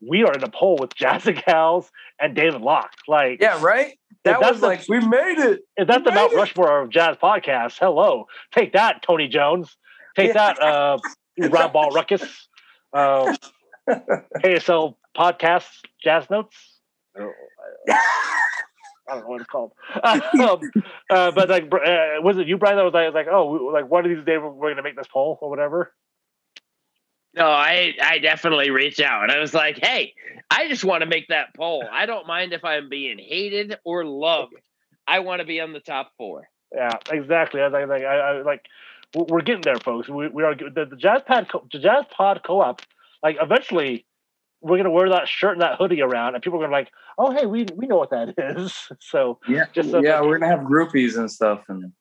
we 0.00 0.24
are 0.24 0.32
in 0.32 0.42
a 0.42 0.50
poll 0.50 0.76
with 0.80 0.94
Jazz 0.96 1.28
Gals 1.46 1.90
and 2.20 2.34
David 2.34 2.60
Locke. 2.60 2.94
Like, 3.08 3.40
yeah, 3.40 3.62
right. 3.62 3.98
That 4.24 4.40
was 4.40 4.60
the, 4.60 4.66
like, 4.66 4.88
we 4.88 5.00
made 5.00 5.38
it. 5.38 5.60
If 5.76 5.86
that's 5.86 5.98
we 5.98 6.10
the 6.10 6.12
Mount 6.12 6.32
it. 6.32 6.36
Rushmore 6.36 6.80
of 6.80 6.88
jazz 6.88 7.16
podcasts, 7.16 7.78
hello, 7.78 8.24
take 8.52 8.72
that, 8.72 9.02
Tony 9.02 9.28
Jones. 9.28 9.76
Take 10.16 10.28
yeah. 10.28 10.54
that, 10.54 10.62
uh, 10.62 10.98
Rob 11.50 11.72
Ball 11.72 11.90
Ruckus. 11.90 12.48
Uh, 12.92 13.36
KSL 13.88 14.94
podcasts, 15.16 15.82
Jazz 16.02 16.30
Notes. 16.30 16.56
I 17.16 17.20
don't 19.08 19.20
know 19.20 19.26
what 19.26 19.40
it's 19.42 19.50
called. 19.50 19.72
um, 20.02 20.60
uh, 21.10 21.30
but 21.32 21.50
like, 21.50 21.64
uh, 21.64 22.22
was 22.22 22.38
it 22.38 22.46
you, 22.46 22.56
Brian? 22.56 22.76
That 22.76 22.84
was 22.84 22.94
like, 22.94 23.06
was 23.06 23.14
like, 23.14 23.26
oh, 23.30 23.70
like 23.72 23.90
one 23.90 24.04
of 24.04 24.10
these 24.10 24.24
days 24.24 24.38
we're 24.42 24.50
going 24.52 24.76
to 24.76 24.82
make 24.82 24.96
this 24.96 25.08
poll 25.12 25.38
or 25.42 25.50
whatever. 25.50 25.92
No, 27.34 27.46
I 27.46 27.94
I 28.00 28.18
definitely 28.18 28.70
reached 28.70 29.00
out. 29.00 29.24
And 29.24 29.32
I 29.32 29.38
was 29.38 29.54
like, 29.54 29.78
hey, 29.82 30.14
I 30.50 30.68
just 30.68 30.84
want 30.84 31.02
to 31.02 31.06
make 31.06 31.28
that 31.28 31.54
poll. 31.56 31.84
I 31.90 32.06
don't 32.06 32.26
mind 32.26 32.52
if 32.52 32.64
I'm 32.64 32.88
being 32.88 33.18
hated 33.18 33.76
or 33.84 34.04
loved. 34.04 34.54
I 35.06 35.18
want 35.20 35.40
to 35.40 35.46
be 35.46 35.60
on 35.60 35.72
the 35.72 35.80
top 35.80 36.12
four. 36.16 36.48
Yeah, 36.72 36.92
exactly. 37.10 37.60
I 37.60 37.68
like, 37.68 37.90
I, 37.90 38.16
I 38.18 38.42
like 38.42 38.64
we're 39.14 39.42
getting 39.42 39.62
there, 39.62 39.76
folks. 39.76 40.08
We, 40.08 40.28
we 40.28 40.42
are 40.42 40.54
the, 40.54 40.86
the 40.90 40.96
Jazz 40.96 41.22
Pod, 41.26 41.48
the 41.72 41.78
Jazz 41.78 42.04
Pod 42.10 42.42
Co-op. 42.44 42.82
Like 43.22 43.36
eventually, 43.40 44.06
we're 44.60 44.76
gonna 44.76 44.90
wear 44.90 45.08
that 45.10 45.28
shirt 45.28 45.52
and 45.52 45.62
that 45.62 45.76
hoodie 45.78 46.02
around, 46.02 46.34
and 46.34 46.42
people 46.42 46.58
are 46.58 46.66
gonna 46.66 46.76
be 46.76 46.82
like, 46.82 46.92
"Oh, 47.18 47.32
hey, 47.32 47.46
we 47.46 47.66
we 47.74 47.86
know 47.86 47.96
what 47.96 48.10
that 48.10 48.34
is." 48.38 48.74
So 49.00 49.38
yeah, 49.48 49.64
just 49.72 49.90
so 49.90 50.02
yeah, 50.02 50.20
we're 50.20 50.38
gonna 50.38 50.54
have 50.54 50.66
groupies 50.66 51.16
and 51.16 51.30
stuff. 51.30 51.62
And 51.68 51.92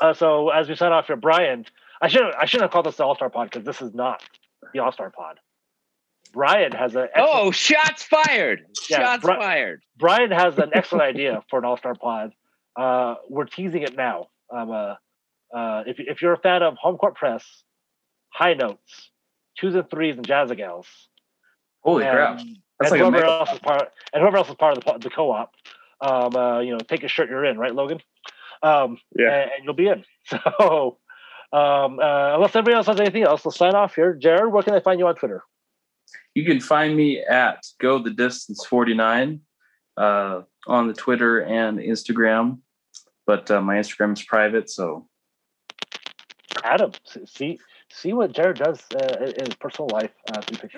uh, 0.00 0.14
so 0.14 0.50
as 0.50 0.68
we 0.68 0.74
sign 0.74 0.92
off 0.92 1.06
here, 1.06 1.16
Brian, 1.16 1.64
I 2.00 2.08
should 2.08 2.34
I 2.34 2.46
shouldn't 2.46 2.64
have 2.64 2.70
called 2.70 2.86
this 2.86 2.96
the 2.96 3.04
All 3.04 3.14
Star 3.14 3.30
Pod 3.30 3.50
because 3.50 3.64
this 3.64 3.82
is 3.82 3.94
not 3.94 4.22
the 4.72 4.80
All 4.80 4.92
Star 4.92 5.10
Pod. 5.10 5.38
Brian 6.32 6.72
has 6.72 6.94
a 6.94 7.08
oh 7.16 7.50
shots 7.50 8.02
fired, 8.02 8.66
yeah, 8.90 8.98
shots 8.98 9.24
Bri- 9.24 9.36
fired. 9.36 9.82
Brian 9.96 10.30
has 10.30 10.58
an 10.58 10.70
excellent 10.74 11.02
idea 11.02 11.42
for 11.48 11.58
an 11.58 11.64
All 11.64 11.76
Star 11.76 11.94
Pod. 11.94 12.32
Uh, 12.78 13.14
we're 13.28 13.46
teasing 13.46 13.82
it 13.82 13.96
now. 13.96 14.26
Um, 14.54 14.70
uh, 14.70 14.94
uh, 15.54 15.84
if 15.86 15.96
if 15.98 16.22
you're 16.22 16.34
a 16.34 16.38
fan 16.38 16.62
of 16.62 16.76
Home 16.76 16.96
Court 16.96 17.14
Press, 17.14 17.44
High 18.30 18.54
Notes, 18.54 19.10
Twos 19.58 19.74
and 19.74 19.88
Threes, 19.90 20.16
and 20.16 20.26
Jazz 20.26 20.50
Gals, 20.52 20.86
holy 21.80 22.04
and, 22.04 22.14
crap! 22.14 22.36
That's 22.78 22.92
and 22.92 23.00
like 23.02 23.12
whoever 23.12 23.24
else 23.24 23.52
is 23.52 23.58
part, 23.58 23.92
and 24.12 24.20
whoever 24.20 24.36
else 24.36 24.48
is 24.48 24.54
part 24.54 24.76
of 24.76 24.84
the, 24.84 25.08
the 25.08 25.10
co-op, 25.10 25.52
um, 26.00 26.36
uh, 26.36 26.60
you 26.60 26.72
know, 26.72 26.78
take 26.78 27.02
a 27.02 27.08
shirt, 27.08 27.28
you're 27.28 27.44
in, 27.44 27.58
right, 27.58 27.74
Logan? 27.74 28.00
Um, 28.62 28.98
yeah, 29.16 29.42
and, 29.42 29.50
and 29.56 29.64
you'll 29.64 29.74
be 29.74 29.88
in. 29.88 30.04
So 30.28 30.98
um, 31.52 31.98
uh, 31.98 32.34
unless 32.34 32.50
everybody 32.50 32.74
else 32.74 32.86
has 32.86 33.00
anything 33.00 33.22
else, 33.22 33.44
let's 33.44 33.56
sign 33.56 33.74
off 33.74 33.94
here. 33.94 34.14
Jared, 34.14 34.52
where 34.52 34.62
can 34.62 34.74
I 34.74 34.80
find 34.80 34.98
you 35.00 35.06
on 35.06 35.14
Twitter? 35.14 35.42
You 36.34 36.44
can 36.44 36.60
find 36.60 36.96
me 36.96 37.20
at 37.20 37.62
Go 37.80 37.98
the 37.98 38.10
Distance 38.10 38.64
49 38.66 39.40
uh, 39.96 40.42
on 40.66 40.88
the 40.88 40.94
Twitter 40.94 41.40
and 41.40 41.78
Instagram, 41.78 42.58
but 43.26 43.50
uh, 43.50 43.60
my 43.60 43.76
Instagram 43.76 44.12
is 44.12 44.22
private. 44.22 44.70
So, 44.70 45.08
Adam, 46.62 46.92
see 47.26 47.58
see 47.90 48.12
what 48.12 48.32
Jared 48.32 48.58
does 48.58 48.82
uh, 48.94 49.32
in 49.36 49.46
his 49.46 49.54
personal 49.54 49.88
life 49.90 50.12
uh, 50.30 50.40
through 50.42 50.68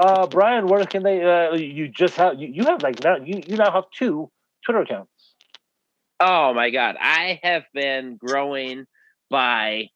uh, 0.00 0.26
Brian, 0.30 0.66
where 0.66 0.84
can 0.86 1.02
they? 1.02 1.22
Uh, 1.22 1.54
you 1.54 1.88
just 1.88 2.16
have 2.16 2.40
you, 2.40 2.48
you 2.48 2.64
have 2.64 2.82
like 2.82 3.02
now 3.04 3.16
you 3.16 3.42
you 3.46 3.56
now 3.56 3.70
have 3.70 3.84
two 3.96 4.30
Twitter 4.64 4.80
accounts. 4.80 5.10
Oh 6.18 6.54
my 6.54 6.70
God, 6.70 6.96
I 7.00 7.40
have 7.42 7.64
been 7.74 8.16
growing 8.16 8.86
by 9.32 9.88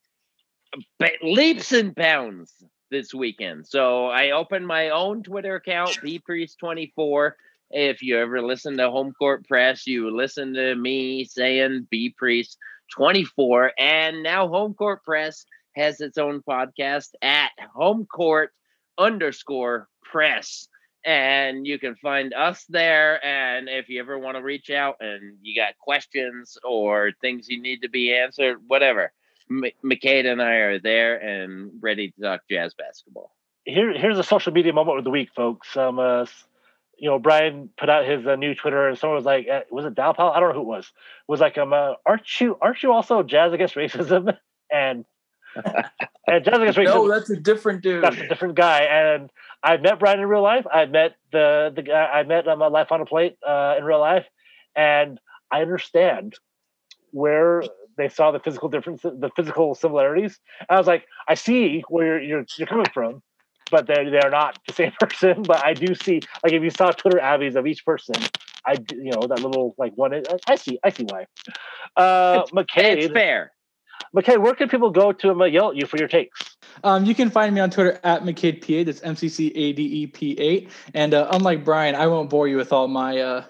leaps 1.23 1.73
and 1.73 1.95
bounds 1.95 2.53
this 2.91 3.13
weekend. 3.15 3.67
So 3.67 4.07
I 4.07 4.31
opened 4.31 4.67
my 4.67 4.89
own 4.89 5.23
Twitter 5.23 5.57
account, 5.57 5.99
bpriest24. 6.03 7.33
If 7.71 8.03
you 8.03 8.19
ever 8.19 8.41
listen 8.41 8.77
to 8.79 8.91
Home 8.91 9.13
Court 9.13 9.47
Press, 9.47 9.87
you 9.87 10.11
listen 10.11 10.55
to 10.55 10.75
me 10.75 11.25
saying 11.25 11.87
bpriest24. 11.93 13.71
And 13.79 14.23
now 14.23 14.49
Home 14.49 14.75
Court 14.75 15.05
Press 15.05 15.45
has 15.75 16.01
its 16.01 16.17
own 16.17 16.43
podcast 16.49 17.11
at 17.23 17.51
Home 17.75 18.07
Court 18.07 18.51
underscore 18.99 19.89
press. 20.03 20.69
And 21.05 21.67
you 21.67 21.79
can 21.79 21.95
find 21.97 22.33
us 22.35 22.65
there. 22.69 23.25
And 23.25 23.69
if 23.69 23.89
you 23.89 24.01
ever 24.01 24.19
want 24.19 24.37
to 24.37 24.43
reach 24.43 24.71
out 24.71 24.97
and 25.01 25.37
you 25.43 25.61
got 25.61 25.77
questions 25.79 26.57
or 26.65 27.13
things 27.21 27.49
you 27.49 27.61
need 27.61 27.83
to 27.83 27.89
be 27.89 28.15
answered, 28.15 28.59
whatever, 28.67 29.13
M- 29.51 29.65
and 29.65 30.43
I 30.43 30.55
are 30.55 30.79
there 30.79 31.17
and 31.17 31.73
ready 31.81 32.11
to 32.13 32.21
talk 32.21 32.43
jazz 32.51 32.75
basketball. 32.75 33.33
Here, 33.65 33.93
here's 33.97 34.19
a 34.19 34.25
social 34.25 34.53
media 34.53 34.73
moment 34.73 34.99
of 34.99 35.05
the 35.05 35.11
week, 35.11 35.31
folks. 35.35 35.77
Um, 35.77 35.99
uh, 35.99 36.27
you 36.99 37.11
know, 37.11 37.19
Brian 37.19 37.71
put 37.77 37.91
out 37.91 38.07
his 38.07 38.27
uh, 38.27 38.37
new 38.37 38.55
Twitter, 38.55 38.89
and 38.89 38.99
someone 38.99 39.17
was 39.17 39.25
like, 39.25 39.47
uh, 39.49 39.61
"Was 39.71 39.85
it 39.85 39.95
Dalpal? 39.95 40.35
I 40.35 40.41
don't 40.41 40.51
know 40.51 40.55
who 40.55 40.63
it 40.63 40.77
was." 40.77 40.91
Was 41.29 41.41
like, 41.41 41.59
"Um, 41.59 41.73
uh, 41.73 41.95
aren't 42.05 42.41
you 42.41 42.57
aren't 42.61 42.83
you 42.83 42.93
also 42.93 43.23
Jazz 43.23 43.53
Against 43.53 43.75
Racism?" 43.75 44.37
and 44.73 45.05
and 46.27 46.45
Jazz 46.45 46.59
Against 46.59 46.79
Racism. 46.79 46.95
No, 46.95 47.09
that's 47.09 47.31
a 47.31 47.37
different 47.37 47.83
dude. 47.83 48.03
That's 48.03 48.17
a 48.17 48.29
different 48.29 48.55
guy. 48.55 48.81
And 48.81 49.31
I've 49.63 49.83
met 49.83 49.99
Brian 49.99 50.21
in 50.21 50.27
real 50.27 50.43
life. 50.43 50.67
I 50.73 50.87
met 50.87 51.17
the 51.33 51.73
the 51.75 51.83
guy. 51.83 52.05
I 52.05 52.23
met 52.23 52.49
um, 52.49 52.61
Life 52.61 52.91
on 52.91 53.01
a 53.01 53.07
Plate 53.07 53.37
uh, 53.47 53.75
in 53.79 53.85
real 53.85 54.01
life, 54.01 54.27
and 54.75 55.21
I 55.51 55.61
understand 55.61 56.35
where 57.11 57.63
they 57.97 58.09
saw 58.09 58.31
the 58.31 58.41
physical 58.41 58.69
difference, 58.69 59.03
the 59.03 59.31
physical 59.35 59.75
similarities. 59.75 60.39
And 60.61 60.77
I 60.77 60.79
was 60.79 60.87
like, 60.87 61.07
I 61.29 61.35
see 61.35 61.83
where 61.89 62.21
you're, 62.21 62.23
you're, 62.23 62.47
you're 62.59 62.67
coming 62.67 62.87
from, 62.93 63.23
but 63.71 63.87
they're 63.87 64.11
they're 64.11 64.31
not 64.31 64.59
the 64.67 64.73
same 64.73 64.93
person. 65.01 65.43
But 65.43 65.65
I 65.65 65.75
do 65.75 65.95
see, 65.95 66.21
like, 66.43 66.53
if 66.53 66.63
you 66.63 66.71
saw 66.71 66.91
Twitter 66.91 67.19
abbeys 67.19 67.57
of 67.57 67.67
each 67.67 67.85
person, 67.85 68.15
I 68.67 68.77
you 68.93 69.11
know 69.13 69.27
that 69.27 69.41
little 69.41 69.75
like 69.79 69.93
one. 69.97 70.23
I 70.47 70.57
see, 70.57 70.79
I 70.83 70.91
see 70.91 71.05
why. 71.05 71.27
Uh, 71.97 72.43
it's, 72.43 72.51
McCade, 72.53 72.99
it's 72.99 73.13
fair. 73.13 73.53
McCade, 74.15 74.39
where 74.39 74.55
can 74.55 74.69
people 74.69 74.91
go 74.91 75.13
to 75.13 75.31
um, 75.31 75.41
yell 75.53 75.71
at 75.71 75.77
you 75.77 75.87
for 75.87 75.97
your 75.97 76.09
takes? 76.09 76.57
Um, 76.85 77.05
you 77.05 77.15
can 77.15 77.31
find 77.31 77.55
me 77.55 77.61
on 77.61 77.71
Twitter 77.71 78.01
at 78.05 78.23
McCadeP8. 78.23 78.87
That's 78.87 79.03
M 79.03 79.17
C 79.17 79.29
C 79.29 79.49
A 79.55 79.73
D 79.73 79.83
E 79.83 80.07
P 80.07 80.33
8 80.39 80.71
And 80.95 81.15
uh, 81.15 81.29
unlike 81.33 81.65
Brian, 81.65 81.95
I 81.95 82.07
won't 82.07 82.31
bore 82.31 82.49
you 82.49 82.57
with 82.57 82.73
all 82.73 82.89
my 82.89 83.19
uh, 83.19 83.45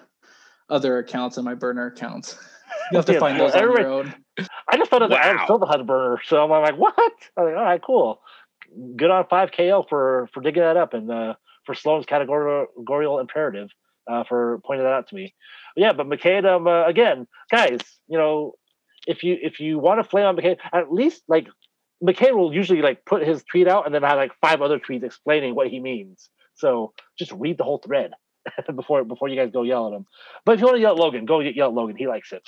other 0.69 0.97
accounts 0.99 1.37
and 1.37 1.45
my 1.45 1.53
burner 1.53 1.87
accounts. 1.87 2.37
You 2.91 2.97
have 2.97 3.05
to 3.07 3.13
yeah, 3.13 3.19
find 3.19 3.39
those 3.39 3.53
on 3.53 3.63
your 3.63 3.87
own. 3.87 4.13
I 4.67 4.77
just 4.77 4.89
thought 4.89 5.09
wow. 5.09 5.17
Adam 5.17 5.41
Silver 5.47 5.65
had 5.65 5.79
a 5.79 5.83
burner, 5.83 6.19
so 6.25 6.43
I'm 6.43 6.49
like, 6.49 6.77
what? 6.77 6.93
I'm 7.37 7.45
like, 7.45 7.55
all 7.55 7.63
right, 7.63 7.81
cool. 7.81 8.21
Good 8.95 9.09
on 9.09 9.25
five 9.29 9.51
KL 9.51 9.87
for 9.87 10.29
for 10.33 10.41
digging 10.41 10.63
that 10.63 10.77
up 10.77 10.93
and 10.93 11.09
uh, 11.09 11.35
for 11.65 11.73
Sloan's 11.73 12.05
categorical 12.05 13.19
imperative 13.19 13.69
uh, 14.07 14.23
for 14.23 14.59
pointing 14.65 14.85
that 14.85 14.93
out 14.93 15.07
to 15.09 15.15
me. 15.15 15.33
But 15.75 15.81
yeah, 15.81 15.93
but 15.93 16.07
McCade, 16.07 16.45
um, 16.45 16.67
uh, 16.67 16.85
again, 16.85 17.27
guys, 17.51 17.79
you 18.07 18.17
know, 18.17 18.53
if 19.05 19.23
you 19.23 19.37
if 19.41 19.59
you 19.59 19.79
want 19.79 20.01
to 20.01 20.09
flame 20.09 20.25
on 20.25 20.35
McCade, 20.35 20.57
at 20.73 20.91
least 20.91 21.23
like 21.27 21.47
McCade 22.03 22.35
will 22.35 22.53
usually 22.53 22.81
like 22.81 23.05
put 23.05 23.25
his 23.25 23.43
tweet 23.43 23.67
out 23.67 23.85
and 23.85 23.95
then 23.95 24.03
have 24.03 24.17
like 24.17 24.31
five 24.41 24.61
other 24.61 24.79
tweets 24.79 25.03
explaining 25.03 25.55
what 25.55 25.67
he 25.67 25.79
means. 25.79 26.29
So 26.55 26.93
just 27.17 27.31
read 27.33 27.57
the 27.57 27.63
whole 27.63 27.81
thread 27.85 28.11
before 28.75 29.03
before 29.03 29.29
you 29.29 29.35
guys 29.35 29.51
go 29.51 29.63
yell 29.63 29.87
at 29.87 29.93
him. 29.93 30.05
But 30.45 30.53
if 30.53 30.59
you 30.59 30.65
want 30.65 30.77
to 30.77 30.81
yell 30.81 30.93
at 30.93 30.99
Logan, 30.99 31.25
go 31.25 31.39
yell 31.39 31.69
at 31.69 31.73
Logan. 31.73 31.95
He 31.95 32.07
likes 32.07 32.31
it. 32.31 32.47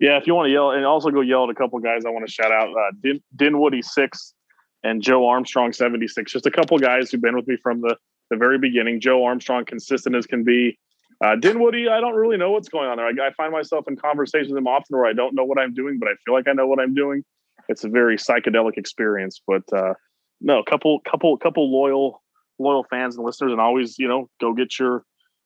Yeah, 0.00 0.16
if 0.18 0.26
you 0.26 0.34
want 0.34 0.46
to 0.48 0.52
yell 0.52 0.72
and 0.72 0.84
also 0.84 1.10
go 1.10 1.20
yell 1.20 1.44
at 1.44 1.50
a 1.50 1.54
couple 1.54 1.78
guys, 1.78 2.02
I 2.04 2.10
want 2.10 2.26
to 2.26 2.32
shout 2.32 2.50
out 2.50 2.68
uh, 2.68 2.92
Din, 3.00 3.22
Dinwoody 3.36 3.84
six 3.84 4.34
and 4.82 5.00
Joe 5.00 5.26
Armstrong 5.26 5.72
seventy 5.72 6.08
six. 6.08 6.32
Just 6.32 6.46
a 6.46 6.50
couple 6.50 6.78
guys 6.78 7.10
who've 7.10 7.20
been 7.20 7.36
with 7.36 7.46
me 7.46 7.56
from 7.62 7.80
the 7.80 7.96
the 8.30 8.36
very 8.36 8.58
beginning. 8.58 9.00
Joe 9.00 9.24
Armstrong, 9.24 9.64
consistent 9.64 10.16
as 10.16 10.26
can 10.26 10.44
be. 10.44 10.78
Uh, 11.22 11.36
Dinwoody, 11.36 11.88
I 11.88 12.00
don't 12.00 12.16
really 12.16 12.36
know 12.36 12.50
what's 12.50 12.68
going 12.68 12.88
on 12.88 12.96
there. 12.96 13.06
I, 13.06 13.28
I 13.28 13.32
find 13.34 13.52
myself 13.52 13.86
in 13.86 13.96
conversations 13.96 14.50
with 14.50 14.58
him 14.58 14.66
often 14.66 14.96
where 14.96 15.06
I 15.06 15.12
don't 15.12 15.34
know 15.34 15.44
what 15.44 15.58
I'm 15.58 15.72
doing, 15.72 15.98
but 15.98 16.08
I 16.08 16.12
feel 16.24 16.34
like 16.34 16.48
I 16.48 16.52
know 16.52 16.66
what 16.66 16.80
I'm 16.80 16.94
doing. 16.94 17.24
It's 17.68 17.84
a 17.84 17.88
very 17.88 18.16
psychedelic 18.16 18.76
experience. 18.76 19.40
But 19.46 19.62
uh, 19.72 19.94
no, 20.40 20.58
a 20.58 20.64
couple, 20.64 21.00
couple, 21.08 21.36
couple 21.38 21.70
loyal, 21.72 22.22
loyal 22.58 22.84
fans 22.90 23.16
and 23.16 23.24
listeners, 23.24 23.52
and 23.52 23.60
always, 23.60 23.98
you 23.98 24.08
know, 24.08 24.28
go 24.40 24.52
get 24.52 24.78
your 24.78 25.04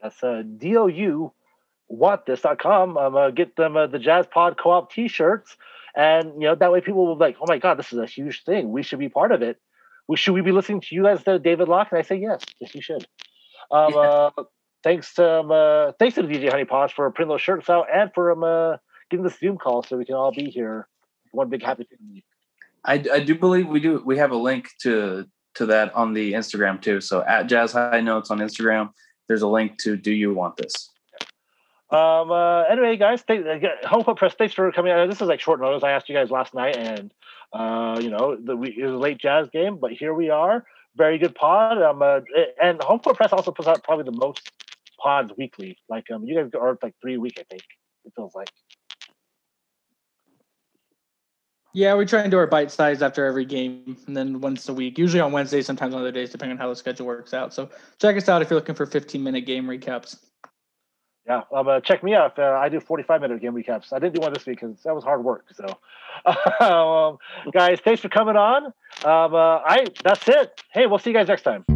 That's 0.00 0.22
uh, 0.22 0.42
D-O-U 0.56 1.32
wantthis.com, 1.90 2.96
um, 2.96 3.16
uh, 3.16 3.30
get 3.30 3.56
them 3.56 3.76
uh, 3.76 3.86
the 3.86 3.98
Jazz 3.98 4.26
Pod 4.26 4.58
Co-op 4.58 4.92
T-shirts, 4.92 5.56
and 5.96 6.34
you 6.34 6.48
know 6.48 6.54
that 6.54 6.72
way 6.72 6.80
people 6.80 7.06
will 7.06 7.16
be 7.16 7.24
like, 7.24 7.36
"Oh 7.40 7.46
my 7.46 7.58
God, 7.58 7.78
this 7.78 7.92
is 7.92 7.98
a 7.98 8.06
huge 8.06 8.44
thing. 8.44 8.70
We 8.70 8.82
should 8.82 8.98
be 8.98 9.08
part 9.08 9.32
of 9.32 9.42
it. 9.42 9.58
We 10.06 10.16
should 10.16 10.34
we 10.34 10.42
be 10.42 10.52
listening 10.52 10.80
to 10.82 10.94
you 10.94 11.04
guys, 11.04 11.18
instead 11.18 11.36
of 11.36 11.42
David 11.42 11.68
Locke?" 11.68 11.88
And 11.90 11.98
I 11.98 12.02
say, 12.02 12.16
"Yes, 12.16 12.44
yes, 12.60 12.74
you 12.74 12.82
should." 12.82 13.06
Um, 13.70 13.92
yeah. 13.94 13.98
uh, 13.98 14.30
thanks 14.82 15.14
to 15.14 15.40
um, 15.40 15.50
uh, 15.50 15.92
thanks 15.98 16.14
to 16.16 16.22
the 16.22 16.28
DJ 16.28 16.50
Honey 16.50 16.64
Pods 16.64 16.92
for 16.92 17.10
printing 17.10 17.30
those 17.30 17.42
shirts 17.42 17.70
out 17.70 17.86
and 17.92 18.12
for 18.14 18.32
um, 18.32 18.44
uh, 18.44 18.76
getting 19.10 19.24
the 19.24 19.30
Zoom 19.30 19.56
call 19.56 19.82
so 19.82 19.96
we 19.96 20.04
can 20.04 20.14
all 20.14 20.32
be 20.32 20.50
here. 20.50 20.88
One 21.32 21.48
big 21.48 21.62
happy 21.62 21.84
family. 21.84 22.24
I, 22.84 23.04
I 23.12 23.20
do 23.20 23.34
believe 23.34 23.68
we 23.68 23.80
do. 23.80 24.02
We 24.04 24.16
have 24.18 24.30
a 24.30 24.36
link 24.36 24.70
to 24.82 25.26
to 25.54 25.66
that 25.66 25.94
on 25.94 26.14
the 26.14 26.32
Instagram 26.32 26.80
too. 26.80 27.00
So 27.00 27.24
at 27.24 27.48
Jazz 27.48 27.72
High 27.72 28.00
Notes 28.00 28.30
on 28.30 28.38
Instagram, 28.38 28.90
there's 29.26 29.42
a 29.42 29.48
link 29.48 29.78
to 29.78 29.96
Do 29.96 30.12
You 30.12 30.32
Want 30.32 30.56
This? 30.56 30.90
Um. 31.90 32.30
Uh, 32.30 32.64
anyway, 32.64 32.96
guys, 32.98 33.22
thank, 33.22 33.46
uh, 33.46 33.88
Home 33.88 34.04
Court 34.04 34.18
Press. 34.18 34.34
Thanks 34.34 34.52
for 34.52 34.70
coming 34.72 34.92
out. 34.92 35.08
This 35.08 35.22
is 35.22 35.28
like 35.28 35.40
short 35.40 35.58
notice. 35.58 35.82
I 35.82 35.92
asked 35.92 36.08
you 36.08 36.14
guys 36.14 36.30
last 36.30 36.52
night, 36.52 36.76
and 36.76 37.12
uh, 37.54 37.98
you 38.02 38.10
know, 38.10 38.36
the, 38.36 38.54
we, 38.56 38.76
it 38.78 38.84
was 38.84 38.92
a 38.92 38.98
late 38.98 39.16
Jazz 39.16 39.48
game, 39.50 39.78
but 39.78 39.92
here 39.92 40.12
we 40.12 40.28
are. 40.28 40.66
Very 40.96 41.16
good 41.16 41.34
pod. 41.34 41.80
Um. 41.80 42.02
Uh, 42.02 42.20
and 42.62 42.82
Home 42.82 42.98
Court 42.98 43.16
Press 43.16 43.32
also 43.32 43.52
puts 43.52 43.68
out 43.68 43.82
probably 43.84 44.04
the 44.04 44.18
most 44.18 44.50
pods 45.02 45.32
weekly. 45.38 45.78
Like 45.88 46.10
um, 46.10 46.24
you 46.24 46.34
guys 46.34 46.50
are 46.60 46.78
like 46.82 46.94
three 47.00 47.14
a 47.14 47.20
week, 47.20 47.38
I 47.38 47.44
think. 47.50 47.62
It 48.04 48.12
feels 48.14 48.34
like. 48.34 48.50
Yeah, 51.74 51.94
we 51.94 52.06
try 52.06 52.22
and 52.22 52.30
do 52.30 52.38
our 52.38 52.46
bite 52.46 52.70
size 52.70 53.02
after 53.02 53.26
every 53.26 53.44
game, 53.44 53.96
and 54.06 54.16
then 54.16 54.40
once 54.40 54.68
a 54.68 54.74
week, 54.74 54.98
usually 54.98 55.20
on 55.20 55.32
Wednesdays, 55.32 55.66
sometimes 55.66 55.94
on 55.94 56.00
other 56.00 56.12
days, 56.12 56.30
depending 56.30 56.56
on 56.56 56.60
how 56.60 56.68
the 56.68 56.76
schedule 56.76 57.06
works 57.06 57.34
out. 57.34 57.52
So 57.52 57.68
check 58.00 58.16
us 58.16 58.28
out 58.28 58.40
if 58.40 58.50
you're 58.50 58.58
looking 58.58 58.74
for 58.74 58.86
15 58.86 59.22
minute 59.22 59.42
game 59.42 59.66
recaps. 59.66 60.16
Yeah, 61.26 61.42
um, 61.54 61.68
uh, 61.68 61.80
check 61.80 62.02
me 62.02 62.14
out. 62.14 62.38
Uh, 62.38 62.58
I 62.58 62.70
do 62.70 62.80
45 62.80 63.20
minute 63.20 63.42
game 63.42 63.52
recaps. 63.52 63.92
I 63.92 63.98
didn't 63.98 64.14
do 64.14 64.22
one 64.22 64.32
this 64.32 64.46
week 64.46 64.60
because 64.60 64.82
that 64.84 64.94
was 64.94 65.04
hard 65.04 65.22
work. 65.22 65.44
So, 65.54 65.66
um, 66.64 67.18
guys, 67.52 67.80
thanks 67.80 68.00
for 68.00 68.08
coming 68.08 68.36
on. 68.36 68.66
Um, 69.04 69.34
uh, 69.34 69.58
I 69.58 69.86
that's 70.02 70.26
it. 70.26 70.62
Hey, 70.72 70.86
we'll 70.86 70.98
see 70.98 71.10
you 71.10 71.16
guys 71.16 71.28
next 71.28 71.42
time 71.42 71.66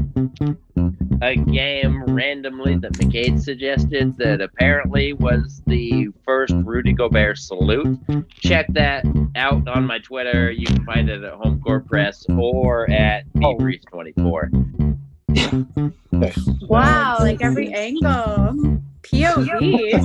a 1.22 1.36
game 1.36 2.02
randomly 2.04 2.76
that 2.76 2.92
McCade 2.94 3.40
suggested 3.40 4.16
that 4.18 4.40
apparently 4.40 5.12
was 5.12 5.62
the 5.66 6.08
first 6.24 6.52
Rudy 6.64 6.92
Gobert 6.92 7.38
salute. 7.38 7.96
Check 8.40 8.66
that 8.70 9.04
out 9.36 9.68
on 9.68 9.86
my 9.86 10.00
Twitter. 10.00 10.50
You 10.50 10.66
can 10.66 10.84
find 10.84 11.08
it 11.08 11.22
at 11.22 11.32
Home 11.34 11.60
Court 11.60 11.86
Press 11.86 12.26
or 12.28 12.90
at 12.90 13.24
Breeze24. 13.34 14.98
wow, 16.68 17.16
like 17.20 17.40
every 17.40 17.72
angle. 17.72 18.80
POV. 19.02 20.02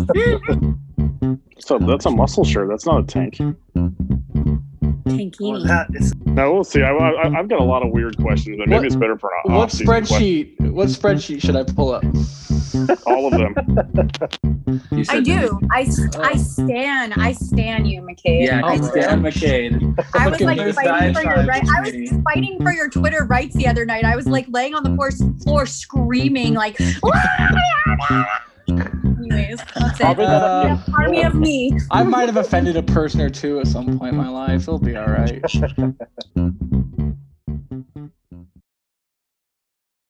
so 1.58 1.80
that's 1.88 2.06
a 2.06 2.12
muscle 2.12 2.46
shirt. 2.46 2.70
That's 2.70 2.86
not 2.86 3.04
a 3.04 3.08
tank. 3.08 3.40
Tankini. 5.08 5.66
Well, 5.66 6.34
no, 6.34 6.54
we'll 6.54 6.64
see. 6.64 6.82
I, 6.84 6.92
have 7.32 7.48
got 7.50 7.60
a 7.60 7.64
lot 7.64 7.84
of 7.84 7.92
weird 7.92 8.18
questions, 8.18 8.58
but 8.58 8.68
maybe 8.68 8.80
what, 8.80 8.86
it's 8.86 8.96
better 8.96 9.18
for 9.18 9.32
an 9.46 9.54
What 9.54 9.70
spreadsheet? 9.70 10.58
Question. 10.58 10.76
What 10.76 10.90
spreadsheet 10.90 11.42
should 11.42 11.56
I 11.56 11.64
pull 11.64 11.92
up? 11.92 12.04
All 13.06 13.28
of 13.28 13.34
them. 13.34 13.56
I 15.10 15.20
do. 15.22 15.60
I, 15.72 15.88
I 16.18 16.32
uh, 16.32 16.38
stand. 16.38 17.14
I 17.16 17.32
stand 17.32 17.90
you, 17.90 18.02
McCade. 18.02 18.46
Yeah, 18.46 18.62
I 18.64 18.78
oh, 18.78 18.82
stand 18.82 19.24
McCade. 19.24 20.06
I 20.14 20.28
was 20.28 20.42
like 20.42 20.58
fighting 20.76 21.14
for 21.14 21.24
your 21.24 21.46
right. 21.46 21.64
I 21.76 21.82
was 21.82 22.22
fighting 22.24 22.62
for 22.62 22.74
your 22.74 22.90
Twitter 22.90 23.26
rights 23.26 23.56
the 23.56 23.68
other 23.68 23.86
night. 23.86 24.06
I 24.06 24.16
was 24.16 24.28
like 24.28 24.46
laying 24.50 24.76
on 24.76 24.84
the 24.84 24.94
floor, 24.96 25.12
floor 25.44 25.66
screaming 25.66 26.54
like. 26.54 26.78
Ah, 28.00 28.44
Anyways, 29.32 29.60
that's 29.76 30.00
it. 30.00 30.20
Uh, 30.20 30.78
Army 30.98 31.24
of 31.24 31.36
me. 31.36 31.78
I 31.92 32.04
might 32.04 32.28
have 32.28 32.38
offended 32.38 32.78
a 32.78 32.84
person 32.84 33.22
or 33.22 33.30
two 33.30 33.60
at 33.60 33.68
some 33.68 33.98
point 33.98 34.14
in 34.14 34.18
my 34.18 34.30
life. 34.30 34.62
It'll 34.62 34.80
be 34.80 34.96
all 34.96 35.08
right. 35.08 35.44